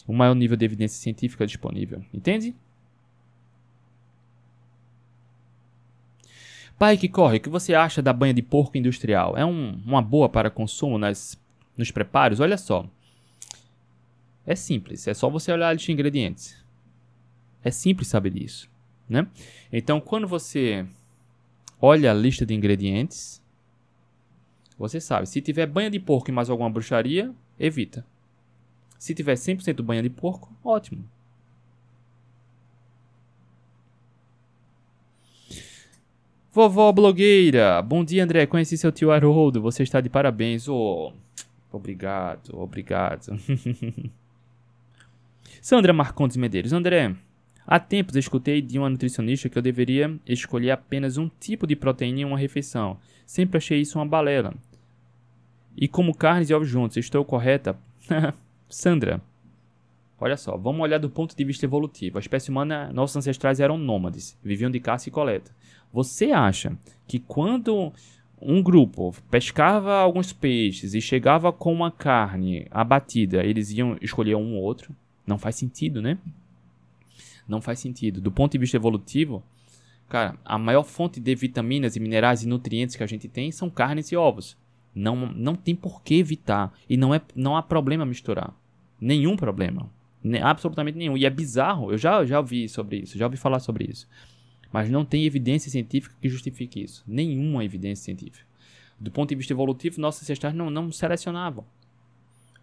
o 0.09 0.13
maior 0.13 0.33
nível 0.33 0.57
de 0.57 0.65
evidência 0.65 0.99
científica 0.99 1.45
disponível. 1.45 2.03
Entende? 2.11 2.55
Pai 6.79 6.97
que 6.97 7.07
corre, 7.07 7.37
o 7.37 7.39
que 7.39 7.49
você 7.49 7.75
acha 7.75 8.01
da 8.01 8.11
banha 8.11 8.33
de 8.33 8.41
porco 8.41 8.75
industrial? 8.75 9.37
É 9.37 9.45
um, 9.45 9.79
uma 9.85 10.01
boa 10.01 10.27
para 10.27 10.49
consumo 10.49 10.97
nas, 10.97 11.39
nos 11.77 11.91
preparos? 11.91 12.39
Olha 12.39 12.57
só. 12.57 12.89
É 14.47 14.55
simples, 14.55 15.07
é 15.07 15.13
só 15.13 15.29
você 15.29 15.51
olhar 15.51 15.69
a 15.69 15.73
lista 15.73 15.87
de 15.87 15.91
ingredientes. 15.91 16.65
É 17.63 17.69
simples 17.69 18.07
saber 18.07 18.31
disso, 18.31 18.67
né? 19.07 19.27
Então, 19.71 20.01
quando 20.01 20.27
você 20.27 20.87
olha 21.79 22.09
a 22.09 22.13
lista 22.15 22.45
de 22.47 22.55
ingredientes, 22.55 23.43
você 24.75 24.99
sabe, 24.99 25.27
se 25.27 25.39
tiver 25.39 25.67
banha 25.67 25.91
de 25.91 25.99
porco 25.99 26.31
e 26.31 26.33
mais 26.33 26.49
alguma 26.49 26.69
bruxaria, 26.69 27.31
evita. 27.59 28.07
Se 28.99 29.15
tiver 29.15 29.35
100% 29.35 29.81
banha 29.81 30.03
de 30.03 30.09
porco, 30.09 30.53
ótimo. 30.61 31.05
Vovó 36.51 36.91
blogueira, 36.91 37.81
bom 37.81 38.03
dia 38.03 38.23
André, 38.23 38.45
conheci 38.45 38.77
seu 38.77 38.91
tio 38.91 39.11
Haroldo, 39.11 39.61
você 39.61 39.83
está 39.83 40.01
de 40.01 40.09
parabéns. 40.09 40.67
Oh, 40.67 41.13
obrigado, 41.71 42.49
obrigado. 42.59 43.39
Sandra 45.61 45.93
Marcondes 45.93 46.35
Medeiros, 46.35 46.73
André, 46.73 47.15
há 47.65 47.79
tempos 47.79 48.17
escutei 48.17 48.61
de 48.61 48.77
uma 48.77 48.89
nutricionista 48.89 49.47
que 49.47 49.57
eu 49.57 49.61
deveria 49.61 50.19
escolher 50.25 50.71
apenas 50.71 51.17
um 51.17 51.29
tipo 51.39 51.65
de 51.65 51.75
proteína 51.75 52.21
em 52.21 52.25
uma 52.25 52.37
refeição. 52.37 52.97
Sempre 53.25 53.59
achei 53.59 53.79
isso 53.79 53.97
uma 53.97 54.05
balela. 54.05 54.53
E 55.77 55.87
como 55.87 56.13
carnes 56.13 56.49
e 56.49 56.53
ovos 56.53 56.67
juntos, 56.67 56.97
estou 56.97 57.23
correta? 57.23 57.77
Sandra, 58.69 59.19
olha 60.19 60.37
só, 60.37 60.55
vamos 60.55 60.81
olhar 60.81 60.99
do 60.99 61.09
ponto 61.09 61.35
de 61.35 61.43
vista 61.43 61.65
evolutivo. 61.65 62.19
A 62.19 62.21
espécie 62.21 62.51
humana, 62.51 62.91
nossos 62.93 63.17
ancestrais 63.17 63.59
eram 63.59 63.79
nômades, 63.79 64.37
viviam 64.43 64.69
de 64.69 64.79
caça 64.79 65.09
e 65.09 65.11
coleta. 65.11 65.51
Você 65.91 66.31
acha 66.31 66.77
que 67.07 67.17
quando 67.17 67.91
um 68.39 68.61
grupo 68.61 69.11
pescava 69.29 69.95
alguns 69.95 70.31
peixes 70.31 70.93
e 70.93 71.01
chegava 71.01 71.51
com 71.51 71.73
uma 71.73 71.91
carne 71.91 72.67
abatida, 72.69 73.43
eles 73.43 73.71
iam 73.71 73.97
escolher 74.01 74.35
um 74.35 74.55
ou 74.55 74.63
outro? 74.63 74.95
Não 75.25 75.39
faz 75.39 75.55
sentido, 75.55 75.99
né? 75.99 76.19
Não 77.47 77.59
faz 77.59 77.79
sentido. 77.79 78.21
Do 78.21 78.31
ponto 78.31 78.51
de 78.51 78.59
vista 78.59 78.77
evolutivo, 78.77 79.43
cara, 80.07 80.37
a 80.45 80.59
maior 80.59 80.83
fonte 80.83 81.19
de 81.19 81.33
vitaminas 81.33 81.95
e 81.95 81.99
minerais 81.99 82.43
e 82.43 82.47
nutrientes 82.47 82.95
que 82.95 83.03
a 83.03 83.07
gente 83.07 83.27
tem 83.27 83.51
são 83.51 83.67
carnes 83.67 84.11
e 84.11 84.15
ovos. 84.15 84.55
Não, 84.99 85.15
não 85.15 85.55
tem 85.55 85.73
por 85.73 86.03
que 86.03 86.15
evitar. 86.15 86.73
E 86.89 86.97
não, 86.97 87.13
é, 87.13 87.21
não 87.33 87.55
há 87.55 87.63
problema 87.63 88.05
misturar. 88.05 88.53
Nenhum 88.99 89.37
problema. 89.37 89.89
absolutamente 90.43 90.97
nenhum. 90.97 91.15
E 91.15 91.25
é 91.25 91.29
bizarro. 91.29 91.91
Eu 91.91 91.97
já, 91.97 92.25
já 92.25 92.39
ouvi 92.39 92.67
sobre 92.67 92.97
isso. 92.97 93.17
Já 93.17 93.25
ouvi 93.25 93.37
falar 93.37 93.59
sobre 93.59 93.85
isso. 93.85 94.07
Mas 94.71 94.89
não 94.89 95.05
tem 95.05 95.25
evidência 95.25 95.71
científica 95.71 96.15
que 96.21 96.27
justifique 96.27 96.83
isso. 96.83 97.03
Nenhuma 97.07 97.63
evidência 97.63 98.03
científica. 98.03 98.45
Do 98.99 99.09
ponto 99.09 99.29
de 99.29 99.35
vista 99.35 99.53
evolutivo, 99.53 100.01
nossos 100.01 100.23
ancestrais 100.23 100.53
não, 100.53 100.69
não 100.69 100.91
selecionavam. 100.91 101.65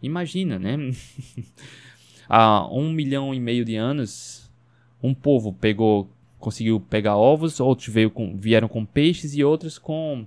Imagina, 0.03 0.59
né? 0.59 0.77
Há 2.29 2.69
um 2.71 2.93
milhão 2.93 3.33
e 3.33 3.41
meio 3.41 3.65
de 3.65 3.77
anos, 3.77 4.51
um 5.03 5.15
povo 5.15 5.53
pegou, 5.55 6.11
conseguiu 6.39 6.81
pegar 6.81 7.17
ovos, 7.17 7.61
outros 7.61 7.89
veio 7.89 8.11
com, 8.11 8.37
vieram 8.37 8.69
com 8.69 8.85
peixes 8.85 9.35
e 9.35 9.43
outros 9.43 9.79
com 9.79 10.27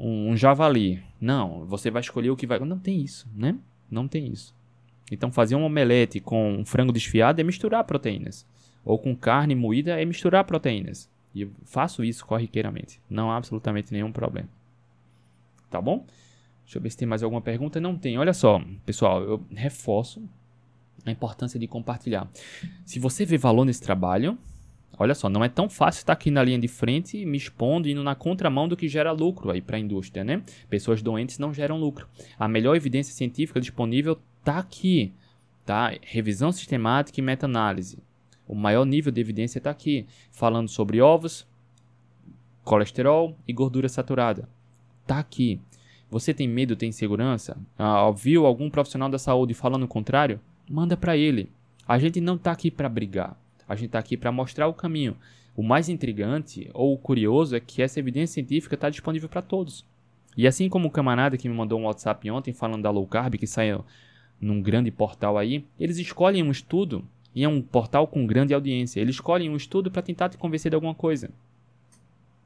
um, 0.00 0.30
um 0.30 0.36
javali. 0.36 1.02
Não, 1.20 1.64
você 1.66 1.90
vai 1.90 2.00
escolher 2.00 2.30
o 2.30 2.36
que 2.36 2.46
vai. 2.46 2.58
Não 2.60 2.78
tem 2.78 3.00
isso, 3.00 3.28
né? 3.34 3.56
Não 3.90 4.08
tem 4.08 4.26
isso. 4.28 4.54
Então, 5.12 5.30
fazer 5.30 5.56
um 5.56 5.64
omelete 5.64 6.20
com 6.20 6.54
um 6.54 6.64
frango 6.64 6.92
desfiado 6.92 7.40
é 7.40 7.44
misturar 7.44 7.84
proteínas 7.84 8.46
ou 8.84 8.98
com 8.98 9.14
carne 9.14 9.54
moída 9.54 10.00
é 10.00 10.04
misturar 10.04 10.44
proteínas. 10.44 11.10
E 11.34 11.42
eu 11.42 11.50
faço 11.64 12.02
isso 12.02 12.26
corriqueiramente. 12.26 13.00
Não 13.08 13.30
há 13.30 13.36
absolutamente 13.36 13.92
nenhum 13.92 14.10
problema. 14.10 14.48
Tá 15.70 15.80
bom? 15.80 16.04
Deixa 16.64 16.78
eu 16.78 16.82
ver 16.82 16.90
se 16.90 16.96
tem 16.96 17.06
mais 17.06 17.22
alguma 17.22 17.40
pergunta. 17.40 17.80
Não 17.80 17.96
tem. 17.96 18.18
Olha 18.18 18.32
só, 18.32 18.60
pessoal, 18.84 19.22
eu 19.22 19.44
reforço 19.54 20.22
a 21.04 21.10
importância 21.10 21.58
de 21.58 21.66
compartilhar. 21.66 22.28
Se 22.84 22.98
você 22.98 23.24
vê 23.24 23.38
valor 23.38 23.64
nesse 23.64 23.80
trabalho, 23.80 24.36
olha 25.00 25.14
só, 25.14 25.30
não 25.30 25.42
é 25.42 25.48
tão 25.48 25.66
fácil 25.66 26.00
estar 26.00 26.12
aqui 26.12 26.30
na 26.30 26.42
linha 26.42 26.58
de 26.58 26.68
frente, 26.68 27.24
me 27.24 27.38
expondo, 27.38 27.88
indo 27.88 28.04
na 28.04 28.14
contramão 28.14 28.68
do 28.68 28.76
que 28.76 28.86
gera 28.86 29.10
lucro 29.12 29.50
aí 29.50 29.62
para 29.62 29.78
a 29.78 29.80
indústria, 29.80 30.22
né? 30.22 30.42
Pessoas 30.68 31.00
doentes 31.00 31.38
não 31.38 31.54
geram 31.54 31.78
lucro. 31.78 32.06
A 32.38 32.46
melhor 32.46 32.76
evidência 32.76 33.14
científica 33.14 33.58
disponível 33.58 34.20
está 34.40 34.58
aqui, 34.58 35.14
tá? 35.64 35.94
Revisão 36.02 36.52
sistemática 36.52 37.18
e 37.18 37.22
meta-análise. 37.22 37.98
O 38.46 38.54
maior 38.54 38.84
nível 38.84 39.10
de 39.10 39.22
evidência 39.22 39.56
está 39.56 39.70
aqui, 39.70 40.06
falando 40.30 40.68
sobre 40.68 41.00
ovos, 41.00 41.48
colesterol 42.62 43.34
e 43.48 43.54
gordura 43.54 43.88
saturada. 43.88 44.50
Está 45.00 45.18
aqui. 45.18 45.62
Você 46.10 46.34
tem 46.34 46.46
medo, 46.46 46.76
tem 46.76 46.90
insegurança? 46.90 47.56
Ah, 47.78 48.04
ouviu 48.06 48.44
algum 48.44 48.68
profissional 48.68 49.08
da 49.08 49.18
saúde 49.18 49.54
falando 49.54 49.84
o 49.84 49.88
contrário? 49.88 50.40
Manda 50.68 50.94
para 50.94 51.16
ele. 51.16 51.50
A 51.88 51.98
gente 51.98 52.20
não 52.20 52.34
está 52.34 52.52
aqui 52.52 52.70
para 52.70 52.88
brigar. 52.88 53.40
A 53.70 53.76
gente 53.76 53.86
está 53.86 54.00
aqui 54.00 54.16
para 54.16 54.32
mostrar 54.32 54.66
o 54.66 54.74
caminho. 54.74 55.16
O 55.56 55.62
mais 55.62 55.88
intrigante 55.88 56.68
ou 56.74 56.98
curioso 56.98 57.54
é 57.54 57.60
que 57.60 57.80
essa 57.80 58.00
evidência 58.00 58.34
científica 58.34 58.74
está 58.74 58.90
disponível 58.90 59.28
para 59.28 59.40
todos. 59.40 59.86
E 60.36 60.44
assim 60.44 60.68
como 60.68 60.88
o 60.88 60.90
camarada 60.90 61.36
que 61.36 61.48
me 61.48 61.54
mandou 61.54 61.78
um 61.78 61.84
WhatsApp 61.84 62.28
ontem 62.32 62.52
falando 62.52 62.82
da 62.82 62.90
low 62.90 63.06
carb, 63.06 63.36
que 63.36 63.46
saiu 63.46 63.84
num 64.40 64.60
grande 64.60 64.90
portal 64.90 65.38
aí, 65.38 65.64
eles 65.78 65.98
escolhem 65.98 66.42
um 66.42 66.50
estudo 66.50 67.06
e 67.32 67.44
é 67.44 67.48
um 67.48 67.62
portal 67.62 68.08
com 68.08 68.26
grande 68.26 68.52
audiência. 68.52 69.00
Eles 69.00 69.14
escolhem 69.14 69.48
um 69.48 69.56
estudo 69.56 69.88
para 69.88 70.02
tentar 70.02 70.30
te 70.30 70.36
convencer 70.36 70.70
de 70.70 70.74
alguma 70.74 70.94
coisa. 70.94 71.30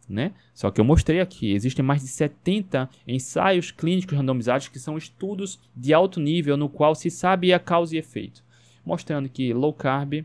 Né? 0.06 0.32
Só 0.52 0.70
que 0.70 0.78
eu 0.78 0.84
mostrei 0.84 1.20
aqui, 1.20 1.54
existem 1.54 1.82
mais 1.82 2.02
de 2.02 2.08
70 2.08 2.90
ensaios 3.08 3.70
clínicos 3.70 4.14
randomizados 4.14 4.68
que 4.68 4.78
são 4.78 4.98
estudos 4.98 5.58
de 5.74 5.94
alto 5.94 6.20
nível 6.20 6.58
no 6.58 6.68
qual 6.68 6.94
se 6.94 7.10
sabe 7.10 7.50
a 7.54 7.58
causa 7.58 7.96
e 7.96 7.98
efeito, 7.98 8.44
mostrando 8.84 9.26
que 9.26 9.54
low 9.54 9.72
carb 9.72 10.22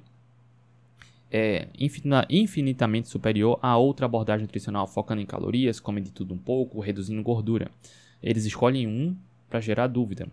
é 1.32 1.68
infinitamente 2.30 3.08
superior 3.08 3.60
a 3.62 3.78
outra 3.78 4.06
abordagem 4.06 4.44
nutricional 4.44 4.88
focando 4.88 5.22
em 5.22 5.26
calorias, 5.26 5.80
come 5.80 6.02
de 6.02 6.12
tudo 6.12 6.34
um 6.34 6.38
pouco, 6.38 6.80
reduzindo 6.80 7.22
gordura. 7.22 7.70
Eles 8.22 8.46
escolhem 8.46 8.88
um 8.88 9.16
para 9.50 9.60
gerar 9.60 9.88
dúvida, 9.88 10.28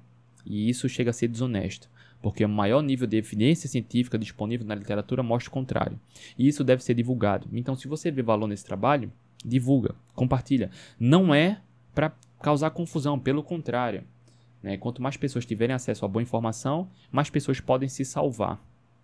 e 0.45 0.69
isso 0.69 0.89
chega 0.89 1.11
a 1.11 1.13
ser 1.13 1.29
desonesto 1.29 1.89
porque 2.27 2.45
o 2.45 2.49
maior 2.49 2.83
nível 2.83 3.07
de 3.07 3.17
evidência 3.17 3.69
científica 3.69 4.19
disponível 4.19 4.67
na 4.67 4.75
literatura 4.75 5.23
mostra 5.23 5.51
o 5.51 5.53
contrário. 5.53 5.97
E 6.39 6.49
isso 6.49 6.65
deve 6.65 6.83
ser 6.83 6.95
divulgado. 6.95 7.47
Então, 7.53 7.77
se 7.77 7.87
você 7.87 8.11
vê 8.11 8.23
valor 8.23 8.47
nesse 8.47 8.65
trabalho, 8.65 9.13
divulga, 9.45 9.95
compartilha. 10.15 10.71
Não 10.99 11.35
é 11.35 11.61
para 11.95 12.13
causar 12.43 12.71
confusão, 12.71 13.19
pelo 13.19 13.43
contrário. 13.43 14.03
Né? 14.63 14.77
Quanto 14.77 15.01
mais 15.01 15.17
pessoas 15.17 15.47
tiverem 15.47 15.75
acesso 15.75 16.05
a 16.05 16.09
boa 16.09 16.23
informação, 16.23 16.89
mais 17.13 17.31
pessoas 17.31 17.61
podem 17.61 17.89
se 17.89 18.05
salvar, 18.05 18.61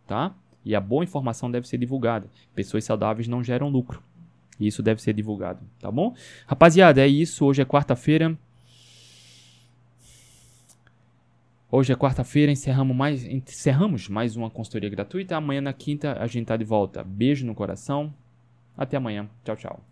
tá? 0.07 0.35
E 0.65 0.75
a 0.75 0.81
boa 0.81 1.05
informação 1.05 1.51
deve 1.51 1.67
ser 1.67 1.79
divulgada. 1.79 2.29
Pessoas 2.55 2.85
saudáveis 2.85 3.29
não 3.29 3.43
geram 3.43 3.69
lucro. 3.69 4.03
E 4.59 4.67
isso 4.67 4.83
deve 4.83 5.03
ser 5.03 5.13
divulgado, 5.13 5.61
tá 5.81 5.91
bom? 5.91 6.15
Rapaziada, 6.47 7.01
é 7.01 7.09
isso. 7.09 7.45
Hoje 7.45 7.63
é 7.63 7.65
quarta-feira. 7.65 8.39
Hoje 11.71 11.91
é 11.91 11.97
quarta-feira, 11.97 12.53
encerramos 12.53 12.95
mais, 12.95 13.25
encerramos 13.25 14.07
mais 14.07 14.37
uma 14.37 14.51
consultoria 14.51 14.91
gratuita. 14.91 15.37
Amanhã 15.37 15.63
na 15.63 15.73
quinta 15.73 16.13
a 16.21 16.27
gente 16.27 16.47
tá 16.47 16.57
de 16.57 16.65
volta. 16.65 17.03
Beijo 17.03 17.47
no 17.47 17.55
coração. 17.55 18.13
Até 18.77 18.97
amanhã. 18.97 19.29
Tchau, 19.43 19.57
tchau. 19.57 19.81